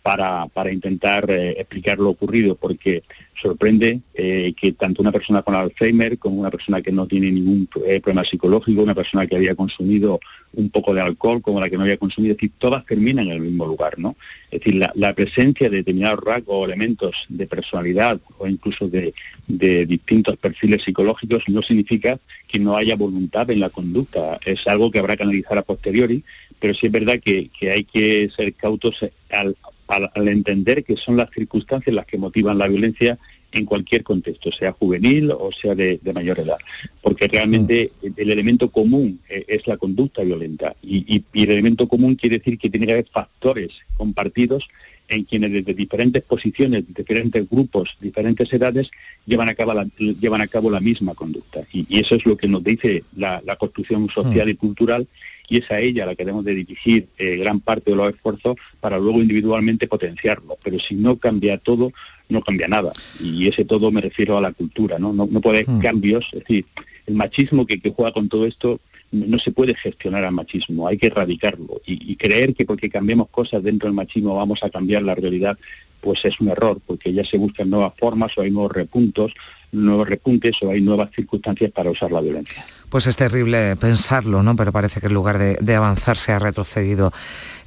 Para, 0.03 0.47
para 0.47 0.71
intentar 0.71 1.31
eh, 1.31 1.51
explicar 1.51 1.97
lo 1.97 2.09
ocurrido, 2.09 2.55
porque 2.55 3.03
sorprende 3.33 4.01
eh, 4.13 4.53
que 4.59 4.73
tanto 4.73 5.01
una 5.01 5.13
persona 5.13 5.41
con 5.41 5.55
Alzheimer 5.55 6.19
como 6.19 6.41
una 6.41 6.51
persona 6.51 6.81
que 6.81 6.91
no 6.91 7.07
tiene 7.07 7.31
ningún 7.31 7.69
eh, 7.87 8.01
problema 8.01 8.25
psicológico, 8.25 8.83
una 8.83 8.93
persona 8.93 9.25
que 9.25 9.37
había 9.37 9.55
consumido 9.55 10.19
un 10.55 10.69
poco 10.69 10.93
de 10.93 11.01
alcohol 11.01 11.41
como 11.41 11.61
la 11.61 11.69
que 11.69 11.77
no 11.77 11.83
había 11.83 11.97
consumido, 11.97 12.33
es 12.33 12.37
decir, 12.37 12.51
todas 12.57 12.85
terminan 12.85 13.27
en 13.27 13.33
el 13.33 13.41
mismo 13.41 13.65
lugar, 13.65 13.97
¿no? 13.97 14.17
Es 14.51 14.59
decir, 14.59 14.85
la, 14.93 15.13
presencia 15.13 15.69
de 15.69 15.77
determinados 15.77 16.19
rasgos 16.19 16.55
o 16.55 16.65
elementos 16.65 17.25
de 17.29 17.47
personalidad 17.47 18.19
o 18.37 18.47
incluso 18.47 18.89
de, 18.89 19.13
de 19.47 19.85
distintos 19.85 20.35
perfiles 20.37 20.83
psicológicos 20.83 21.47
no 21.47 21.61
significa 21.61 22.19
que 22.47 22.59
no 22.59 22.75
haya 22.75 22.95
voluntad 22.95 23.49
en 23.49 23.61
la 23.61 23.69
conducta, 23.69 24.37
es 24.45 24.67
algo 24.67 24.91
que 24.91 24.99
habrá 24.99 25.15
que 25.15 25.23
analizar 25.23 25.57
a 25.57 25.61
posteriori, 25.61 26.23
pero 26.59 26.73
sí 26.73 26.87
es 26.87 26.91
verdad 26.91 27.19
que, 27.23 27.49
que 27.57 27.71
hay 27.71 27.83
que 27.85 28.29
ser 28.35 28.53
cautos 28.53 28.99
al 29.29 29.55
al, 29.87 30.27
entender 30.27 30.83
que 30.83 30.97
son 30.97 31.17
las 31.17 31.29
circunstancias 31.31 31.95
las 31.95 32.05
que 32.05 32.17
motivan 32.17 32.57
la 32.57 32.67
violencia 32.67 33.17
en 33.51 33.65
cualquier 33.65 34.03
contexto, 34.03 34.51
sea 34.51 34.71
juvenil 34.71 35.31
o 35.31 35.51
sea 35.51 35.75
de, 35.75 35.99
mayor 36.13 36.39
edad, 36.39 36.57
porque 37.01 37.27
realmente 37.27 37.91
el 38.01 38.31
elemento 38.31 38.69
común 38.69 39.19
eh, 39.29 39.45
es 39.47 39.67
la 39.67 39.77
conducta 39.77 40.23
violenta. 40.23 40.75
Y, 40.81 41.23
el 41.33 41.51
elemento 41.51 41.87
común 41.87 42.15
quiere 42.15 42.39
decir 42.39 42.57
que 42.57 42.69
tiene 42.69 42.87
que 42.87 42.93
haber 42.93 43.07
factores 43.11 43.71
compartidos 43.95 44.69
en 45.07 45.23
quienes 45.23 45.51
desde 45.51 45.73
diferentes 45.73 46.23
posiciones, 46.23 46.83
diferentes 46.93 47.49
grupos, 47.49 47.97
diferentes 47.99 48.51
edades 48.51 48.89
llevan 49.25 49.49
a 49.49 49.55
cabo 49.55 49.73
la, 49.73 49.87
llevan 49.97 50.41
a 50.41 50.47
cabo 50.47 50.69
la 50.69 50.79
misma 50.79 51.13
conducta. 51.13 51.61
Y, 51.71 51.99
eso 51.99 52.15
es 52.15 52.25
lo 52.25 52.37
que 52.37 52.47
nos 52.47 52.63
dice 52.63 53.03
la, 53.15 53.41
construcción 53.57 54.09
social 54.09 54.49
y 54.49 54.55
cultural 54.55 55.07
y 55.49 55.57
es 55.57 55.69
a 55.71 55.79
ella 55.79 56.05
la 56.05 56.15
que 56.15 56.23
debemos 56.23 56.45
de 56.45 56.55
dirigir 56.55 57.07
eh, 57.17 57.37
gran 57.37 57.59
parte 57.59 57.91
de 57.91 57.97
los 57.97 58.13
esfuerzos 58.13 58.55
para 58.79 58.97
luego 58.97 59.21
individualmente 59.21 59.87
potenciarlo. 59.87 60.57
Pero 60.63 60.79
si 60.79 60.95
no 60.95 61.17
cambia 61.17 61.57
todo, 61.57 61.91
no 62.29 62.41
cambia 62.41 62.67
nada. 62.67 62.91
Y 63.19 63.47
ese 63.47 63.65
todo 63.65 63.91
me 63.91 64.01
refiero 64.01 64.37
a 64.37 64.41
la 64.41 64.51
cultura, 64.51 64.99
¿no? 64.99 65.13
No, 65.13 65.27
puede 65.41 65.59
haber 65.59 65.69
hmm. 65.69 65.81
cambios, 65.81 66.29
es 66.33 66.39
decir, 66.39 66.65
el 67.05 67.15
machismo 67.15 67.65
que, 67.65 67.79
juega 67.95 68.13
con 68.13 68.29
todo 68.29 68.45
esto 68.45 68.79
no 69.13 69.37
se 69.37 69.51
puede 69.51 69.75
gestionar 69.75 70.23
al 70.23 70.33
machismo, 70.33 70.87
hay 70.87 70.97
que 70.97 71.07
erradicarlo. 71.07 71.81
Y, 71.85 72.15
creer 72.15 72.53
que 72.53 72.65
porque 72.65 72.89
cambiemos 72.89 73.29
cosas 73.29 73.63
dentro 73.63 73.87
del 73.87 73.95
machismo 73.95 74.35
vamos 74.35 74.63
a 74.63 74.69
cambiar 74.69 75.03
la 75.03 75.15
realidad, 75.15 75.57
pues 76.03 76.25
es 76.25 76.39
un 76.41 76.49
error, 76.49 76.79
porque 76.85 77.13
ya 77.13 77.23
se 77.23 77.37
buscan 77.37 77.69
nuevas 77.69 77.93
formas 77.97 78.37
o 78.37 78.41
hay 78.41 78.51
nuevos 78.51 78.73
repuntos, 78.73 79.33
nuevos 79.71 80.07
repuntes 80.07 80.61
o 80.61 80.69
hay 80.69 80.81
nuevas 80.81 81.09
circunstancias 81.15 81.71
para 81.71 81.89
usar 81.89 82.11
la 82.11 82.21
violencia. 82.21 82.65
Pues 82.89 83.07
es 83.07 83.15
terrible 83.15 83.75
pensarlo, 83.77 84.43
¿no? 84.43 84.55
Pero 84.55 84.71
parece 84.71 84.99
que 84.99 85.07
en 85.07 85.13
lugar 85.13 85.39
de, 85.39 85.75
avanzar 85.75 86.17
se 86.17 86.31
ha 86.31 86.39
retrocedido 86.39 87.11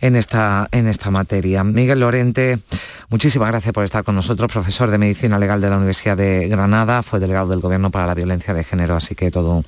en 0.01 0.15
esta, 0.15 0.69
en 0.71 0.87
esta 0.87 1.11
materia. 1.11 1.65
Miguel 1.65 2.01
Lorente, 2.01 2.59
muchísimas 3.09 3.49
gracias 3.49 3.73
por 3.73 3.85
estar 3.85 4.05
con 4.05 4.15
nosotros, 4.15 4.53
profesor 4.53 4.91
de 4.91 4.99
Medicina 4.99 5.39
Legal 5.39 5.61
de 5.61 5.71
la 5.71 5.79
Universidad 5.79 6.17
de 6.17 6.47
Granada, 6.47 7.03
fue 7.03 7.19
delegado 7.19 7.49
del 7.49 7.61
Gobierno 7.61 7.91
para 7.91 8.07
la 8.07 8.15
Violencia 8.15 8.55
de 8.55 8.63
Género, 8.63 8.95
así 8.95 9.17
que 9.17 9.31
todo 9.33 9.65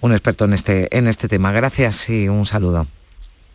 un 0.00 0.12
experto 0.12 0.44
en 0.44 0.52
este, 0.52 0.94
en 0.96 1.06
este 1.06 1.28
tema. 1.28 1.52
Gracias 1.52 2.10
y 2.10 2.28
un 2.28 2.44
saludo. 2.44 2.86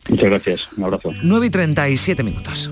Muchas 0.10 0.30
gracias, 0.30 0.70
un 0.76 0.86
abrazo. 0.86 1.12
9 1.22 1.46
y 1.46 1.50
37 1.50 2.24
minutos. 2.24 2.72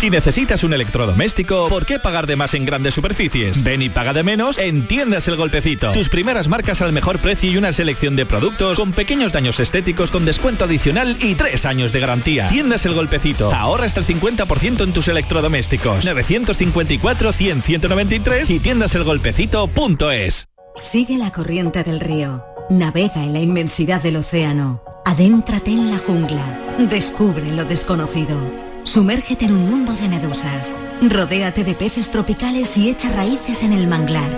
Si 0.00 0.08
necesitas 0.08 0.64
un 0.64 0.72
electrodoméstico, 0.72 1.68
¿por 1.68 1.84
qué 1.84 1.98
pagar 1.98 2.26
de 2.26 2.34
más 2.34 2.54
en 2.54 2.64
grandes 2.64 2.94
superficies? 2.94 3.62
Ven 3.62 3.82
y 3.82 3.90
paga 3.90 4.14
de 4.14 4.22
menos 4.22 4.56
en 4.56 4.88
Tiendas 4.88 5.28
El 5.28 5.36
Golpecito. 5.36 5.92
Tus 5.92 6.08
primeras 6.08 6.48
marcas 6.48 6.80
al 6.80 6.94
mejor 6.94 7.18
precio 7.18 7.50
y 7.50 7.58
una 7.58 7.74
selección 7.74 8.16
de 8.16 8.24
productos 8.24 8.78
con 8.78 8.92
pequeños 8.92 9.30
daños 9.30 9.60
estéticos 9.60 10.10
con 10.10 10.24
descuento 10.24 10.64
adicional 10.64 11.18
y 11.20 11.34
tres 11.34 11.66
años 11.66 11.92
de 11.92 12.00
garantía. 12.00 12.48
Tiendas 12.48 12.86
El 12.86 12.94
Golpecito. 12.94 13.52
Ahorra 13.52 13.84
hasta 13.84 14.00
el 14.00 14.06
50% 14.06 14.84
en 14.84 14.94
tus 14.94 15.06
electrodomésticos. 15.08 16.06
954-100-193 16.06 18.48
y 18.48 18.58
tiendaselgolpecito.es. 18.58 20.48
Sigue 20.76 21.18
la 21.18 21.30
corriente 21.30 21.82
del 21.82 22.00
río. 22.00 22.42
Navega 22.70 23.22
en 23.22 23.34
la 23.34 23.40
inmensidad 23.40 24.02
del 24.02 24.16
océano. 24.16 24.82
Adéntrate 25.04 25.72
en 25.72 25.90
la 25.90 25.98
jungla. 25.98 26.58
Descubre 26.88 27.52
lo 27.52 27.66
desconocido. 27.66 28.69
Sumérgete 28.84 29.44
en 29.44 29.52
un 29.52 29.68
mundo 29.68 29.92
de 29.92 30.08
medusas. 30.08 30.76
Rodéate 31.02 31.64
de 31.64 31.74
peces 31.74 32.10
tropicales 32.10 32.76
y 32.76 32.90
echa 32.90 33.10
raíces 33.10 33.62
en 33.62 33.72
el 33.72 33.86
manglar. 33.86 34.30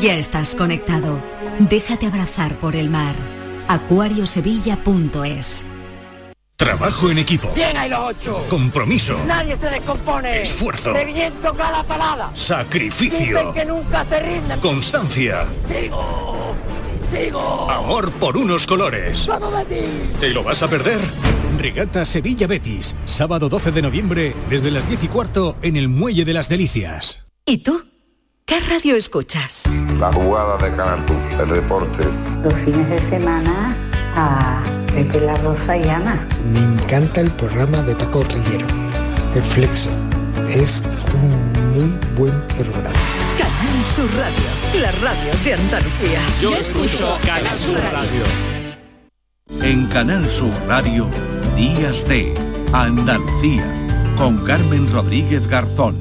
Ya 0.00 0.14
estás 0.14 0.54
conectado. 0.54 1.20
Déjate 1.58 2.06
abrazar 2.06 2.58
por 2.58 2.76
el 2.76 2.90
mar. 2.90 3.14
acuariosevilla.es 3.68 5.68
Trabajo 6.56 7.10
en 7.10 7.18
equipo. 7.18 7.50
Bien 7.54 7.76
hay 7.76 7.90
los 7.90 8.00
ocho. 8.00 8.44
Compromiso. 8.48 9.18
Nadie 9.26 9.56
se 9.56 9.68
descompone. 9.70 10.42
Esfuerzo. 10.42 10.92
Reviento 10.92 11.52
cada 11.54 11.82
parada. 11.82 12.30
Sacrificio. 12.34 13.38
Dicen 13.38 13.52
que 13.52 13.64
nunca 13.64 14.04
se 14.04 14.20
rinden. 14.20 14.60
Constancia. 14.60 15.46
Sigo. 15.66 16.54
Sigo. 17.10 17.70
Amor 17.70 18.12
por 18.12 18.36
unos 18.36 18.66
colores. 18.66 19.26
¡Vamos, 19.26 19.52
Betis! 19.52 20.12
¿Te 20.20 20.30
lo 20.30 20.44
vas 20.44 20.62
a 20.62 20.68
perder? 20.68 21.00
Regata 21.64 22.04
Sevilla 22.04 22.46
Betis. 22.46 22.94
Sábado 23.06 23.48
12 23.48 23.72
de 23.72 23.80
noviembre 23.80 24.34
desde 24.50 24.70
las 24.70 24.86
10 24.86 25.04
y 25.04 25.08
cuarto 25.08 25.56
en 25.62 25.78
el 25.78 25.88
Muelle 25.88 26.26
de 26.26 26.34
las 26.34 26.50
Delicias. 26.50 27.24
¿Y 27.46 27.58
tú? 27.58 27.82
¿Qué 28.44 28.60
radio 28.60 28.96
escuchas? 28.96 29.62
La 29.98 30.12
jugada 30.12 30.58
de 30.58 30.76
Canal 30.76 31.02
el 31.40 31.48
deporte. 31.48 32.04
Los 32.42 32.52
fines 32.52 32.90
de 32.90 33.00
semana 33.00 33.74
a 34.14 34.62
Pepe 34.94 35.22
La 35.22 35.36
Rosa 35.36 35.74
y 35.78 35.88
Ana. 35.88 36.28
Me 36.52 36.60
encanta 36.60 37.22
el 37.22 37.30
programa 37.30 37.82
de 37.82 37.96
Paco 37.96 38.22
Rillero, 38.24 38.66
El 39.34 39.42
Flexo. 39.42 39.88
Es 40.50 40.84
un 41.14 41.50
muy 41.72 41.98
buen 42.14 42.46
programa. 42.48 42.92
Canal 43.38 43.86
Sur 43.86 44.14
Radio, 44.14 44.82
la 44.82 44.92
radio 44.92 45.32
de 45.42 45.54
Andalucía. 45.54 46.20
Yo 46.42 46.54
escucho 46.56 47.18
Canal 47.24 47.58
Sur 47.58 47.80
Radio. 47.90 48.53
En 49.50 49.86
Canal 49.88 50.24
Sur 50.30 50.52
Radio, 50.66 51.06
Días 51.54 52.08
de 52.08 52.32
Andalucía, 52.72 53.66
con 54.16 54.42
Carmen 54.42 54.90
Rodríguez 54.90 55.46
Garzón. 55.46 55.96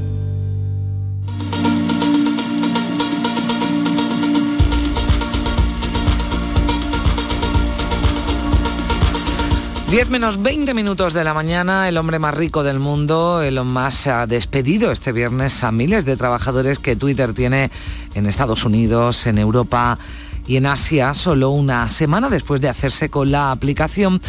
10 9.89 10.09
menos 10.09 10.41
20 10.41 10.73
minutos 10.73 11.13
de 11.13 11.25
la 11.25 11.33
mañana, 11.33 11.89
el 11.89 11.97
hombre 11.97 12.19
más 12.19 12.33
rico 12.33 12.63
del 12.63 12.79
mundo, 12.79 13.41
Elon 13.41 13.71
Musk, 13.71 14.07
ha 14.07 14.25
despedido 14.25 14.91
este 14.91 15.11
viernes 15.11 15.63
a 15.65 15.71
miles 15.73 16.05
de 16.05 16.15
trabajadores 16.15 16.79
que 16.79 16.95
Twitter 16.95 17.33
tiene 17.33 17.71
en 18.15 18.25
Estados 18.25 18.63
Unidos, 18.63 19.27
en 19.27 19.37
Europa 19.37 19.99
y 20.47 20.57
en 20.57 20.65
Asia 20.65 21.13
solo 21.13 21.49
una 21.49 21.87
semana 21.89 22.29
después 22.29 22.61
de 22.61 22.69
hacerse 22.69 23.09
con 23.09 23.31
la 23.31 23.51
aplicación. 23.51 24.21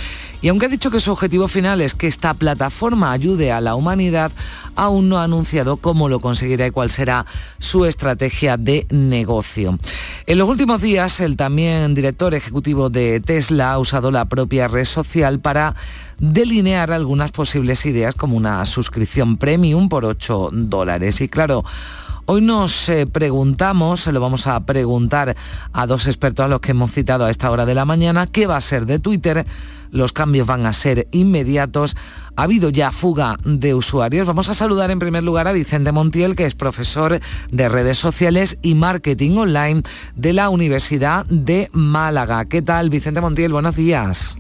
Y 0.43 0.49
aunque 0.49 0.67
ha 0.67 0.69
dicho 0.69 0.91
que 0.91 1.01
su 1.01 1.13
objetivo 1.13 1.49
final 1.49 1.81
es 1.81 1.95
que 1.95 2.07
esta 2.07 2.35
plataforma 2.35 3.13
ayude 3.13 3.51
a 3.51 3.61
la 3.61 3.75
humanidad, 3.75 4.33
aún 4.77 5.09
no 5.09 5.19
ha 5.19 5.25
anunciado 5.25 5.77
cómo 5.77 6.09
lo 6.09 6.21
conseguirá 6.21 6.67
y 6.67 6.71
cuál 6.71 6.91
será 6.91 7.27
su 7.59 7.87
estrategia 7.87 8.57
de 8.57 8.87
negocio. 8.91 9.79
En 10.27 10.39
los 10.39 10.49
últimos 10.49 10.83
días, 10.83 11.21
el 11.21 11.37
también 11.37 11.95
director 11.95 12.35
ejecutivo 12.35 12.91
de 12.91 13.21
Tesla 13.21 13.73
ha 13.73 13.79
usado 13.79 14.11
la 14.11 14.27
propia 14.27 14.69
red 14.69 14.85
social 14.85 15.41
para 15.41 15.75
delinear 16.19 16.93
algunas 16.93 17.33
posibles 17.33 17.85
ideas 17.87 18.15
como 18.15 18.37
una 18.37 18.65
suscripción 18.67 19.37
premium 19.37 19.89
por 19.89 20.05
8 20.05 20.51
dólares. 20.53 21.21
Y 21.21 21.29
claro, 21.29 21.65
Hoy 22.27 22.41
nos 22.41 22.89
eh, 22.89 23.07
preguntamos, 23.07 24.01
se 24.01 24.13
lo 24.13 24.19
vamos 24.19 24.47
a 24.47 24.59
preguntar 24.65 25.37
a 25.75 25.87
dos 25.87 26.07
expertos 26.07 26.47
a 26.47 26.49
los 26.49 26.61
que 26.61 26.71
hemos 26.71 26.91
citado 26.91 27.27
a 27.27 27.31
esta 27.31 27.51
hora 27.51 27.67
de 27.67 27.75
la 27.75 27.85
mañana, 27.85 28.27
¿qué 28.27 28.47
va 28.47 28.57
a 28.57 28.63
ser 28.63 28.87
de 28.87 28.99
Twitter? 28.99 29.45
Los 29.91 30.15
cambios 30.15 30.47
van 30.47 30.65
a 30.65 30.73
ser 30.73 31.07
inmediatos. 31.13 31.97
Ha 32.35 32.45
habido 32.45 32.71
ya 32.71 32.93
fuga 32.93 33.37
de 33.45 33.75
usuarios. 33.75 34.27
Vamos 34.27 34.49
a 34.49 34.55
saludar 34.55 34.91
en 34.91 34.99
primer 34.99 35.23
lugar 35.23 35.47
a 35.47 35.53
Vicente 35.53 35.93
Montiel, 35.93 36.35
que 36.35 36.47
es 36.47 36.55
profesor 36.55 37.21
de 37.53 37.69
redes 37.69 37.99
sociales 37.99 38.59
y 38.63 38.75
marketing 38.75 39.37
online 39.37 39.83
de 40.17 40.33
la 40.33 40.49
Universidad 40.49 41.27
de 41.27 41.69
Málaga. 41.73 42.47
¿Qué 42.47 42.63
tal, 42.63 42.91
Vicente 42.91 43.21
Montiel? 43.21 43.53
Buenos 43.53 43.77
días. 43.77 44.37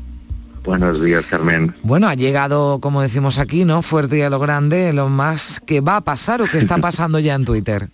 Buenos 0.65 1.03
días, 1.03 1.27
Carmen. 1.27 1.75
Bueno, 1.83 2.09
ha 2.09 2.15
llegado, 2.15 2.81
como 2.81 3.03
decimos 3.03 3.39
aquí, 3.39 3.67
¿no? 3.67 3.83
Fuerte 3.83 4.19
y 4.19 4.23
a 4.23 4.31
lo 4.31 4.39
grande, 4.39 4.95
lo 4.95 5.11
más 5.11 5.61
que 5.61 5.83
va 5.83 5.97
a 5.97 6.01
pasar 6.01 6.41
o 6.41 6.47
que 6.47 6.57
está 6.57 6.79
pasando 6.81 7.19
ya 7.19 7.35
en 7.35 7.45
Twitter. 7.45 7.91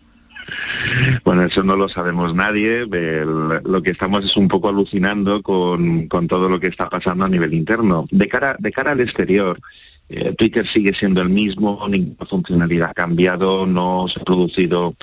Bueno, 1.25 1.43
eso 1.43 1.65
no 1.65 1.75
lo 1.75 1.89
sabemos 1.89 2.33
nadie. 2.33 2.87
lo 2.87 3.83
que 3.83 3.91
estamos 3.91 4.25
es 4.25 4.37
un 4.37 4.47
poco 4.47 4.69
alucinando 4.69 5.43
con, 5.43 6.09
todo 6.29 6.49
lo 6.49 6.61
que 6.61 6.69
está 6.69 6.89
pasando 6.89 7.25
a 7.25 7.29
nivel 7.29 7.55
interno. 7.55 8.07
De 8.13 8.29
cara, 8.29 8.55
de 8.59 8.71
cara 8.71 8.93
al 8.93 9.01
exterior, 9.01 9.59
eh, 10.09 10.33
Twitter 10.39 10.67
sigue 10.67 10.95
siendo 10.95 11.23
el 11.23 11.29
mismo, 11.29 11.85
ninguna 11.89 12.25
funcionalidad 12.27 12.91
ha 12.91 12.95
cambiado, 12.95 13.67
no 13.67 14.07
se 14.09 14.21
ha 14.21 14.25
producido 14.25 14.95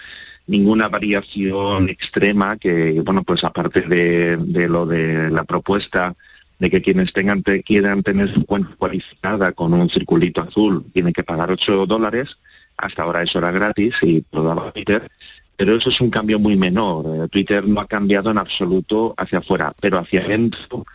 ninguna 0.47 0.88
variación 0.88 1.89
extrema 1.89 2.55
que, 2.55 3.01
bueno, 3.01 3.24
pues 3.24 3.43
aparte 3.43 3.82
de, 3.82 4.38
de 4.38 4.70
lo 4.70 4.86
de 4.86 5.30
la 5.30 5.43
propuesta 5.43 6.15
de 6.60 6.70
que 6.70 6.82
quienes 6.82 7.14
tengan 7.14 7.43
quieran 7.43 8.03
tener 8.03 8.34
su 8.34 8.45
cuenta 8.45 8.76
cualificada 8.78 9.51
con 9.51 9.74
un 9.74 9.89
circulito 9.89 10.41
azul 10.41 10.86
tienen 10.93 11.14
que 11.14 11.24
pagar 11.24 11.51
8 11.51 11.86
dólares. 11.86 12.38
Hasta 12.78 13.03
ahora 13.03 13.24
eso 13.24 13.39
era 13.39 13.51
gratis 13.51 13.95
y 14.01 14.24
lo 14.32 14.43
daba 14.43 14.72
Twitter. 14.72 15.10
Pero 15.55 15.76
eso 15.76 15.89
es 15.89 15.99
un 16.01 16.12
cambio 16.12 16.39
muy 16.39 16.55
menor. 16.55 17.05
Eh, 17.08 17.28
Twitter 17.30 17.68
no 17.68 17.82
ha 17.82 17.88
cambiado 17.88 18.30
en 18.30 18.38
absoluto 18.38 19.16
hacia 19.18 19.39
afuera, 19.39 19.74
pero 19.82 19.97
hacia 19.97 20.22
adentro 20.22 20.86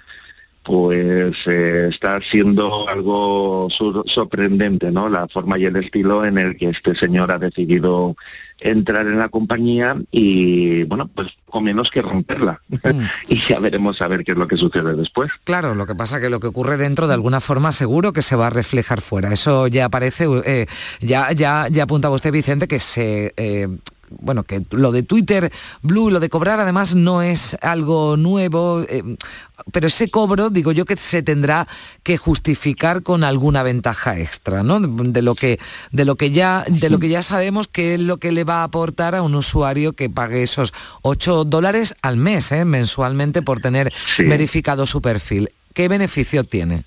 pues 0.62 1.36
eh, 1.46 1.88
está 1.90 2.20
siendo 2.20 2.88
algo 2.88 3.68
sorprendente, 4.06 4.90
¿no? 4.92 5.08
La 5.08 5.26
forma 5.26 5.58
y 5.58 5.64
el 5.64 5.76
estilo 5.76 6.24
en 6.24 6.38
el 6.38 6.56
que 6.56 6.68
este 6.68 6.94
señor 6.94 7.32
ha 7.32 7.38
decidido 7.38 8.16
entrar 8.60 9.06
en 9.08 9.18
la 9.18 9.28
compañía 9.28 9.96
y, 10.12 10.84
bueno, 10.84 11.08
pues 11.12 11.28
con 11.46 11.64
menos 11.64 11.90
que 11.90 12.00
romperla. 12.00 12.60
Mm. 12.68 13.02
y 13.28 13.36
ya 13.48 13.58
veremos 13.58 14.00
a 14.00 14.08
ver 14.08 14.24
qué 14.24 14.32
es 14.32 14.38
lo 14.38 14.46
que 14.46 14.56
sucede 14.56 14.94
después. 14.94 15.32
Claro, 15.44 15.74
lo 15.74 15.86
que 15.86 15.96
pasa 15.96 16.20
que 16.20 16.30
lo 16.30 16.38
que 16.38 16.46
ocurre 16.46 16.76
dentro 16.76 17.08
de 17.08 17.14
alguna 17.14 17.40
forma 17.40 17.72
seguro 17.72 18.12
que 18.12 18.22
se 18.22 18.36
va 18.36 18.46
a 18.46 18.50
reflejar 18.50 19.00
fuera. 19.00 19.32
Eso 19.32 19.66
ya 19.66 19.86
aparece, 19.86 20.26
eh, 20.44 20.66
ya, 21.00 21.32
ya, 21.32 21.66
ya 21.70 21.82
apuntaba 21.84 22.14
usted, 22.14 22.32
Vicente, 22.32 22.68
que 22.68 22.78
se... 22.78 23.34
Eh, 23.36 23.68
bueno, 24.20 24.44
que 24.44 24.62
lo 24.70 24.92
de 24.92 25.02
Twitter 25.02 25.52
Blue, 25.82 26.10
lo 26.10 26.20
de 26.20 26.28
cobrar 26.28 26.60
además 26.60 26.94
no 26.94 27.22
es 27.22 27.56
algo 27.60 28.16
nuevo, 28.16 28.84
eh, 28.88 29.02
pero 29.70 29.86
ese 29.86 30.10
cobro, 30.10 30.50
digo 30.50 30.72
yo 30.72 30.84
que 30.84 30.96
se 30.96 31.22
tendrá 31.22 31.68
que 32.02 32.16
justificar 32.16 33.02
con 33.02 33.24
alguna 33.24 33.62
ventaja 33.62 34.18
extra, 34.18 34.62
¿no? 34.62 34.80
De 34.80 35.22
lo 35.22 35.34
que, 35.34 35.58
de 35.90 36.04
lo 36.04 36.16
que 36.16 36.30
ya, 36.30 36.64
de 36.68 36.90
lo 36.90 36.98
que 36.98 37.08
ya 37.08 37.22
sabemos 37.22 37.68
que 37.68 37.94
es 37.94 38.00
lo 38.00 38.18
que 38.18 38.32
le 38.32 38.44
va 38.44 38.60
a 38.60 38.64
aportar 38.64 39.14
a 39.14 39.22
un 39.22 39.34
usuario 39.34 39.92
que 39.92 40.10
pague 40.10 40.42
esos 40.42 40.72
8 41.02 41.44
dólares 41.44 41.94
al 42.02 42.16
mes, 42.16 42.52
¿eh? 42.52 42.64
mensualmente 42.64 43.42
por 43.42 43.60
tener 43.60 43.92
verificado 44.18 44.86
su 44.86 45.00
perfil. 45.00 45.50
¿Qué 45.74 45.88
beneficio 45.88 46.44
tiene? 46.44 46.84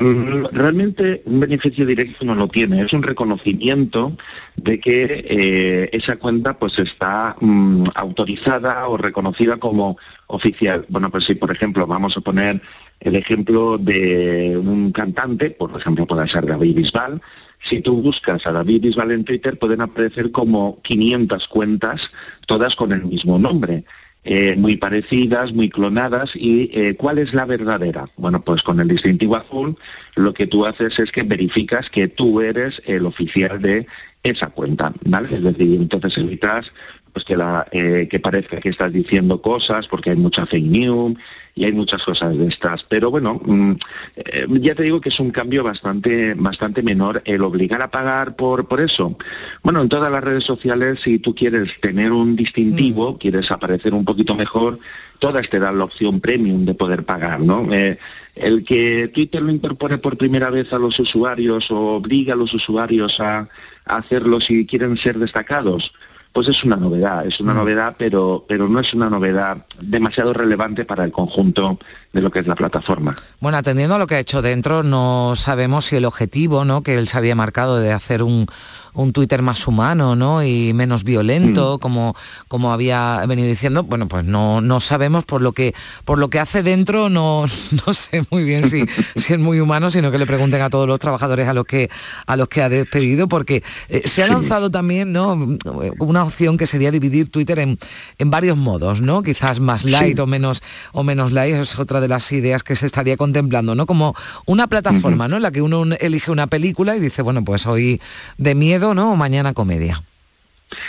Mm, 0.00 0.46
realmente 0.50 1.22
un 1.24 1.38
beneficio 1.38 1.86
directo 1.86 2.24
no 2.24 2.34
lo 2.34 2.48
tiene, 2.48 2.82
es 2.82 2.92
un 2.92 3.04
reconocimiento 3.04 4.16
de 4.56 4.80
que 4.80 5.24
eh, 5.28 5.88
esa 5.92 6.16
cuenta 6.16 6.58
pues 6.58 6.80
está 6.80 7.36
mm, 7.40 7.84
autorizada 7.94 8.88
o 8.88 8.96
reconocida 8.96 9.58
como 9.58 9.96
oficial. 10.26 10.84
Bueno, 10.88 11.10
pues 11.10 11.24
si 11.26 11.36
por 11.36 11.52
ejemplo 11.52 11.86
vamos 11.86 12.16
a 12.16 12.22
poner 12.22 12.60
el 12.98 13.14
ejemplo 13.14 13.78
de 13.78 14.56
un 14.58 14.90
cantante, 14.90 15.50
por 15.50 15.78
ejemplo 15.78 16.06
puede 16.06 16.26
ser 16.28 16.46
David 16.46 16.74
Bisbal, 16.74 17.22
si 17.60 17.80
tú 17.80 18.02
buscas 18.02 18.46
a 18.46 18.52
David 18.52 18.82
Bisbal 18.82 19.12
en 19.12 19.24
Twitter 19.24 19.58
pueden 19.58 19.80
aparecer 19.80 20.32
como 20.32 20.80
500 20.82 21.46
cuentas, 21.48 22.10
todas 22.46 22.74
con 22.74 22.92
el 22.92 23.04
mismo 23.04 23.38
nombre. 23.38 23.84
Eh, 24.26 24.56
muy 24.56 24.76
parecidas, 24.76 25.52
muy 25.52 25.68
clonadas. 25.68 26.30
¿Y 26.34 26.70
eh, 26.72 26.94
cuál 26.96 27.18
es 27.18 27.34
la 27.34 27.44
verdadera? 27.44 28.08
Bueno, 28.16 28.42
pues 28.42 28.62
con 28.62 28.80
el 28.80 28.88
distintivo 28.88 29.36
azul 29.36 29.76
lo 30.16 30.32
que 30.32 30.46
tú 30.46 30.64
haces 30.64 30.98
es 30.98 31.12
que 31.12 31.22
verificas 31.22 31.90
que 31.90 32.08
tú 32.08 32.40
eres 32.40 32.80
el 32.86 33.04
oficial 33.04 33.60
de 33.60 33.86
esa 34.22 34.46
cuenta, 34.48 34.92
¿vale? 35.04 35.36
Es 35.36 35.42
decir, 35.42 35.78
entonces 35.78 36.16
evitas 36.16 36.72
pues 37.14 37.24
que, 37.24 37.36
la, 37.36 37.64
eh, 37.70 38.08
que 38.10 38.18
parezca 38.18 38.58
que 38.58 38.70
estás 38.70 38.92
diciendo 38.92 39.40
cosas 39.40 39.86
porque 39.86 40.10
hay 40.10 40.16
mucha 40.16 40.46
fake 40.46 40.66
news 40.66 41.14
y 41.54 41.64
hay 41.64 41.72
muchas 41.72 42.02
cosas 42.02 42.36
de 42.36 42.48
estas. 42.48 42.82
Pero 42.82 43.12
bueno, 43.12 43.40
mm, 43.44 43.72
eh, 44.16 44.46
ya 44.60 44.74
te 44.74 44.82
digo 44.82 45.00
que 45.00 45.10
es 45.10 45.20
un 45.20 45.30
cambio 45.30 45.62
bastante, 45.62 46.34
bastante 46.34 46.82
menor 46.82 47.22
el 47.24 47.42
obligar 47.42 47.80
a 47.82 47.92
pagar 47.92 48.34
por, 48.34 48.66
por 48.66 48.80
eso. 48.80 49.16
Bueno, 49.62 49.80
en 49.80 49.88
todas 49.88 50.10
las 50.10 50.24
redes 50.24 50.42
sociales, 50.42 50.98
si 51.04 51.20
tú 51.20 51.36
quieres 51.36 51.70
tener 51.80 52.10
un 52.10 52.34
distintivo, 52.34 53.12
mm. 53.12 53.18
quieres 53.18 53.48
aparecer 53.52 53.94
un 53.94 54.04
poquito 54.04 54.34
mejor, 54.34 54.80
todas 55.20 55.48
te 55.48 55.60
dan 55.60 55.78
la 55.78 55.84
opción 55.84 56.20
premium 56.20 56.64
de 56.64 56.74
poder 56.74 57.04
pagar, 57.04 57.38
¿no? 57.38 57.72
Eh, 57.72 57.96
el 58.34 58.64
que 58.64 59.06
Twitter 59.06 59.40
lo 59.40 59.52
incorpore 59.52 59.98
por 59.98 60.16
primera 60.16 60.50
vez 60.50 60.72
a 60.72 60.80
los 60.80 60.98
usuarios 60.98 61.70
o 61.70 61.94
obliga 61.94 62.34
a 62.34 62.36
los 62.36 62.52
usuarios 62.52 63.20
a 63.20 63.48
hacerlo 63.84 64.40
si 64.40 64.66
quieren 64.66 64.96
ser 64.96 65.20
destacados, 65.20 65.92
pues 66.34 66.48
es 66.48 66.64
una 66.64 66.74
novedad, 66.74 67.24
es 67.24 67.38
una 67.38 67.54
mm. 67.54 67.56
novedad, 67.56 67.94
pero, 67.96 68.44
pero 68.48 68.68
no 68.68 68.80
es 68.80 68.92
una 68.92 69.08
novedad 69.08 69.64
demasiado 69.80 70.32
relevante 70.32 70.84
para 70.84 71.04
el 71.04 71.12
conjunto 71.12 71.78
de 72.14 72.22
lo 72.22 72.30
que 72.30 72.38
es 72.38 72.46
la 72.46 72.54
plataforma. 72.54 73.16
Bueno, 73.40 73.58
atendiendo 73.58 73.96
a 73.96 73.98
lo 73.98 74.06
que 74.06 74.14
ha 74.14 74.20
hecho 74.20 74.40
dentro, 74.40 74.82
no 74.82 75.32
sabemos 75.34 75.86
si 75.86 75.96
el 75.96 76.04
objetivo 76.04 76.64
¿no? 76.64 76.82
que 76.82 76.94
él 76.94 77.08
se 77.08 77.18
había 77.18 77.34
marcado 77.34 77.76
de 77.76 77.92
hacer 77.92 78.22
un, 78.22 78.46
un 78.94 79.12
Twitter 79.12 79.42
más 79.42 79.66
humano 79.66 80.14
¿no? 80.14 80.42
y 80.42 80.72
menos 80.72 81.02
violento, 81.02 81.76
mm. 81.76 81.80
como, 81.80 82.14
como 82.46 82.72
había 82.72 83.24
venido 83.26 83.48
diciendo, 83.48 83.82
bueno, 83.82 84.06
pues 84.06 84.24
no, 84.24 84.60
no 84.60 84.78
sabemos 84.78 85.24
por 85.24 85.42
lo 85.42 85.52
que 85.52 85.74
por 86.04 86.18
lo 86.18 86.30
que 86.30 86.38
hace 86.38 86.62
dentro, 86.62 87.08
no, 87.08 87.44
no 87.86 87.92
sé 87.92 88.24
muy 88.30 88.44
bien 88.44 88.68
si, 88.68 88.86
si 89.16 89.32
es 89.34 89.38
muy 89.38 89.58
humano, 89.58 89.90
sino 89.90 90.12
que 90.12 90.18
le 90.18 90.26
pregunten 90.26 90.62
a 90.62 90.70
todos 90.70 90.86
los 90.86 91.00
trabajadores 91.00 91.48
a 91.48 91.52
los 91.52 91.64
que 91.64 91.90
a 92.26 92.36
los 92.36 92.48
que 92.48 92.62
ha 92.62 92.68
despedido, 92.68 93.26
porque 93.26 93.64
eh, 93.88 94.02
se 94.06 94.22
ha 94.22 94.28
lanzado 94.28 94.70
también 94.70 95.12
¿no? 95.12 95.56
una 95.98 96.22
opción 96.22 96.56
que 96.56 96.66
sería 96.66 96.92
dividir 96.92 97.28
Twitter 97.28 97.58
en, 97.58 97.78
en 98.18 98.30
varios 98.30 98.56
modos, 98.56 99.00
¿no? 99.00 99.22
Quizás 99.22 99.58
más 99.58 99.84
light 99.84 100.20
o 100.20 100.28
menos 100.28 100.62
o 100.92 101.02
menos 101.02 101.32
light, 101.32 101.56
es 101.56 101.78
otra 101.78 102.00
de 102.00 102.03
las 102.08 102.30
ideas 102.32 102.62
que 102.62 102.76
se 102.76 102.86
estaría 102.86 103.16
contemplando, 103.16 103.74
¿no? 103.74 103.86
Como 103.86 104.14
una 104.46 104.66
plataforma, 104.66 105.28
¿no? 105.28 105.36
En 105.36 105.42
la 105.42 105.50
que 105.50 105.62
uno 105.62 105.84
elige 106.00 106.30
una 106.30 106.46
película 106.46 106.96
y 106.96 107.00
dice, 107.00 107.22
bueno, 107.22 107.44
pues 107.44 107.66
hoy 107.66 108.00
de 108.38 108.54
miedo 108.54 108.94
¿no? 108.94 109.16
mañana 109.16 109.52
comedia. 109.52 110.02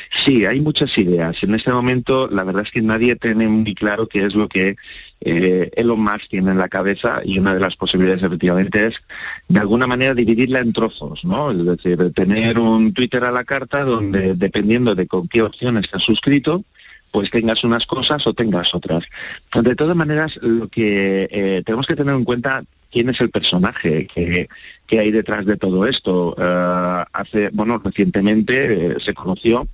Sí, 0.09 0.45
hay 0.45 0.61
muchas 0.61 0.97
ideas. 0.97 1.43
En 1.43 1.53
este 1.53 1.71
momento, 1.71 2.27
la 2.27 2.43
verdad 2.43 2.63
es 2.63 2.71
que 2.71 2.81
nadie 2.81 3.15
tiene 3.15 3.47
muy 3.47 3.75
claro 3.75 4.07
qué 4.07 4.25
es 4.25 4.33
lo 4.33 4.47
que 4.47 4.75
eh, 5.21 5.69
Elon 5.75 5.99
Musk 5.99 6.29
tiene 6.29 6.51
en 6.51 6.57
la 6.57 6.69
cabeza 6.69 7.21
y 7.23 7.37
una 7.37 7.53
de 7.53 7.59
las 7.59 7.75
posibilidades 7.75 8.23
efectivamente 8.23 8.87
es, 8.87 8.95
de 9.47 9.59
alguna 9.59 9.85
manera, 9.85 10.15
dividirla 10.15 10.59
en 10.59 10.73
trozos, 10.73 11.23
¿no? 11.23 11.51
Es 11.51 11.63
decir, 11.65 12.13
tener 12.13 12.57
un 12.57 12.93
Twitter 12.93 13.23
a 13.25 13.31
la 13.31 13.43
carta 13.43 13.83
donde, 13.83 14.33
dependiendo 14.33 14.95
de 14.95 15.05
con 15.05 15.27
qué 15.27 15.43
opción 15.43 15.77
estás 15.77 16.01
suscrito, 16.01 16.63
pues 17.15 17.31
tengas 17.31 17.63
unas 17.63 17.85
cosas 17.85 18.27
o 18.27 18.33
tengas 18.33 18.75
otras. 18.75 19.05
De 19.53 19.73
todas 19.73 19.95
maneras, 19.95 20.37
lo 20.41 20.67
que 20.67 21.29
eh, 21.31 21.63
tenemos 21.65 21.87
que 21.87 21.95
tener 21.95 22.13
en 22.13 22.25
cuenta 22.25 22.65
quién 22.91 23.07
es 23.07 23.21
el 23.21 23.29
personaje 23.29 24.05
que, 24.05 24.49
hay 24.99 25.11
detrás 25.11 25.45
de 25.45 25.55
todo 25.55 25.87
esto. 25.87 26.35
Eh, 26.37 27.03
hace, 27.13 27.51
bueno, 27.53 27.81
recientemente 27.81 28.87
eh, 28.87 28.95
se 28.99 29.13
conoció, 29.13 29.65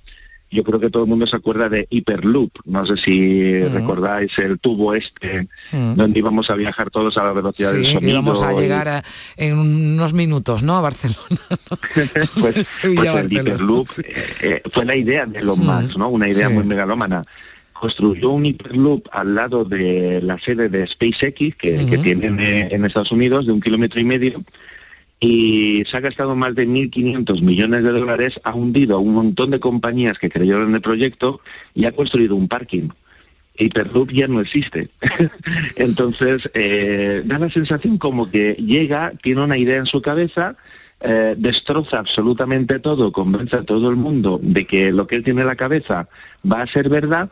yo 0.52 0.62
creo 0.64 0.78
que 0.78 0.90
todo 0.90 1.04
el 1.04 1.08
mundo 1.08 1.26
se 1.26 1.36
acuerda 1.36 1.68
de 1.68 1.86
Hyperloop, 1.90 2.50
no 2.66 2.86
sé 2.86 2.96
si 2.96 3.62
recordáis 3.68 4.38
el 4.38 4.58
tubo 4.58 4.94
este, 4.94 5.48
donde 5.72 6.18
íbamos 6.18 6.50
a 6.50 6.54
viajar 6.54 6.90
todos 6.90 7.16
a 7.16 7.24
la 7.24 7.32
velocidad 7.32 7.72
del 7.72 7.86
sonido. 7.86 8.12
íbamos 8.12 8.42
a 8.42 8.52
llegar 8.52 9.04
en 9.36 9.58
unos 9.58 10.12
minutos, 10.12 10.62
¿no? 10.62 10.76
A 10.76 10.82
Barcelona. 10.82 11.18
pues, 11.94 12.32
pues 12.38 12.84
el 12.84 13.32
Hyperloop 13.32 13.88
eh, 14.42 14.62
fue 14.70 14.84
la 14.84 14.94
idea 14.94 15.26
de 15.26 15.38
Elon 15.38 15.58
Musk, 15.58 15.96
¿no? 15.96 16.08
Una 16.08 16.28
idea 16.28 16.48
muy 16.48 16.64
megalómana 16.64 17.22
construyó 17.72 18.30
un 18.30 18.46
Hyperloop 18.46 19.08
al 19.10 19.34
lado 19.34 19.64
de 19.64 20.20
la 20.22 20.38
sede 20.38 20.68
de 20.68 20.86
SpaceX 20.86 21.56
que, 21.56 21.84
que 21.84 21.98
tienen 21.98 22.38
eh, 22.38 22.68
en 22.70 22.84
Estados 22.84 23.10
Unidos 23.10 23.44
de 23.44 23.50
un 23.50 23.60
kilómetro 23.60 23.98
y 23.98 24.04
medio 24.04 24.44
y 25.22 25.84
se 25.86 25.96
ha 25.96 26.00
gastado 26.00 26.34
más 26.34 26.56
de 26.56 26.66
1.500 26.66 27.42
millones 27.42 27.84
de 27.84 27.92
dólares, 27.92 28.40
ha 28.42 28.52
hundido 28.54 28.96
a 28.96 28.98
un 28.98 29.14
montón 29.14 29.52
de 29.52 29.60
compañías 29.60 30.18
que 30.18 30.28
creyeron 30.28 30.70
en 30.70 30.74
el 30.74 30.80
proyecto 30.80 31.40
y 31.74 31.84
ha 31.84 31.92
construido 31.92 32.34
un 32.34 32.48
parking. 32.48 32.88
Hyperloop 33.56 34.10
ya 34.10 34.26
no 34.26 34.40
existe. 34.40 34.88
Entonces, 35.76 36.50
eh, 36.54 37.22
da 37.24 37.38
la 37.38 37.50
sensación 37.50 37.98
como 37.98 38.32
que 38.32 38.54
llega, 38.54 39.12
tiene 39.22 39.44
una 39.44 39.56
idea 39.56 39.76
en 39.76 39.86
su 39.86 40.02
cabeza, 40.02 40.56
eh, 41.00 41.36
destroza 41.38 42.00
absolutamente 42.00 42.80
todo, 42.80 43.12
convence 43.12 43.54
a 43.54 43.62
todo 43.62 43.90
el 43.90 43.96
mundo 43.96 44.40
de 44.42 44.66
que 44.66 44.90
lo 44.90 45.06
que 45.06 45.14
él 45.14 45.22
tiene 45.22 45.42
en 45.42 45.46
la 45.46 45.54
cabeza 45.54 46.08
va 46.44 46.62
a 46.62 46.66
ser 46.66 46.88
verdad 46.88 47.30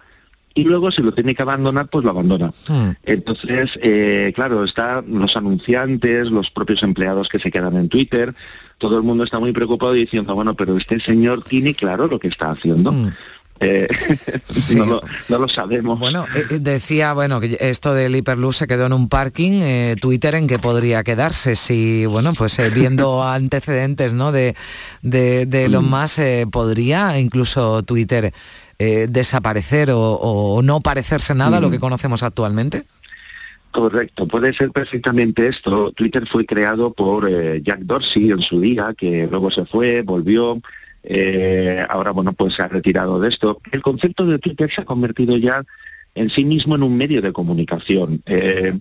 y 0.55 0.65
luego 0.65 0.91
si 0.91 1.03
lo 1.03 1.13
tiene 1.13 1.35
que 1.35 1.43
abandonar, 1.43 1.89
pues 1.89 2.05
lo 2.05 2.11
abandona. 2.11 2.51
Hmm. 2.67 2.91
Entonces, 3.05 3.79
eh, 3.83 4.33
claro, 4.35 4.65
están 4.65 5.05
los 5.09 5.37
anunciantes, 5.37 6.31
los 6.31 6.51
propios 6.51 6.83
empleados 6.83 7.29
que 7.29 7.39
se 7.39 7.51
quedan 7.51 7.77
en 7.77 7.89
Twitter, 7.89 8.35
todo 8.79 8.97
el 8.97 9.05
mundo 9.05 9.25
está 9.25 9.39
muy 9.39 9.53
preocupado 9.53 9.93
diciendo, 9.93 10.35
bueno, 10.35 10.55
pero 10.55 10.77
este 10.77 10.99
señor 11.01 11.43
tiene 11.43 11.75
claro 11.75 12.09
lo 12.09 12.19
que 12.19 12.29
está 12.29 12.51
haciendo. 12.51 12.93
Hmm. 12.93 13.13
Eh, 13.63 13.87
no, 15.29 15.39
lo, 15.39 15.47
sabemos. 15.47 15.99
Bueno, 15.99 16.25
eh, 16.35 16.59
decía, 16.59 17.13
bueno, 17.13 17.41
que 17.41 17.59
esto 17.61 17.93
del 17.93 18.17
hiperluz 18.17 18.57
se 18.57 18.67
quedó 18.67 18.87
en 18.87 18.95
un 18.95 19.11
parking, 19.11 19.97
Twitter 20.01 20.35
en 20.35 20.47
que 20.47 20.59
podría 20.59 21.05
quedarse, 21.05 21.55
si, 21.57 22.07
bueno, 22.07 22.33
pues 22.33 22.59
viendo 22.75 23.23
antecedentes, 23.29 24.15
¿no? 24.15 24.33
De, 24.33 24.57
de, 25.03 25.45
de 25.45 25.69
lo 25.69 25.83
más, 25.83 26.19
podría 26.51 27.19
incluso 27.19 27.83
Twitter 27.83 28.33
eh, 28.83 29.09
desaparecer 29.11 29.91
o, 29.93 30.63
no 30.65 30.81
parecerse 30.81 31.35
nada 31.35 31.59
a 31.59 31.61
lo 31.61 31.71
que 31.71 31.79
conocemos 31.79 32.23
actualmente? 32.23 32.85
Correcto, 33.71 34.27
puede 34.27 34.55
ser 34.55 34.71
perfectamente 34.71 35.49
esto. 35.49 35.93
Twitter 35.93 36.27
fue 36.27 36.47
creado 36.47 36.91
por 36.91 37.29
eh, 37.31 37.61
Jack 37.63 37.81
Dorsey 37.81 38.31
en 38.31 38.41
su 38.41 38.59
día, 38.59 38.95
que 38.97 39.29
luego 39.31 39.51
se 39.51 39.67
fue, 39.67 40.01
volvió, 40.01 40.59
eh, 41.03 41.85
ahora 41.91 42.13
bueno, 42.13 42.33
pues 42.33 42.55
se 42.55 42.63
ha 42.63 42.69
retirado 42.69 43.21
de 43.21 43.29
esto. 43.29 43.61
El 43.71 43.83
concepto 43.83 44.25
de 44.25 44.39
Twitter 44.39 44.71
se 44.71 44.81
ha 44.81 44.87
convertido 44.87 45.37
ya 45.37 45.63
en 46.15 46.31
sí 46.31 46.45
mismo 46.45 46.75
en 46.75 46.83
un 46.83 46.97
medio 46.97 47.23
de 47.23 47.33
comunicación. 47.33 48.23
Eh, 48.27 48.79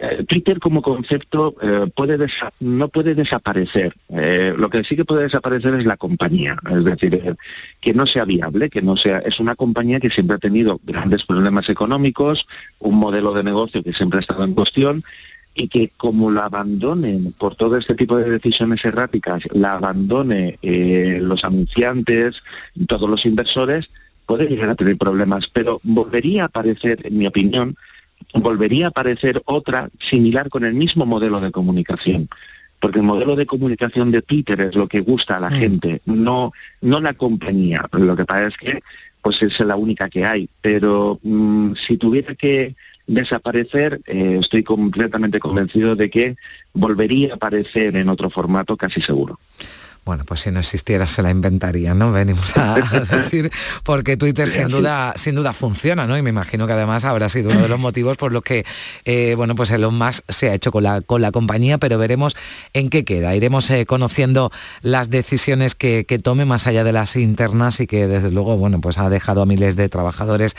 eh, 0.00 0.24
Twitter 0.26 0.58
como 0.58 0.82
concepto 0.82 1.56
eh, 1.62 1.86
no 2.60 2.88
puede 2.88 3.14
desaparecer. 3.14 3.94
lo 4.56 4.68
que 4.68 4.84
sí 4.84 4.96
que 4.96 5.04
puede 5.04 5.24
desaparecer 5.24 5.74
es 5.74 5.84
la 5.84 5.96
compañía, 5.96 6.56
es 6.70 6.84
decir, 6.84 7.36
que 7.80 7.94
no 7.94 8.06
sea 8.06 8.24
viable, 8.24 8.70
que 8.70 8.82
no 8.82 8.96
sea. 8.96 9.18
Es 9.18 9.40
una 9.40 9.54
compañía 9.54 10.00
que 10.00 10.10
siempre 10.10 10.36
ha 10.36 10.38
tenido 10.38 10.80
grandes 10.84 11.24
problemas 11.24 11.68
económicos, 11.68 12.46
un 12.78 12.96
modelo 12.96 13.32
de 13.32 13.44
negocio 13.44 13.82
que 13.82 13.92
siempre 13.92 14.18
ha 14.18 14.20
estado 14.20 14.44
en 14.44 14.54
cuestión 14.54 15.02
y 15.54 15.68
que 15.68 15.90
como 15.96 16.30
la 16.30 16.44
abandonen 16.44 17.32
por 17.32 17.56
todo 17.56 17.76
este 17.76 17.94
tipo 17.94 18.16
de 18.16 18.30
decisiones 18.30 18.84
erráticas, 18.84 19.42
la 19.52 19.74
abandone 19.74 20.58
los 20.62 21.44
anunciantes, 21.44 22.42
todos 22.86 23.10
los 23.10 23.26
inversores, 23.26 23.90
puede 24.28 24.46
llegar 24.46 24.68
a 24.68 24.74
tener 24.74 24.98
problemas, 24.98 25.48
pero 25.48 25.80
volvería 25.82 26.42
a 26.42 26.46
aparecer, 26.46 27.00
en 27.06 27.16
mi 27.16 27.26
opinión, 27.26 27.76
volvería 28.34 28.84
a 28.84 28.88
aparecer 28.90 29.40
otra 29.46 29.88
similar 29.98 30.50
con 30.50 30.66
el 30.66 30.74
mismo 30.74 31.06
modelo 31.06 31.40
de 31.40 31.50
comunicación. 31.50 32.28
Porque 32.78 32.98
el 32.98 33.06
modelo 33.06 33.36
de 33.36 33.46
comunicación 33.46 34.10
de 34.10 34.20
Twitter 34.20 34.60
es 34.60 34.74
lo 34.74 34.86
que 34.86 35.00
gusta 35.00 35.38
a 35.38 35.40
la 35.40 35.48
mm. 35.48 35.54
gente, 35.54 36.02
no, 36.04 36.52
no 36.82 37.00
la 37.00 37.14
compañía. 37.14 37.86
Lo 37.92 38.14
que 38.14 38.26
pasa 38.26 38.48
es 38.48 38.56
que 38.58 38.80
pues 39.22 39.42
es 39.42 39.58
la 39.60 39.76
única 39.76 40.10
que 40.10 40.26
hay. 40.26 40.46
Pero 40.60 41.18
mm, 41.22 41.72
si 41.74 41.96
tuviera 41.96 42.34
que 42.34 42.76
desaparecer, 43.06 44.02
eh, 44.06 44.36
estoy 44.38 44.62
completamente 44.62 45.40
convencido 45.40 45.96
de 45.96 46.10
que 46.10 46.36
volvería 46.74 47.32
a 47.32 47.36
aparecer 47.36 47.96
en 47.96 48.10
otro 48.10 48.28
formato 48.28 48.76
casi 48.76 49.00
seguro. 49.00 49.40
Bueno, 50.08 50.24
pues 50.24 50.40
si 50.40 50.50
no 50.50 50.60
existiera 50.60 51.06
se 51.06 51.20
la 51.20 51.30
inventaría, 51.30 51.92
¿no? 51.92 52.12
Venimos 52.12 52.56
a, 52.56 52.76
decir, 53.10 53.52
porque 53.82 54.16
Twitter 54.16 54.48
sin 54.48 54.68
duda, 54.68 55.12
sin 55.16 55.34
duda 55.34 55.52
funciona, 55.52 56.06
¿no? 56.06 56.16
Y 56.16 56.22
me 56.22 56.30
imagino 56.30 56.66
que 56.66 56.72
además 56.72 57.04
habrá 57.04 57.28
sido 57.28 57.50
uno 57.50 57.60
de 57.60 57.68
los 57.68 57.78
motivos 57.78 58.16
por 58.16 58.32
los 58.32 58.42
que, 58.42 58.64
eh, 59.04 59.34
bueno, 59.36 59.54
pues 59.54 59.70
Elon 59.70 59.98
Musk 59.98 60.24
se 60.26 60.48
ha 60.48 60.54
hecho 60.54 60.72
con 60.72 60.84
la, 60.84 61.02
con 61.02 61.20
la 61.20 61.30
compañía, 61.30 61.76
pero 61.76 61.98
veremos 61.98 62.36
en 62.72 62.88
qué 62.88 63.04
queda. 63.04 63.36
Iremos 63.36 63.68
eh, 63.68 63.84
conociendo 63.84 64.50
las 64.80 65.10
decisiones 65.10 65.74
que, 65.74 66.06
tome 66.22 66.46
más 66.46 66.66
allá 66.66 66.84
de 66.84 66.92
las 66.94 67.14
internas 67.14 67.78
y 67.80 67.86
que 67.86 68.06
desde 68.06 68.30
luego, 68.30 68.56
bueno, 68.56 68.80
pues 68.80 68.96
ha 68.96 69.10
dejado 69.10 69.42
a 69.42 69.46
miles 69.46 69.76
de 69.76 69.90
trabajadores 69.90 70.56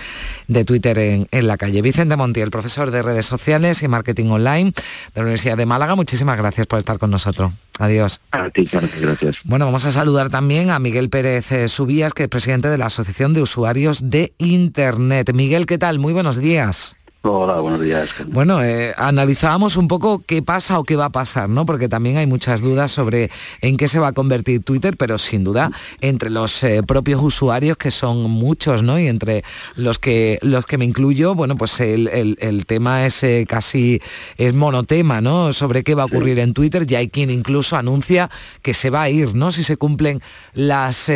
de 0.47 0.63
Twitter 0.63 0.99
en, 0.99 1.27
en 1.31 1.47
la 1.47 1.57
calle. 1.57 1.81
Vicente 1.81 2.15
Montiel, 2.15 2.51
profesor 2.51 2.91
de 2.91 3.01
redes 3.01 3.25
sociales 3.25 3.81
y 3.81 3.87
marketing 3.87 4.27
online 4.27 4.73
de 4.73 5.15
la 5.15 5.21
Universidad 5.23 5.57
de 5.57 5.65
Málaga, 5.65 5.95
muchísimas 5.95 6.37
gracias 6.37 6.67
por 6.67 6.77
estar 6.77 6.99
con 6.99 7.09
nosotros. 7.09 7.51
Adiós. 7.79 8.19
A 8.31 8.49
ti, 8.49 8.69
gracias. 8.71 9.38
Bueno, 9.45 9.65
vamos 9.65 9.85
a 9.85 9.91
saludar 9.91 10.29
también 10.29 10.69
a 10.69 10.79
Miguel 10.79 11.09
Pérez 11.09 11.51
eh, 11.53 11.67
Subías, 11.69 12.13
que 12.13 12.23
es 12.23 12.29
presidente 12.29 12.67
de 12.67 12.77
la 12.77 12.87
Asociación 12.87 13.33
de 13.33 13.41
Usuarios 13.41 14.09
de 14.09 14.33
Internet. 14.37 15.31
Miguel, 15.33 15.65
¿qué 15.65 15.77
tal? 15.77 15.97
Muy 15.97 16.11
buenos 16.11 16.37
días. 16.37 16.97
Hola, 17.21 17.59
buenos 17.59 17.81
días. 17.81 18.09
Bueno, 18.27 18.63
eh, 18.63 18.93
analizábamos 18.95 19.75
un 19.75 19.89
poco 19.89 20.23
qué 20.25 20.41
pasa 20.41 20.79
o 20.79 20.85
qué 20.85 20.95
va 20.95 21.05
a 21.05 21.09
pasar, 21.09 21.49
¿no? 21.49 21.65
Porque 21.65 21.89
también 21.89 22.15
hay 22.15 22.25
muchas 22.27 22.61
dudas 22.61 22.93
sobre 22.93 23.29
en 23.59 23.75
qué 23.75 23.89
se 23.89 23.99
va 23.99 24.07
a 24.07 24.11
convertir 24.13 24.63
Twitter, 24.63 24.95
pero 24.95 25.17
sin 25.17 25.43
duda 25.43 25.69
entre 25.99 26.29
los 26.29 26.63
eh, 26.63 26.81
propios 26.81 27.21
usuarios, 27.21 27.75
que 27.75 27.91
son 27.91 28.31
muchos, 28.31 28.83
¿no? 28.83 28.97
Y 28.97 29.07
entre 29.07 29.43
los 29.75 29.99
que 29.99 30.39
los 30.43 30.65
que 30.65 30.77
me 30.77 30.85
incluyo, 30.85 31.35
bueno, 31.35 31.57
pues 31.57 31.81
el, 31.81 32.63
tema 32.65 33.05
es 33.05 33.21
eh, 33.25 33.45
casi 33.45 34.01
es 34.37 34.53
monotema, 34.53 35.19
¿no? 35.19 35.51
Sobre 35.51 35.83
qué 35.83 35.95
va 35.95 36.03
a 36.03 36.05
ocurrir 36.05 36.39
en 36.39 36.53
Twitter. 36.53 36.85
Ya 36.85 36.99
hay 36.99 37.09
quien 37.09 37.31
incluso 37.31 37.75
anuncia 37.75 38.29
que 38.61 38.73
se 38.73 38.91
va 38.91 39.01
a 39.01 39.09
ir, 39.09 39.35
¿no? 39.35 39.51
Si 39.51 39.65
se 39.65 39.75
cumplen 39.75 40.21
las 40.53 41.11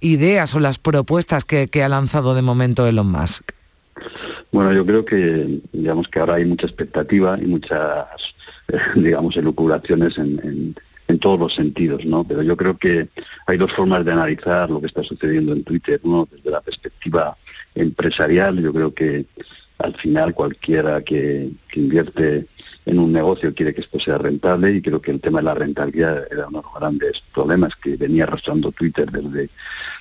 ideas 0.00 0.52
o 0.56 0.58
las 0.58 0.80
propuestas 0.80 1.44
que, 1.44 1.68
que 1.68 1.84
ha 1.84 1.88
lanzado 1.88 2.34
de 2.34 2.42
momento 2.42 2.88
Elon 2.88 3.08
Musk. 3.08 3.52
Bueno, 4.54 4.72
yo 4.72 4.86
creo 4.86 5.04
que, 5.04 5.58
digamos 5.72 6.06
que 6.06 6.20
ahora 6.20 6.34
hay 6.34 6.44
mucha 6.44 6.66
expectativa 6.66 7.36
y 7.42 7.46
muchas, 7.46 8.06
digamos, 8.94 9.36
elucubraciones 9.36 10.16
en, 10.16 10.76
en, 11.08 11.18
todos 11.18 11.40
los 11.40 11.54
sentidos, 11.56 12.04
¿no? 12.04 12.22
Pero 12.22 12.40
yo 12.40 12.56
creo 12.56 12.78
que 12.78 13.08
hay 13.48 13.58
dos 13.58 13.72
formas 13.72 14.04
de 14.04 14.12
analizar 14.12 14.70
lo 14.70 14.80
que 14.80 14.86
está 14.86 15.02
sucediendo 15.02 15.54
en 15.54 15.64
Twitter. 15.64 15.98
Uno, 16.04 16.28
desde 16.30 16.52
la 16.52 16.60
perspectiva 16.60 17.36
empresarial, 17.74 18.60
yo 18.60 18.72
creo 18.72 18.94
que 18.94 19.26
al 19.78 19.96
final 19.96 20.34
cualquiera 20.34 21.02
que, 21.02 21.50
invierte 21.74 22.46
en 22.86 23.00
un 23.00 23.12
negocio 23.12 23.52
quiere 23.54 23.74
que 23.74 23.80
esto 23.80 23.98
sea 23.98 24.18
rentable 24.18 24.70
y 24.70 24.82
creo 24.82 25.02
que 25.02 25.10
el 25.10 25.20
tema 25.20 25.40
de 25.40 25.46
la 25.46 25.54
rentabilidad 25.54 26.28
era 26.30 26.46
uno 26.46 26.58
de 26.58 26.64
los 26.64 26.74
grandes 26.80 27.22
problemas 27.34 27.74
que 27.74 27.96
venía 27.96 28.22
arrastrando 28.22 28.70
Twitter 28.70 29.10
desde, 29.10 29.50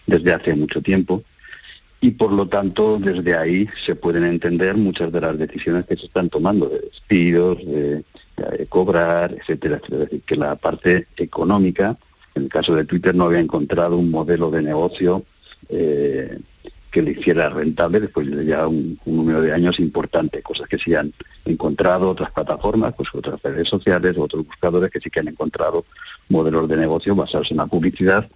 desde 0.05 0.31
hace 0.31 0.55
mucho 0.55 0.79
tiempo 0.79 1.23
y 2.03 2.11
por 2.11 2.33
lo 2.33 2.49
tanto 2.49 2.99
desde 2.99 3.33
ahí 3.33 3.65
se 3.85 3.95
pueden 3.95 4.25
entender 4.25 4.75
muchas 4.75 5.09
de 5.09 5.21
las 5.21 5.37
decisiones 5.37 5.85
que 5.85 5.95
se 5.95 6.07
están 6.07 6.29
tomando 6.29 6.67
de 6.67 6.81
despidos, 6.81 7.59
de, 7.65 8.03
cobrar, 8.67 9.31
etcétera, 9.31 9.77
etcétera. 9.77 10.03
Es 10.03 10.09
decir, 10.09 10.21
que 10.25 10.35
la 10.35 10.57
parte 10.57 11.07
económica, 11.15 11.97
en 12.35 12.43
el 12.43 12.49
caso 12.49 12.75
de 12.75 12.83
Twitter, 12.83 13.15
no 13.15 13.23
había 13.23 13.39
encontrado 13.39 13.97
un 13.97 14.11
modelo 14.11 14.51
de 14.51 14.61
negocio 14.61 15.23
eh, 15.69 16.39
que 16.91 17.01
le 17.01 17.11
hiciera 17.11 17.47
rentable 17.47 18.01
después 18.01 18.29
de 18.29 18.43
ya 18.43 18.67
un, 18.67 18.99
número 19.05 19.41
de 19.41 19.53
años 19.53 19.79
importante, 19.79 20.41
cosas 20.41 20.67
que 20.67 20.79
sí 20.79 20.93
han 20.93 21.13
encontrado 21.45 22.09
otras 22.09 22.31
plataformas, 22.31 22.95
pues 22.97 23.07
otras 23.13 23.41
redes 23.41 23.69
sociales, 23.69 24.17
otros 24.17 24.45
buscadores 24.45 24.91
que 24.91 24.99
sí 24.99 25.09
que 25.09 25.21
han 25.21 25.29
encontrado 25.29 25.85
modelos 26.27 26.67
de 26.67 26.75
negocio 26.75 27.15
basados 27.15 27.49
en 27.51 27.57
la 27.57 27.67
publicidad 27.67 28.29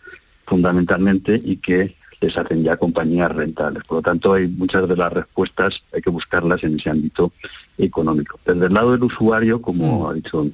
fundamentalmente 0.46 1.42
y 1.44 1.58
que 1.58 1.98
les 2.22 2.38
hacen 2.38 2.64
ya 2.64 2.78
compañías 2.78 3.32
rentables. 3.32 3.84
Por 3.84 3.98
lo 3.98 4.02
tanto, 4.02 4.34
hay 4.34 4.48
muchas 4.48 4.88
de 4.88 4.96
las 4.96 5.14
respuestas, 5.14 5.84
hay 5.94 6.02
que 6.02 6.10
buscarlas 6.10 6.64
en 6.64 6.76
ese 6.76 6.90
ámbito 6.90 7.32
económico. 7.78 8.40
Desde 8.46 8.66
el 8.66 8.74
lado 8.74 8.92
del 8.92 9.04
usuario, 9.04 9.62
como 9.62 10.04
mm. 10.04 10.10
ha 10.10 10.14
dicho 10.14 10.48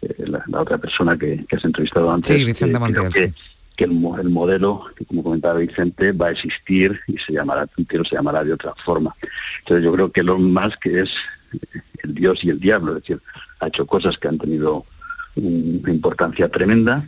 eh, 0.00 0.24
la, 0.26 0.60
otra 0.60 0.78
persona 0.78 1.16
que, 1.16 1.44
has 1.52 1.64
entrevistado 1.64 2.10
antes, 2.10 2.36
sí, 2.36 2.44
Vicente 2.44 2.78
eh, 3.16 3.32
que, 3.76 3.84
el, 3.84 3.92
modelo, 3.92 4.86
que 4.96 5.04
como 5.04 5.22
comentaba 5.22 5.58
Vicente, 5.58 6.12
va 6.12 6.28
a 6.28 6.30
existir 6.30 6.98
y 7.06 7.18
se 7.18 7.32
llamará 7.32 7.66
Twitter 7.66 8.06
se 8.06 8.16
llamará 8.16 8.42
de 8.42 8.54
otra 8.54 8.74
forma. 8.84 9.14
Entonces 9.60 9.84
yo 9.84 9.92
creo 9.92 10.12
que 10.12 10.22
lo 10.22 10.38
más 10.38 10.76
que 10.76 11.00
es 11.00 11.14
el 12.02 12.14
Dios 12.14 12.42
y 12.44 12.50
el 12.50 12.58
diablo, 12.58 12.96
es 12.96 13.02
decir, 13.02 13.20
ha 13.60 13.68
hecho 13.68 13.86
cosas 13.86 14.16
que 14.18 14.28
han 14.28 14.38
tenido 14.38 14.84
una 15.36 15.90
importancia 15.90 16.48
tremenda 16.48 17.06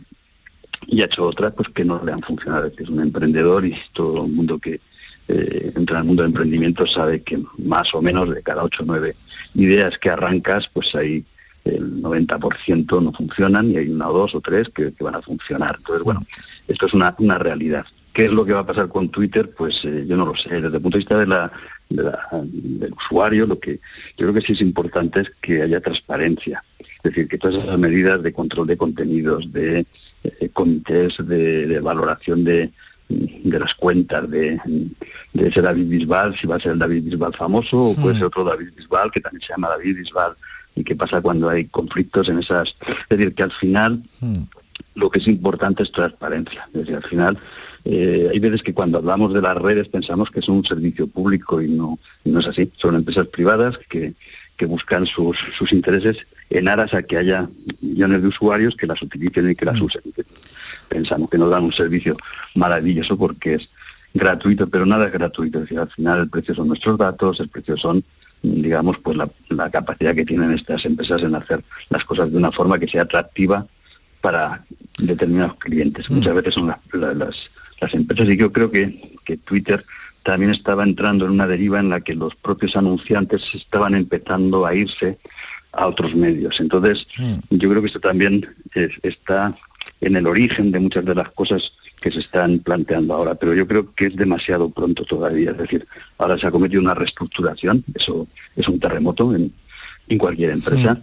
y 0.87 1.01
ha 1.01 1.05
hecho 1.05 1.25
otras 1.25 1.53
pues 1.53 1.69
que 1.69 1.85
no 1.85 2.03
le 2.03 2.11
han 2.11 2.21
funcionado. 2.21 2.71
Es 2.77 2.89
un 2.89 3.01
emprendedor 3.01 3.65
y 3.65 3.75
todo 3.93 4.25
el 4.25 4.31
mundo 4.31 4.59
que 4.59 4.79
eh, 5.27 5.71
entra 5.75 5.97
en 5.97 6.01
el 6.01 6.07
mundo 6.07 6.23
de 6.23 6.27
emprendimiento 6.27 6.85
sabe 6.85 7.21
que 7.21 7.39
más 7.57 7.93
o 7.95 8.01
menos 8.01 8.33
de 8.33 8.43
cada 8.43 8.63
ocho 8.63 8.83
o 8.83 8.85
nueve 8.85 9.15
ideas 9.55 9.97
que 9.97 10.09
arrancas, 10.09 10.69
pues 10.71 10.93
hay 10.95 11.25
el 11.65 12.01
90% 12.01 13.01
no 13.01 13.11
funcionan 13.11 13.71
y 13.71 13.77
hay 13.77 13.89
una 13.89 14.09
o 14.09 14.13
dos 14.13 14.35
o 14.35 14.41
tres 14.41 14.69
que, 14.69 14.93
van 14.99 15.15
a 15.15 15.21
funcionar. 15.21 15.75
Entonces, 15.79 16.03
bueno, 16.03 16.23
esto 16.67 16.85
es 16.85 16.93
una, 16.93 17.15
una, 17.17 17.39
realidad. 17.39 17.85
¿Qué 18.13 18.25
es 18.25 18.31
lo 18.31 18.45
que 18.45 18.53
va 18.53 18.59
a 18.59 18.65
pasar 18.65 18.87
con 18.87 19.09
Twitter? 19.09 19.49
Pues 19.49 19.83
eh, 19.83 20.05
yo 20.07 20.15
no 20.15 20.27
lo 20.27 20.35
sé. 20.35 20.49
Desde 20.49 20.77
el 20.77 20.81
punto 20.81 20.97
de 20.97 20.99
vista 20.99 21.17
de 21.17 21.49
del 21.89 22.93
usuario, 22.93 23.45
lo 23.45 23.59
que 23.59 23.79
yo 24.17 24.27
creo 24.27 24.33
que 24.33 24.41
sí 24.41 24.53
es 24.53 24.61
importante 24.61 25.21
es 25.21 25.31
que 25.41 25.61
haya 25.61 25.81
transparencia. 25.81 26.63
Es 26.79 27.03
decir, 27.03 27.27
que 27.27 27.37
todas 27.37 27.63
esas 27.63 27.77
medidas 27.77 28.23
de 28.23 28.33
control 28.33 28.67
de 28.67 28.77
contenidos, 28.77 29.51
de 29.51 29.85
eh, 30.39 30.49
comités 30.53 31.15
de, 31.19 31.79
valoración 31.79 32.43
de, 32.43 32.71
las 33.43 33.75
cuentas 33.75 34.29
de, 34.29 34.59
de, 35.33 35.47
ese 35.47 35.61
David 35.61 35.87
Bisbal, 35.87 36.35
si 36.35 36.47
va 36.47 36.55
a 36.55 36.59
ser 36.59 36.73
el 36.73 36.79
David 36.79 37.03
Bisbal 37.03 37.33
famoso 37.33 37.77
o 37.77 37.95
puede 37.95 38.15
ser 38.15 38.25
otro 38.25 38.43
David 38.43 38.69
Bisbal 38.75 39.11
que 39.11 39.21
también 39.21 39.41
se 39.41 39.53
llama 39.53 39.69
David 39.69 39.97
Bisbal 39.97 40.33
y 40.75 40.83
qué 40.83 40.95
pasa 40.95 41.21
cuando 41.21 41.49
hay 41.49 41.65
conflictos 41.65 42.29
en 42.29 42.39
esas... 42.39 42.75
Es 43.09 43.17
decir, 43.17 43.33
que 43.33 43.43
al 43.43 43.51
final 43.51 44.01
lo 44.95 45.09
que 45.09 45.19
es 45.19 45.27
importante 45.27 45.83
es 45.83 45.91
transparencia. 45.91 46.67
Es 46.73 46.81
decir, 46.81 46.95
al 46.95 47.03
final 47.03 47.37
eh, 47.85 48.29
hay 48.31 48.39
veces 48.39 48.61
que 48.61 48.73
cuando 48.73 48.97
hablamos 48.97 49.33
de 49.33 49.41
las 49.41 49.55
redes 49.57 49.87
pensamos 49.87 50.31
que 50.31 50.41
son 50.41 50.57
un 50.57 50.65
servicio 50.65 51.07
público 51.07 51.61
y 51.61 51.69
no, 51.69 51.99
no 52.25 52.39
es 52.39 52.47
así. 52.47 52.71
Son 52.77 52.95
empresas 52.95 53.27
privadas 53.27 53.77
que, 53.89 54.15
que 54.57 54.65
buscan 54.65 55.05
sus, 55.05 55.37
sus 55.55 55.71
intereses 55.71 56.17
en 56.49 56.67
aras 56.67 56.93
a 56.93 57.03
que 57.03 57.17
haya 57.17 57.49
millones 57.81 58.21
de 58.21 58.27
usuarios 58.27 58.75
que 58.75 58.87
las 58.87 59.01
utilicen 59.01 59.49
y 59.49 59.55
que 59.55 59.65
las 59.65 59.79
mm. 59.79 59.83
usen. 59.83 60.01
Pensamos 60.87 61.29
que 61.29 61.37
nos 61.37 61.49
dan 61.49 61.63
un 61.63 61.71
servicio 61.71 62.15
maravilloso 62.53 63.17
porque 63.17 63.55
es 63.55 63.69
gratuito, 64.13 64.67
pero 64.67 64.85
nada 64.85 65.07
es 65.07 65.11
gratuito. 65.11 65.59
Es 65.59 65.63
decir, 65.63 65.79
al 65.79 65.89
final 65.89 66.19
el 66.21 66.29
precio 66.29 66.55
son 66.55 66.67
nuestros 66.67 66.97
datos, 66.97 67.39
el 67.39 67.49
precio 67.49 67.75
son, 67.77 68.03
digamos, 68.41 68.97
pues 68.99 69.17
la, 69.17 69.69
capacidad 69.69 70.15
que 70.15 70.25
tienen 70.25 70.51
estas 70.51 70.85
empresas 70.85 71.21
en 71.23 71.35
hacer 71.35 71.63
las 71.89 72.05
cosas 72.05 72.31
de 72.31 72.37
una 72.37 72.51
forma 72.51 72.79
que 72.79 72.87
sea 72.87 73.03
atractiva 73.03 73.65
para 74.21 74.63
determinados 74.99 75.55
clientes. 75.55 76.09
Mm. 76.09 76.15
Muchas 76.15 76.35
veces 76.35 76.53
son 76.53 76.67
las, 76.67 76.79
las, 77.81 77.93
empresas 77.93 78.27
y 78.27 78.37
yo 78.37 78.51
creo 78.51 78.71
que, 78.71 79.17
que 79.23 79.37
Twitter 79.37 79.83
también 80.23 80.51
estaba 80.51 80.83
entrando 80.83 81.25
en 81.25 81.31
una 81.31 81.45
deriva 81.45 81.79
en 81.79 81.89
la 81.89 82.01
que 82.01 82.15
los 82.15 82.33
propios 82.35 82.75
anunciantes 82.75 83.43
estaban 83.53 83.93
empezando 83.93 84.65
a 84.65 84.73
irse 84.73 85.19
a 85.75 85.87
otros 85.87 86.15
medios. 86.15 86.59
Entonces, 86.59 87.07
mm. 87.17 87.39
yo 87.49 87.69
creo 87.69 87.81
que 87.81 87.87
esto 87.87 87.99
también 87.99 88.47
está 89.03 89.55
en 90.01 90.15
el 90.15 90.27
origen 90.27 90.71
de 90.71 90.79
muchas 90.79 91.05
de 91.05 91.15
las 91.15 91.29
cosas 91.29 91.73
que 92.01 92.11
se 92.11 92.19
están 92.19 92.59
planteando 92.59 93.13
ahora, 93.13 93.35
pero 93.35 93.53
yo 93.53 93.67
creo 93.67 93.93
que 93.93 94.07
es 94.07 94.15
demasiado 94.15 94.69
pronto 94.69 95.03
todavía. 95.05 95.51
Es 95.51 95.57
decir, 95.57 95.87
ahora 96.17 96.37
se 96.37 96.47
ha 96.47 96.51
cometido 96.51 96.81
una 96.81 96.93
reestructuración, 96.93 97.83
eso 97.93 98.27
es 98.55 98.67
un 98.67 98.79
terremoto 98.79 99.33
en, 99.35 99.53
cualquier 100.17 100.51
empresa. 100.51 101.01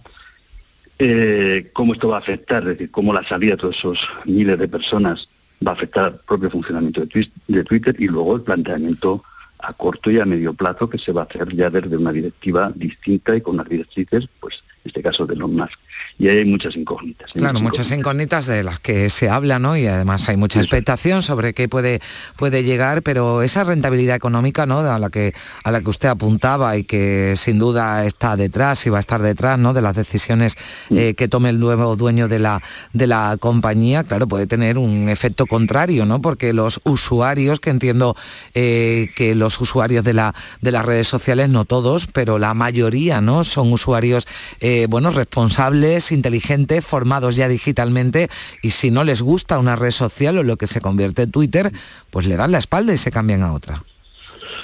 Eh, 0.97 1.69
¿Cómo 1.73 1.93
esto 1.93 2.07
va 2.09 2.17
a 2.17 2.19
afectar? 2.19 2.63
Es 2.63 2.69
decir, 2.69 2.91
cómo 2.91 3.13
la 3.13 3.23
salida 3.23 3.51
de 3.51 3.57
todos 3.57 3.77
esos 3.77 4.07
miles 4.23 4.57
de 4.57 4.67
personas 4.67 5.27
va 5.65 5.71
a 5.71 5.73
afectar 5.75 6.05
al 6.05 6.19
propio 6.19 6.49
funcionamiento 6.49 7.05
de 7.47 7.63
Twitter 7.63 7.95
y 7.99 8.07
luego 8.07 8.37
el 8.37 8.43
planteamiento 8.43 9.23
a 9.63 9.73
corto 9.73 10.11
y 10.11 10.19
a 10.19 10.25
medio 10.25 10.53
plazo 10.53 10.89
que 10.89 10.97
se 10.97 11.11
va 11.11 11.21
a 11.21 11.25
hacer 11.25 11.55
ya 11.55 11.69
desde 11.69 11.97
una 11.97 12.11
directiva 12.11 12.71
distinta 12.75 13.35
y 13.35 13.41
con 13.41 13.55
unas 13.55 13.69
directrices 13.69 14.27
pues 14.39 14.63
en 14.83 14.89
este 14.89 15.01
caso 15.01 15.25
de 15.25 15.35
Elon 15.35 15.55
Musk. 15.55 15.79
Y 16.19 16.27
hay 16.27 16.43
muchas 16.45 16.75
incógnitas. 16.75 17.31
claro, 17.31 17.59
muchas 17.61 17.89
incógnitas. 17.91 18.47
de 18.47 18.63
las 18.63 18.79
que 18.79 19.09
se 19.09 19.29
habla, 19.29 19.59
¿no? 19.59 19.77
Y 19.77 19.87
además 19.87 20.27
hay 20.27 20.35
mucha 20.35 20.59
expectación 20.59 21.23
sobre 21.23 21.53
qué 21.53 21.69
puede, 21.69 22.01
puede 22.35 22.63
llegar, 22.63 23.01
pero 23.01 23.41
esa 23.41 23.63
rentabilidad 23.63 24.15
económica, 24.15 24.65
¿no? 24.65 24.79
A 24.79 24.99
la 24.99 25.09
que 25.09 25.33
a 25.63 25.71
la 25.71 25.81
que 25.81 25.89
usted 25.89 26.09
apuntaba 26.09 26.75
y 26.77 26.83
que 26.83 27.33
sin 27.37 27.59
duda 27.59 28.05
está 28.05 28.35
detrás 28.35 28.85
y 28.85 28.89
va 28.89 28.97
a 28.97 28.99
estar 28.99 29.21
detrás, 29.21 29.57
¿no? 29.57 29.73
De 29.73 29.81
las 29.81 29.95
decisiones 29.95 30.57
mm. 30.89 30.97
eh, 30.97 31.13
que 31.15 31.27
tome 31.27 31.49
el 31.49 31.59
nuevo 31.59 31.95
dueño 31.95 32.27
de 32.27 32.39
la 32.39 32.61
de 32.91 33.07
la 33.07 33.37
compañía, 33.39 34.03
claro, 34.03 34.27
puede 34.27 34.47
tener 34.47 34.77
un 34.77 35.07
efecto 35.09 35.45
contrario, 35.45 36.05
¿no? 36.05 36.21
Porque 36.21 36.51
los 36.51 36.81
usuarios, 36.83 37.59
que 37.59 37.69
entiendo 37.69 38.15
eh, 38.53 39.09
que 39.15 39.33
los 39.35 39.59
usuarios 39.61 40.03
de 40.03 40.13
la 40.13 40.35
de 40.61 40.71
las 40.71 40.85
redes 40.85 41.07
sociales, 41.07 41.49
no 41.49 41.63
todos, 41.65 42.07
pero 42.07 42.37
la 42.37 42.53
mayoría, 42.53 43.21
¿no? 43.21 43.43
Son 43.43 43.71
usuarios 43.71 44.27
eh, 44.59 44.72
eh, 44.73 44.87
bueno, 44.87 45.11
responsables, 45.11 46.11
inteligentes, 46.11 46.83
formados 46.83 47.35
ya 47.35 47.47
digitalmente 47.47 48.29
y 48.63 48.71
si 48.71 48.89
no 48.89 49.03
les 49.03 49.21
gusta 49.21 49.59
una 49.59 49.75
red 49.75 49.91
social 49.91 50.39
o 50.39 50.43
lo 50.43 50.57
que 50.57 50.65
se 50.65 50.81
convierte 50.81 51.21
en 51.21 51.31
Twitter, 51.31 51.71
pues 52.09 52.25
le 52.25 52.37
dan 52.37 52.51
la 52.51 52.57
espalda 52.57 52.91
y 52.91 52.97
se 52.97 53.11
cambian 53.11 53.43
a 53.43 53.53
otra. 53.53 53.83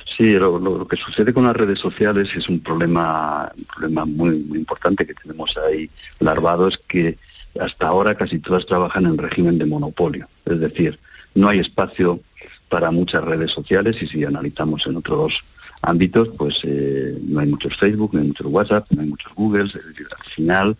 Sí, 0.05 0.33
lo, 0.33 0.87
que 0.87 0.97
sucede 0.97 1.31
con 1.31 1.45
las 1.45 1.55
redes 1.55 1.77
sociales 1.77 2.35
es 2.35 2.49
un 2.49 2.59
problema, 2.59 3.51
un 3.55 3.63
problema 3.65 4.05
muy, 4.05 4.39
muy 4.39 4.57
importante 4.57 5.05
que 5.05 5.13
tenemos 5.13 5.55
ahí 5.57 5.89
larvado, 6.19 6.67
es 6.67 6.79
que 6.87 7.17
hasta 7.59 7.87
ahora 7.87 8.15
casi 8.15 8.39
todas 8.39 8.65
trabajan 8.65 9.05
en 9.05 9.17
régimen 9.17 9.59
de 9.59 9.65
monopolio. 9.65 10.27
Es 10.45 10.59
decir, 10.59 10.99
no 11.35 11.49
hay 11.49 11.59
espacio 11.59 12.19
para 12.67 12.89
muchas 12.89 13.23
redes 13.23 13.51
sociales 13.51 14.01
y 14.01 14.07
si 14.07 14.23
analizamos 14.23 14.87
en 14.87 14.97
otros 14.97 15.43
ámbitos, 15.81 16.29
pues 16.37 16.61
eh, 16.63 17.17
no 17.21 17.39
hay 17.39 17.47
muchos 17.47 17.77
Facebook, 17.77 18.13
no 18.13 18.21
hay 18.21 18.27
muchos 18.27 18.47
WhatsApp, 18.47 18.87
no 18.91 19.01
hay 19.01 19.07
muchos 19.07 19.33
Google, 19.33 19.65
es 19.65 19.73
decir, 19.73 20.07
al 20.17 20.31
final 20.31 20.77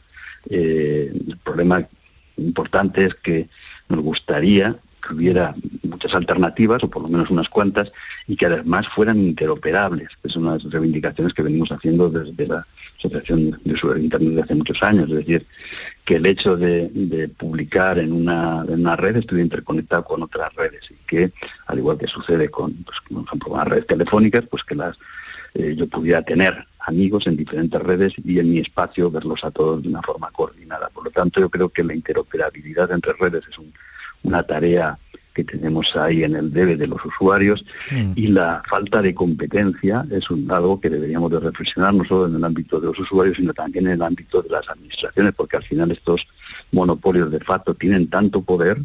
eh, 0.50 1.12
el 1.28 1.38
problema 1.38 1.88
importante 2.38 3.06
es 3.06 3.16
que 3.16 3.50
nos 3.88 4.02
gustaría 4.02 4.76
que 5.06 5.14
hubiera 5.14 5.56
muchas 5.84 6.14
alternativas, 6.14 6.84
o 6.84 6.89
por 6.89 7.02
lo 7.02 7.10
menos 7.10 7.30
unas 7.30 7.50
cuantas, 7.50 7.91
y 8.28 8.36
que 8.36 8.45
además 8.45 8.88
fueran 8.88 9.20
interoperables, 9.20 10.10
que 10.22 10.30
son 10.30 10.45
unas 10.45 10.64
reivindicaciones 10.64 11.34
que 11.34 11.43
venimos 11.43 11.72
haciendo 11.72 12.10
desde 12.10 12.47
la 12.47 12.68
Asociación 13.00 13.60
de 13.64 13.74
Usuarios 13.74 14.00
de 14.00 14.04
Internet 14.04 14.30
desde 14.30 14.43
hace 14.43 14.56
muchos 14.56 14.84
años. 14.84 15.10
Es 15.10 15.18
decir, 15.18 15.47
que 16.06 16.16
el 16.18 16.26
hecho 16.26 16.56
de, 16.58 17.32
publicar 17.38 17.97
en 17.97 18.12
una, 18.12 18.64
en 18.68 18.82
una 18.82 18.95
red 18.95 19.16
estuviera 19.16 19.45
interconectado 19.45 20.04
con 20.04 20.22
otras 20.22 20.54
redes 20.56 20.84
y 20.91 20.95
que, 21.08 21.32
al 21.68 21.78
igual 21.80 21.97
que 21.97 22.08
sucede 22.08 22.50
con, 22.50 22.74
pues, 22.84 22.97
por 23.10 23.24
ejemplo, 23.26 23.56
las 23.56 23.68
redes 23.68 23.88
telefónicas, 23.88 24.43
pues 24.50 24.64
que 24.64 24.76
las 24.76 24.97
eh, 25.56 25.74
yo 25.76 25.88
pudiera 25.88 26.22
tener 26.22 26.66
amigos 26.80 27.26
en 27.28 27.36
diferentes 27.36 27.82
redes 27.82 28.14
y 28.24 28.39
en 28.39 28.52
mi 28.52 28.60
espacio 28.60 29.10
verlos 29.10 29.43
a 29.43 29.52
todos 29.52 29.82
de 29.82 29.89
una 29.89 30.02
forma 30.02 30.30
coordinada. 30.32 30.89
Por 30.89 31.06
lo 31.06 31.12
tanto, 31.12 31.39
yo 31.39 31.50
creo 31.50 31.70
que 31.70 31.84
la 31.84 31.95
interoperabilidad 31.95 32.91
entre 32.91 33.14
redes 33.14 33.43
es 33.50 33.58
una 34.24 34.43
tarea 34.43 34.97
que 35.46 35.58
tenemos 35.58 35.96
ahí 35.96 36.24
en 36.24 36.36
el 36.36 36.52
debe 36.52 36.76
de 36.76 36.88
los 36.88 37.04
usuarios 37.06 37.66
mm. 37.92 38.14
y 38.16 38.28
la 38.28 38.62
falta 38.68 39.02
de 39.02 39.14
competencia 39.14 40.06
es 40.12 40.30
un 40.30 40.52
algo 40.52 40.80
que 40.80 40.90
deberíamos 40.90 41.32
de 41.32 41.40
reflexionar 41.40 41.94
no 41.94 42.04
solo 42.04 42.28
en 42.28 42.36
el 42.36 42.44
ámbito 42.44 42.80
de 42.80 42.88
los 42.88 43.00
usuarios 43.00 43.38
sino 43.38 43.54
también 43.54 43.88
en 43.88 43.94
el 43.94 44.02
ámbito 44.02 44.42
de 44.42 44.50
las 44.50 44.68
administraciones 44.70 45.34
porque 45.36 45.58
al 45.58 45.64
final 45.64 45.92
estos 45.92 46.28
monopolios 46.72 47.32
de 47.32 47.40
facto 47.40 47.74
tienen 47.74 48.08
tanto 48.08 48.42
poder 48.42 48.80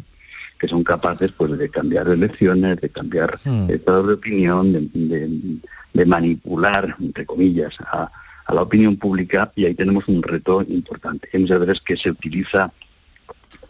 que 0.57 0.67
son 0.67 0.83
capaces 0.83 1.31
pues 1.35 1.57
de 1.57 1.69
cambiar 1.69 2.07
elecciones, 2.07 2.79
de 2.79 2.89
cambiar 2.89 3.37
mm. 3.43 3.69
estados 3.69 4.07
de 4.07 4.13
opinión, 4.13 4.71
de, 4.71 5.59
de 5.93 6.05
manipular, 6.05 6.95
entre 7.01 7.25
comillas, 7.25 7.75
a, 7.81 8.09
a 8.45 8.53
la 8.53 8.61
opinión 8.61 8.95
pública 8.95 9.51
y 9.55 9.65
ahí 9.65 9.73
tenemos 9.73 10.07
un 10.07 10.21
reto 10.21 10.61
importante. 10.67 11.29
Hay 11.33 11.41
muchas 11.41 11.59
veces 11.59 11.81
que 11.81 11.97
se 11.97 12.11
utiliza 12.11 12.71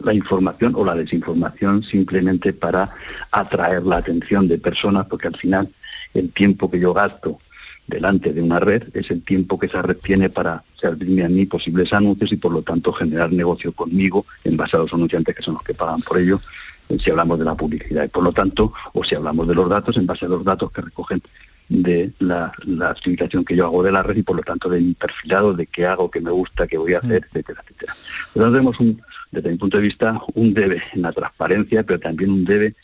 la 0.00 0.14
información 0.14 0.74
o 0.76 0.84
la 0.84 0.94
desinformación 0.94 1.82
simplemente 1.82 2.52
para 2.52 2.90
atraer 3.30 3.84
la 3.84 3.98
atención 3.98 4.48
de 4.48 4.58
personas, 4.58 5.06
porque 5.06 5.28
al 5.28 5.36
final 5.36 5.68
el 6.14 6.30
tiempo 6.30 6.70
que 6.70 6.80
yo 6.80 6.94
gasto 6.94 7.38
delante 7.86 8.32
de 8.32 8.42
una 8.42 8.58
red 8.58 8.84
es 8.94 9.10
el 9.10 9.22
tiempo 9.22 9.58
que 9.58 9.66
esa 9.66 9.82
red 9.82 9.96
tiene 9.96 10.28
para 10.28 10.62
servirme 10.80 11.24
a 11.24 11.28
mí 11.28 11.46
posibles 11.46 11.92
anuncios 11.92 12.32
y 12.32 12.36
por 12.36 12.52
lo 12.52 12.62
tanto 12.62 12.92
generar 12.92 13.30
negocio 13.32 13.72
conmigo 13.72 14.26
en 14.44 14.56
base 14.56 14.76
a 14.76 14.80
los 14.80 14.92
anunciantes 14.92 15.34
que 15.34 15.42
son 15.42 15.54
los 15.54 15.62
que 15.62 15.74
pagan 15.74 16.00
por 16.00 16.18
ello 16.18 16.40
eh, 16.88 16.98
si 16.98 17.10
hablamos 17.10 17.38
de 17.38 17.44
la 17.44 17.54
publicidad 17.54 18.04
y 18.04 18.08
por 18.08 18.24
lo 18.24 18.32
tanto 18.32 18.72
o 18.92 19.04
si 19.04 19.14
hablamos 19.14 19.46
de 19.46 19.54
los 19.54 19.68
datos 19.68 19.96
en 19.96 20.06
base 20.06 20.26
a 20.26 20.28
los 20.28 20.42
datos 20.42 20.72
que 20.72 20.82
recogen 20.82 21.22
de 21.68 22.12
la, 22.20 22.52
la 22.64 22.94
que 22.94 23.56
yo 23.56 23.66
hago 23.66 23.82
de 23.82 23.92
la 23.92 24.02
red 24.02 24.16
y 24.16 24.22
por 24.22 24.36
lo 24.36 24.42
tanto 24.42 24.68
de 24.68 24.80
mi 24.80 24.94
perfilado, 24.94 25.52
de 25.52 25.66
qué 25.66 25.86
hago, 25.86 26.10
qué 26.10 26.20
me 26.20 26.30
gusta, 26.30 26.66
qué 26.66 26.78
voy 26.78 26.94
a 26.94 26.98
hacer, 26.98 27.26
etcétera, 27.26 27.60
etcétera. 27.64 27.96
Por 28.32 28.40
lo 28.40 28.44
tanto 28.44 28.58
tenemos 28.58 28.80
un, 28.80 29.02
desde 29.30 29.50
mi 29.50 29.56
punto 29.56 29.76
de 29.76 29.82
vista 29.82 30.20
un 30.34 30.54
debe 30.54 30.82
en 30.94 31.02
la 31.02 31.12
transparencia, 31.12 31.82
pero 31.82 32.00
también 32.00 32.30
un 32.30 32.44
debe 32.44 32.74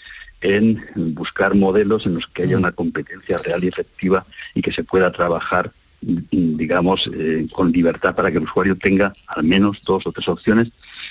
en 0.41 0.85
buscar 1.15 1.55
modelos 1.55 2.07
en 2.07 2.15
los 2.15 2.27
que 2.27 2.43
haya 2.43 2.59
una 2.59 2.73
competencia 2.73 3.39
real 3.39 3.63
y 3.65 3.69
efectiva 3.69 4.27
y 4.55 4.63
que 4.63 4.73
se 4.73 4.85
pueda 4.85 5.13
trabajar 5.13 5.73
digamos, 6.03 7.09
eh, 7.15 7.47
con 7.53 7.71
libertad 7.71 8.15
para 8.15 8.33
que 8.33 8.39
el 8.39 8.45
usuario 8.45 8.77
tenga 8.77 9.15
al 9.29 9.45
menos 9.45 9.81
dos 9.85 10.05
o 10.05 10.11
tres 10.11 10.27
opciones 10.29 10.69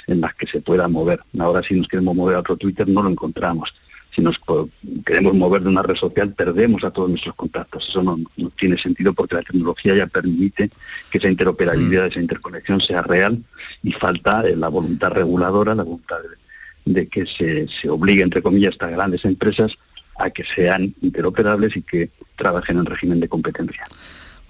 en 0.08 0.20
las 0.20 0.34
que 0.34 0.48
se 0.48 0.60
pueda 0.60 0.90
mover. 0.90 1.22
Ahora 1.40 1.64
si 1.64 1.76
nos 1.76 1.88
queremos 1.88 2.14
mover 2.14 2.36
a 2.36 2.40
otro 2.40 2.58
Twitter 2.58 2.88
no 2.88 3.02
lo 3.02 3.10
encontramos 3.10 3.74
si 4.14 4.22
nos 4.22 4.40
queremos 5.06 5.34
mover 5.34 5.62
de 5.62 5.70
una 5.70 5.84
red 5.84 5.96
social, 5.96 6.34
perdemos 6.34 6.84
a 6.84 6.92
todos 6.92 7.10
nuestros 7.10 7.34
contactos. 7.36 7.88
Eso 7.88 8.04
no, 8.04 8.20
tiene 8.58 8.78
sentido 8.78 9.14
porque 9.14 9.36
la 9.36 9.42
tecnología 9.42 9.96
ya 9.96 10.08
permite 10.08 10.70
que 11.10 11.18
esa 11.18 11.30
interoperabilidad, 11.30 12.08
esa 12.08 12.20
interconexión 12.20 12.82
sea 12.82 13.02
real 13.02 13.42
y 13.84 13.92
falta 13.94 14.46
eh, 14.46 14.56
la 14.56 14.68
voluntad 14.68 15.12
reguladora, 15.12 15.74
la 15.76 15.84
voluntad 15.84 16.18
de, 16.86 17.08
que 17.08 17.26
se, 17.26 17.68
se 17.70 17.90
obligue, 17.90 18.22
entre 18.22 18.42
comillas, 18.42 18.72
a 18.72 18.74
estas 18.74 18.92
grandes 18.92 19.26
empresas 19.26 19.78
a 20.18 20.30
que 20.30 20.44
sean 20.44 20.94
interoperables 21.02 21.78
y 21.78 21.82
que 21.82 22.10
trabajen 22.36 22.80
en 22.80 22.86
régimen 22.86 23.20
de 23.20 23.30
competencia. 23.30 23.88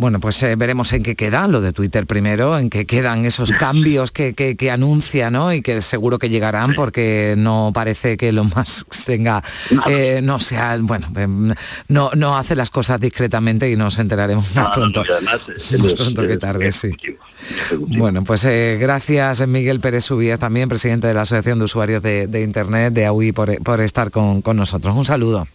Bueno, 0.02 0.20
pues 0.20 0.41
eh, 0.41 0.56
veremos 0.56 0.91
en 0.93 1.04
qué 1.04 1.16
queda 1.16 1.47
lo 1.47 1.62
de 1.62 1.74
Twitter 1.74 2.08
primero, 2.08 2.58
en 2.58 2.72
qué 2.72 2.88
quedan 2.88 3.24
esos 3.24 3.52
cambios 3.52 4.12
que, 4.12 4.34
que, 4.34 4.72
anuncia, 4.72 5.30
¿no? 5.30 5.54
Y 5.54 5.62
que 5.62 5.80
seguro 5.84 6.18
que 6.18 6.28
llegarán 6.28 6.74
porque 6.74 7.36
no 7.38 7.70
parece 7.72 8.18
que 8.18 8.32
lo 8.32 8.45
más 8.45 8.84
tenga, 9.06 9.43
eh, 9.88 10.22
no 10.24 10.39
sea, 10.39 10.76
bueno, 10.82 11.08
em, 11.16 11.54
no, 11.88 12.10
no 12.16 12.36
hace 12.36 12.56
las 12.56 12.72
cosas 12.72 12.99
discretamente 12.99 13.70
y 13.70 13.76
nos 13.76 13.99
enteraremos 13.99 14.56
más 14.56 14.72
pronto. 14.74 15.04
más 15.22 15.93
pronto 15.93 16.28
que 16.28 16.38
tarde, 16.38 16.72
sí. 16.72 16.89
Bueno, 17.78 18.24
pues 18.24 18.43
eh, 18.45 18.80
gracias 18.82 19.47
Miguel 19.47 19.82
Pérez 19.82 20.06
Subías, 20.06 20.39
también 20.39 20.68
presidente 20.68 21.06
de 21.06 21.14
la 21.14 21.22
Asociación 21.22 21.60
de 21.60 21.66
Usuarios 21.66 22.02
de, 22.02 22.41
Internet 22.41 22.91
de 22.95 23.06
AUI, 23.06 23.34
por, 23.34 23.62
por 23.62 23.80
estar 23.80 24.10
con, 24.10 24.41
con 24.41 24.58
nosotros. 24.58 24.95
Un 24.95 25.06
saludo. 25.06 25.47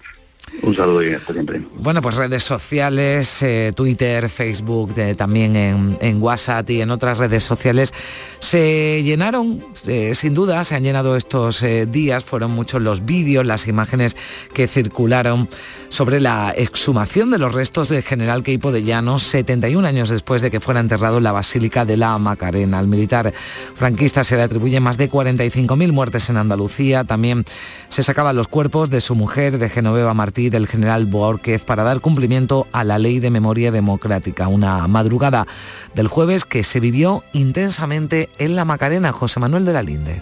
Un 0.63 0.75
saludo 0.75 1.03
y 1.03 1.13
hasta 1.13 1.33
siempre. 1.33 1.61
Bueno, 1.77 2.01
pues 2.01 2.17
redes 2.17 2.43
sociales, 2.43 3.43
eh, 3.43 3.73
Twitter, 3.75 4.29
Facebook, 4.29 4.95
también 5.17 5.57
en, 5.57 6.23
WhatsApp 6.23 6.71
y 6.71 6.81
en 6.81 6.91
otras 6.91 7.19
redes 7.19 7.45
sociales 7.45 7.93
se 8.39 9.03
llenaron, 9.03 9.65
eh, 9.87 10.15
sin 10.15 10.35
duda, 10.35 10.65
se 10.65 10.75
han 10.75 10.83
llenado 10.83 11.17
estos 11.17 11.63
eh, 11.63 11.87
días, 11.87 12.25
fueron 12.25 12.53
muchos 12.53 12.81
los 12.81 13.05
vídeos, 13.05 13.45
las 13.45 13.67
imágenes 13.67 14.17
que 14.55 14.67
circularon 14.67 15.49
sobre 15.89 16.21
la 16.21 16.53
exhumación 16.57 17.31
de 17.31 17.39
los 17.39 17.55
restos 17.55 17.89
del 17.89 18.03
general 18.03 18.43
Queipo 18.43 18.73
de 18.73 18.83
Llanos 18.83 19.23
71 19.25 19.87
años 19.87 20.09
después 20.09 20.43
de 20.43 20.51
que 20.51 20.61
fuera 20.61 20.81
enterrado 20.81 21.19
en 21.19 21.25
la 21.25 21.33
Basílica 21.33 21.85
de 21.85 21.97
la 21.97 22.19
Macarena. 22.19 22.79
Al 22.79 22.89
militar 22.89 23.33
franquista 23.75 24.25
se 24.25 24.37
le 24.37 24.43
atribuye 24.43 24.81
más 24.81 24.97
de 24.97 25.11
45.000 25.11 25.93
muertes 25.93 26.31
en 26.31 26.37
Andalucía. 26.37 27.05
También 27.05 27.45
se 27.89 28.03
sacaban 28.03 28.37
los 28.37 28.49
cuerpos 28.49 28.91
de 28.91 29.01
su 29.01 29.15
mujer, 29.15 29.59
de 29.59 29.69
Genoveva 29.69 30.15
Martí, 30.37 30.51
del 30.51 30.67
general 30.67 31.07
Borquez, 31.07 31.65
para 31.65 31.83
dar 31.83 32.01
cumplimiento 32.01 32.67
a 32.73 32.85
la 32.85 32.99
ley 32.99 33.21
de 33.21 33.31
memoria 33.31 33.71
democrática. 33.71 34.49
Una 34.49 34.87
madrugada 34.87 35.47
del 35.95 36.09
jueves 36.09 36.45
que 36.45 36.63
se 36.63 36.79
vivió 36.79 37.25
intensamente 37.33 38.29
en 38.37 38.55
la 38.55 38.67
Macarena. 38.67 39.13
José 39.13 39.41
Manuel 39.41 39.65
de 39.65 39.73
la 39.73 39.83
Linde. 39.83 40.21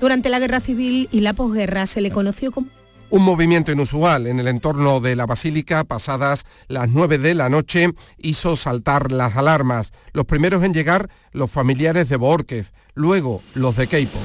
Durante 0.00 0.30
la 0.30 0.40
guerra 0.40 0.58
civil 0.58 1.08
y 1.12 1.20
la 1.20 1.32
posguerra 1.34 1.86
se 1.86 2.00
le 2.00 2.10
conoció 2.10 2.50
como 2.50 2.66
un 3.10 3.22
movimiento 3.22 3.70
inusual 3.70 4.26
en 4.26 4.40
el 4.40 4.48
entorno 4.48 4.98
de 5.00 5.14
la 5.16 5.26
basílica, 5.26 5.84
pasadas 5.84 6.46
las 6.66 6.88
9 6.88 7.18
de 7.18 7.34
la 7.34 7.50
noche, 7.50 7.90
hizo 8.16 8.56
saltar 8.56 9.12
las 9.12 9.36
alarmas. 9.36 9.92
Los 10.14 10.24
primeros 10.24 10.64
en 10.64 10.72
llegar, 10.72 11.10
los 11.30 11.50
familiares 11.50 12.08
de 12.08 12.16
Borquez, 12.16 12.72
luego 12.94 13.42
los 13.54 13.76
de 13.76 13.86
Keipo. 13.86 14.18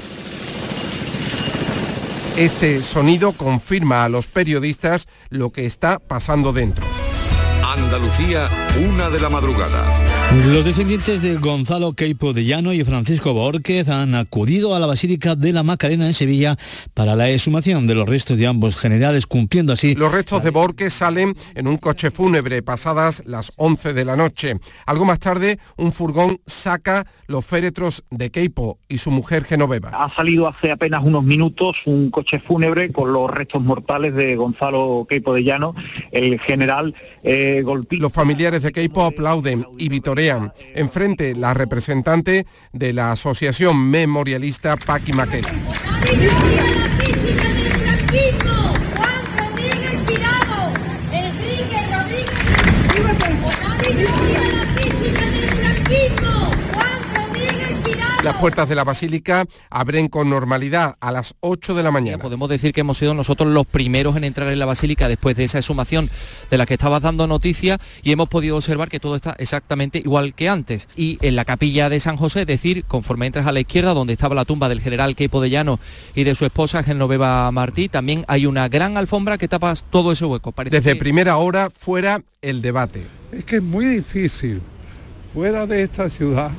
Este 2.37 2.83
sonido 2.83 3.31
confirma 3.31 4.03
a 4.03 4.09
los 4.09 4.27
periodistas 4.27 5.07
lo 5.29 5.49
que 5.49 5.65
está 5.65 5.97
pasando 5.97 6.53
dentro. 6.53 6.85
Andalucía, 7.65 8.47
una 8.87 9.09
de 9.09 9.19
la 9.19 9.29
madrugada. 9.29 10.16
Los 10.35 10.65
descendientes 10.65 11.21
de 11.21 11.37
Gonzalo 11.37 11.93
Queipo 11.93 12.33
de 12.33 12.43
Llano 12.43 12.73
y 12.73 12.83
Francisco 12.83 13.33
Borquez 13.33 13.87
han 13.87 14.13
acudido 14.13 14.75
a 14.75 14.79
la 14.79 14.85
Basílica 14.85 15.35
de 15.35 15.53
la 15.53 15.63
Macarena 15.63 16.05
en 16.05 16.13
Sevilla 16.13 16.57
para 16.93 17.15
la 17.15 17.29
exhumación 17.29 17.87
de 17.87 17.95
los 17.95 18.09
restos 18.09 18.37
de 18.37 18.45
ambos 18.45 18.75
generales, 18.75 19.25
cumpliendo 19.25 19.71
así... 19.71 19.95
Los 19.95 20.11
restos 20.11 20.43
de 20.43 20.49
Borquez 20.49 20.93
salen 20.93 21.33
en 21.55 21.65
un 21.65 21.77
coche 21.77 22.11
fúnebre 22.11 22.61
pasadas 22.61 23.23
las 23.25 23.53
11 23.55 23.93
de 23.93 24.03
la 24.03 24.17
noche. 24.17 24.59
Algo 24.85 25.05
más 25.05 25.19
tarde, 25.19 25.59
un 25.77 25.93
furgón 25.93 26.39
saca 26.45 27.07
los 27.27 27.45
féretros 27.45 28.03
de 28.11 28.29
Queipo 28.29 28.79
y 28.89 28.97
su 28.97 29.11
mujer 29.11 29.45
Genoveva. 29.45 29.91
Ha 29.93 30.13
salido 30.13 30.49
hace 30.49 30.71
apenas 30.71 31.05
unos 31.05 31.23
minutos 31.23 31.77
un 31.85 32.11
coche 32.11 32.41
fúnebre 32.45 32.91
con 32.91 33.13
los 33.13 33.31
restos 33.31 33.61
mortales 33.63 34.13
de 34.13 34.35
Gonzalo 34.35 35.07
Queipo 35.07 35.33
de 35.33 35.45
Llano, 35.45 35.73
el 36.11 36.37
general 36.41 36.93
eh, 37.23 37.63
Los 37.91 38.11
familiares 38.11 38.63
de 38.63 38.73
Queipo 38.73 39.05
aplauden 39.05 39.65
y 39.77 39.87
Vitor 39.87 40.16
Enfrente, 40.73 41.35
la 41.35 41.53
representante 41.53 42.45
de 42.73 42.93
la 42.93 43.11
Asociación 43.11 43.89
Memorialista 43.89 44.75
Paqui 44.77 45.13
Maqueta. 45.13 45.53
Las 58.27 58.35
puertas 58.35 58.67
de 58.67 58.75
la 58.75 58.83
Basílica 58.83 59.45
abren 59.69 60.09
con 60.09 60.29
normalidad 60.29 60.97
a 60.99 61.13
las 61.13 61.33
8 61.39 61.73
de 61.75 61.81
la 61.81 61.91
mañana. 61.91 62.17
Podemos 62.17 62.49
decir 62.49 62.73
que 62.73 62.81
hemos 62.81 62.97
sido 62.97 63.13
nosotros 63.13 63.49
los 63.53 63.65
primeros 63.65 64.17
en 64.17 64.25
entrar 64.25 64.51
en 64.51 64.59
la 64.59 64.65
Basílica 64.65 65.07
después 65.07 65.37
de 65.37 65.45
esa 65.45 65.59
exhumación 65.59 66.09
de 66.51 66.57
la 66.57 66.65
que 66.65 66.73
estabas 66.73 67.01
dando 67.01 67.25
noticia 67.25 67.79
y 68.03 68.11
hemos 68.11 68.27
podido 68.27 68.57
observar 68.57 68.89
que 68.89 68.99
todo 68.99 69.15
está 69.15 69.33
exactamente 69.39 69.99
igual 69.99 70.33
que 70.33 70.49
antes. 70.49 70.89
Y 70.97 71.17
en 71.21 71.37
la 71.37 71.45
capilla 71.45 71.87
de 71.87 72.01
San 72.01 72.17
José, 72.17 72.41
es 72.41 72.47
decir, 72.47 72.83
conforme 72.83 73.27
entras 73.27 73.47
a 73.47 73.53
la 73.53 73.61
izquierda, 73.61 73.93
donde 73.93 74.11
estaba 74.11 74.35
la 74.35 74.43
tumba 74.43 74.67
del 74.67 74.81
general 74.81 75.15
Queipo 75.15 75.39
de 75.39 75.49
Llano 75.49 75.79
y 76.13 76.25
de 76.25 76.35
su 76.35 76.43
esposa 76.43 76.83
Genoveva 76.83 77.49
Martí, 77.53 77.87
también 77.87 78.25
hay 78.27 78.45
una 78.45 78.67
gran 78.67 78.97
alfombra 78.97 79.37
que 79.37 79.47
tapa 79.47 79.73
todo 79.89 80.11
ese 80.11 80.25
hueco. 80.25 80.53
Desde 80.69 80.97
primera 80.97 81.37
hora 81.37 81.69
fuera 81.69 82.21
el 82.41 82.61
debate. 82.61 83.03
Es 83.31 83.45
que 83.45 83.55
es 83.55 83.63
muy 83.63 83.85
difícil 83.85 84.61
fuera 85.33 85.65
de 85.65 85.83
esta 85.83 86.09
ciudad 86.09 86.51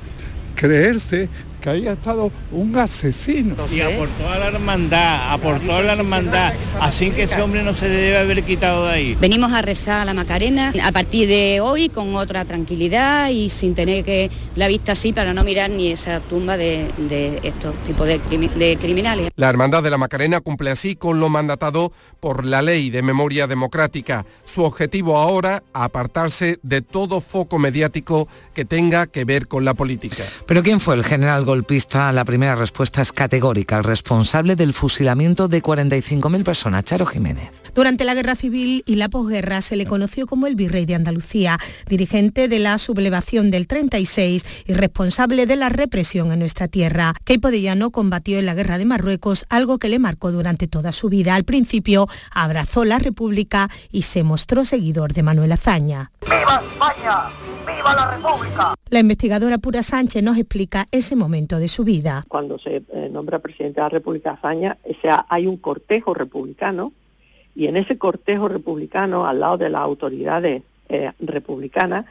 creerse 0.58 1.28
que 1.60 1.70
haya 1.70 1.92
estado 1.92 2.30
un 2.52 2.76
asesino. 2.76 3.54
Y 3.70 3.80
aportó 3.80 4.28
a 4.28 4.38
la 4.38 4.46
hermandad, 4.48 5.32
aportó 5.32 5.76
a 5.76 5.82
la 5.82 5.92
hermandad, 5.94 6.52
así 6.80 7.10
que 7.10 7.24
ese 7.24 7.40
hombre 7.40 7.62
no 7.62 7.74
se 7.74 7.88
debe 7.88 8.18
haber 8.18 8.42
quitado 8.44 8.86
de 8.86 8.92
ahí. 8.92 9.16
Venimos 9.20 9.52
a 9.52 9.62
rezar 9.62 10.00
a 10.00 10.04
la 10.04 10.14
Macarena 10.14 10.72
a 10.82 10.92
partir 10.92 11.28
de 11.28 11.60
hoy 11.60 11.88
con 11.88 12.14
otra 12.14 12.44
tranquilidad 12.44 13.30
y 13.30 13.48
sin 13.48 13.74
tener 13.74 14.04
que 14.04 14.30
la 14.56 14.68
vista 14.68 14.92
así 14.92 15.12
para 15.12 15.34
no 15.34 15.44
mirar 15.44 15.70
ni 15.70 15.90
esa 15.90 16.20
tumba 16.20 16.56
de, 16.56 16.90
estos 17.42 17.74
tipos 17.84 18.06
de, 18.06 18.18
de 18.18 18.76
criminales. 18.80 19.30
La 19.36 19.48
Hermandad 19.48 19.82
de 19.82 19.90
la 19.90 19.98
Macarena 19.98 20.40
cumple 20.40 20.70
así 20.70 20.96
con 20.96 21.20
lo 21.20 21.28
mandatado 21.28 21.92
por 22.20 22.44
la 22.44 22.62
ley 22.62 22.90
de 22.90 23.02
memoria 23.02 23.46
democrática. 23.46 24.24
Su 24.44 24.64
objetivo 24.64 25.18
ahora, 25.18 25.62
apartarse 25.72 26.58
de 26.62 26.82
todo 26.82 27.20
foco 27.20 27.58
mediático 27.58 28.28
que 28.54 28.64
tenga 28.64 29.06
que 29.06 29.24
ver 29.24 29.48
con 29.48 29.64
la 29.64 29.74
política. 29.74 30.24
Pero 30.46 30.62
¿quién 30.62 30.80
fue 30.80 30.94
el 30.94 31.04
general 31.04 31.44
la 32.12 32.24
primera 32.24 32.54
respuesta 32.54 33.02
es 33.02 33.12
categórica. 33.12 33.78
El 33.78 33.84
responsable 33.84 34.56
del 34.56 34.72
fusilamiento 34.72 35.48
de 35.48 35.62
45.000 35.62 36.44
personas, 36.44 36.84
Charo 36.84 37.06
Jiménez. 37.06 37.50
Durante 37.74 38.04
la 38.04 38.14
guerra 38.14 38.34
civil 38.34 38.82
y 38.86 38.94
la 38.96 39.08
posguerra 39.08 39.60
se 39.60 39.76
le 39.76 39.86
conoció 39.86 40.26
como 40.26 40.46
el 40.46 40.54
virrey 40.54 40.86
de 40.86 40.94
Andalucía, 40.94 41.58
dirigente 41.88 42.48
de 42.48 42.58
la 42.58 42.78
sublevación 42.78 43.50
del 43.50 43.66
36 43.66 44.64
y 44.66 44.72
responsable 44.74 45.46
de 45.46 45.56
la 45.56 45.68
represión 45.68 46.32
en 46.32 46.40
nuestra 46.40 46.68
tierra. 46.68 47.14
Keipo 47.24 47.50
de 47.50 47.60
Llano 47.60 47.90
combatió 47.90 48.38
en 48.38 48.46
la 48.46 48.54
guerra 48.54 48.78
de 48.78 48.84
Marruecos, 48.84 49.46
algo 49.48 49.78
que 49.78 49.88
le 49.88 49.98
marcó 49.98 50.32
durante 50.32 50.68
toda 50.68 50.92
su 50.92 51.08
vida. 51.08 51.34
Al 51.34 51.44
principio 51.44 52.06
abrazó 52.32 52.84
la 52.84 52.98
República 52.98 53.68
y 53.90 54.02
se 54.02 54.22
mostró 54.22 54.64
seguidor 54.64 55.12
de 55.12 55.22
Manuel 55.22 55.52
Azaña. 55.52 56.10
¡Viva 56.22 56.62
España! 56.72 57.30
¡Viva 57.66 57.94
la 57.94 58.16
República! 58.16 58.74
La 58.90 59.00
investigadora 59.00 59.58
Pura 59.58 59.82
Sánchez 59.82 60.22
nos 60.22 60.38
explica 60.38 60.86
ese 60.90 61.16
momento 61.16 61.58
de 61.58 61.68
su 61.68 61.84
vida. 61.84 62.24
Cuando 62.28 62.58
se 62.58 62.82
eh, 62.92 63.08
nombra 63.10 63.38
presidente 63.38 63.80
de 63.80 63.84
la 63.84 63.88
República 63.90 64.32
Azaña, 64.32 64.78
o 64.84 64.94
sea, 65.00 65.26
hay 65.28 65.46
un 65.46 65.58
cortejo 65.58 66.14
republicano 66.14 66.92
y 67.58 67.66
en 67.66 67.76
ese 67.76 67.98
cortejo 67.98 68.46
republicano, 68.46 69.26
al 69.26 69.40
lado 69.40 69.58
de 69.58 69.68
las 69.68 69.80
autoridades 69.80 70.62
eh, 70.88 71.10
republicanas, 71.18 72.06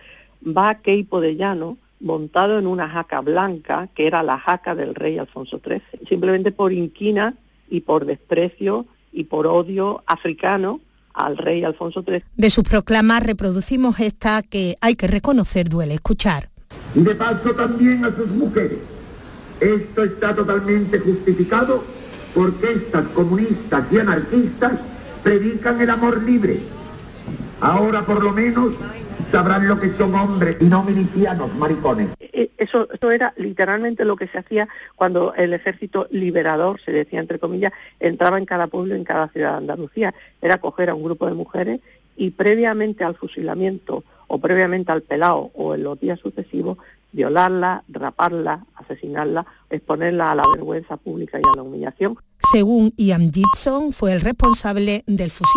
va 0.45 0.75
Keipo 0.75 1.21
de 1.21 1.37
Llano 1.37 1.77
montado 2.01 2.59
en 2.59 2.67
una 2.67 2.89
jaca 2.89 3.21
blanca, 3.21 3.87
que 3.95 4.07
era 4.07 4.23
la 4.23 4.37
jaca 4.37 4.75
del 4.75 4.93
rey 4.93 5.17
Alfonso 5.17 5.61
XIII, 5.65 6.05
simplemente 6.09 6.51
por 6.51 6.73
inquina 6.73 7.33
y 7.69 7.79
por 7.79 8.05
desprecio 8.05 8.87
y 9.13 9.23
por 9.23 9.47
odio 9.47 10.03
africano 10.05 10.81
al 11.13 11.37
rey 11.37 11.63
Alfonso 11.63 12.03
XIII. 12.05 12.25
De 12.35 12.49
sus 12.49 12.65
proclamas 12.65 13.23
reproducimos 13.23 14.01
esta 14.01 14.43
que 14.43 14.75
hay 14.81 14.95
que 14.95 15.07
reconocer 15.07 15.69
duele 15.69 15.93
escuchar. 15.93 16.49
Y 16.93 17.03
de 17.03 17.15
paso 17.15 17.55
también 17.55 18.03
a 18.03 18.13
sus 18.13 18.27
mujeres. 18.27 18.79
Esto 19.61 20.03
está 20.03 20.35
totalmente 20.35 20.99
justificado 20.99 21.85
porque 22.35 22.73
estas 22.73 23.07
comunistas 23.07 23.85
y 23.93 23.97
anarquistas 23.97 24.73
predican 25.27 25.81
el 25.81 25.89
amor 25.89 26.23
libre. 26.23 26.57
Ahora 27.59 28.05
por 28.05 28.23
lo 28.23 28.31
menos 28.31 28.73
sabrán 29.29 29.67
lo 29.67 29.77
que 29.77 29.91
son 29.97 30.15
hombres 30.15 30.55
y 30.61 30.65
no 30.65 30.83
milicianos, 30.85 31.53
maricones. 31.55 32.11
Eh, 32.21 32.49
Eso, 32.57 32.87
eso 32.93 33.11
era 33.11 33.33
literalmente 33.35 34.05
lo 34.05 34.15
que 34.15 34.27
se 34.27 34.37
hacía 34.37 34.69
cuando 34.95 35.33
el 35.33 35.51
ejército 35.51 36.07
liberador, 36.11 36.79
se 36.79 36.93
decía 36.93 37.19
entre 37.19 37.39
comillas, 37.39 37.73
entraba 37.99 38.37
en 38.37 38.45
cada 38.45 38.67
pueblo, 38.67 38.95
en 38.95 39.03
cada 39.03 39.27
ciudad 39.27 39.51
de 39.51 39.57
Andalucía. 39.57 40.15
Era 40.41 40.59
coger 40.59 40.89
a 40.89 40.95
un 40.95 41.03
grupo 41.03 41.27
de 41.27 41.33
mujeres 41.33 41.81
y 42.15 42.29
previamente 42.29 43.03
al 43.03 43.15
fusilamiento 43.15 44.05
o 44.27 44.39
previamente 44.39 44.93
al 44.93 45.01
pelao 45.01 45.51
o 45.55 45.75
en 45.75 45.83
los 45.83 45.99
días 45.99 46.19
sucesivos, 46.21 46.77
violarla, 47.11 47.83
raparla, 47.87 48.65
asesinarla, 48.75 49.45
exponerla 49.69 50.31
a 50.31 50.35
la 50.35 50.43
vergüenza 50.53 50.97
pública 50.97 51.39
y 51.39 51.47
a 51.47 51.55
la 51.55 51.63
humillación. 51.63 52.17
Según 52.51 52.93
Ian 52.97 53.31
Gibson, 53.31 53.93
fue 53.93 54.13
el 54.13 54.21
responsable 54.21 55.03
del 55.07 55.31
fusil. 55.31 55.47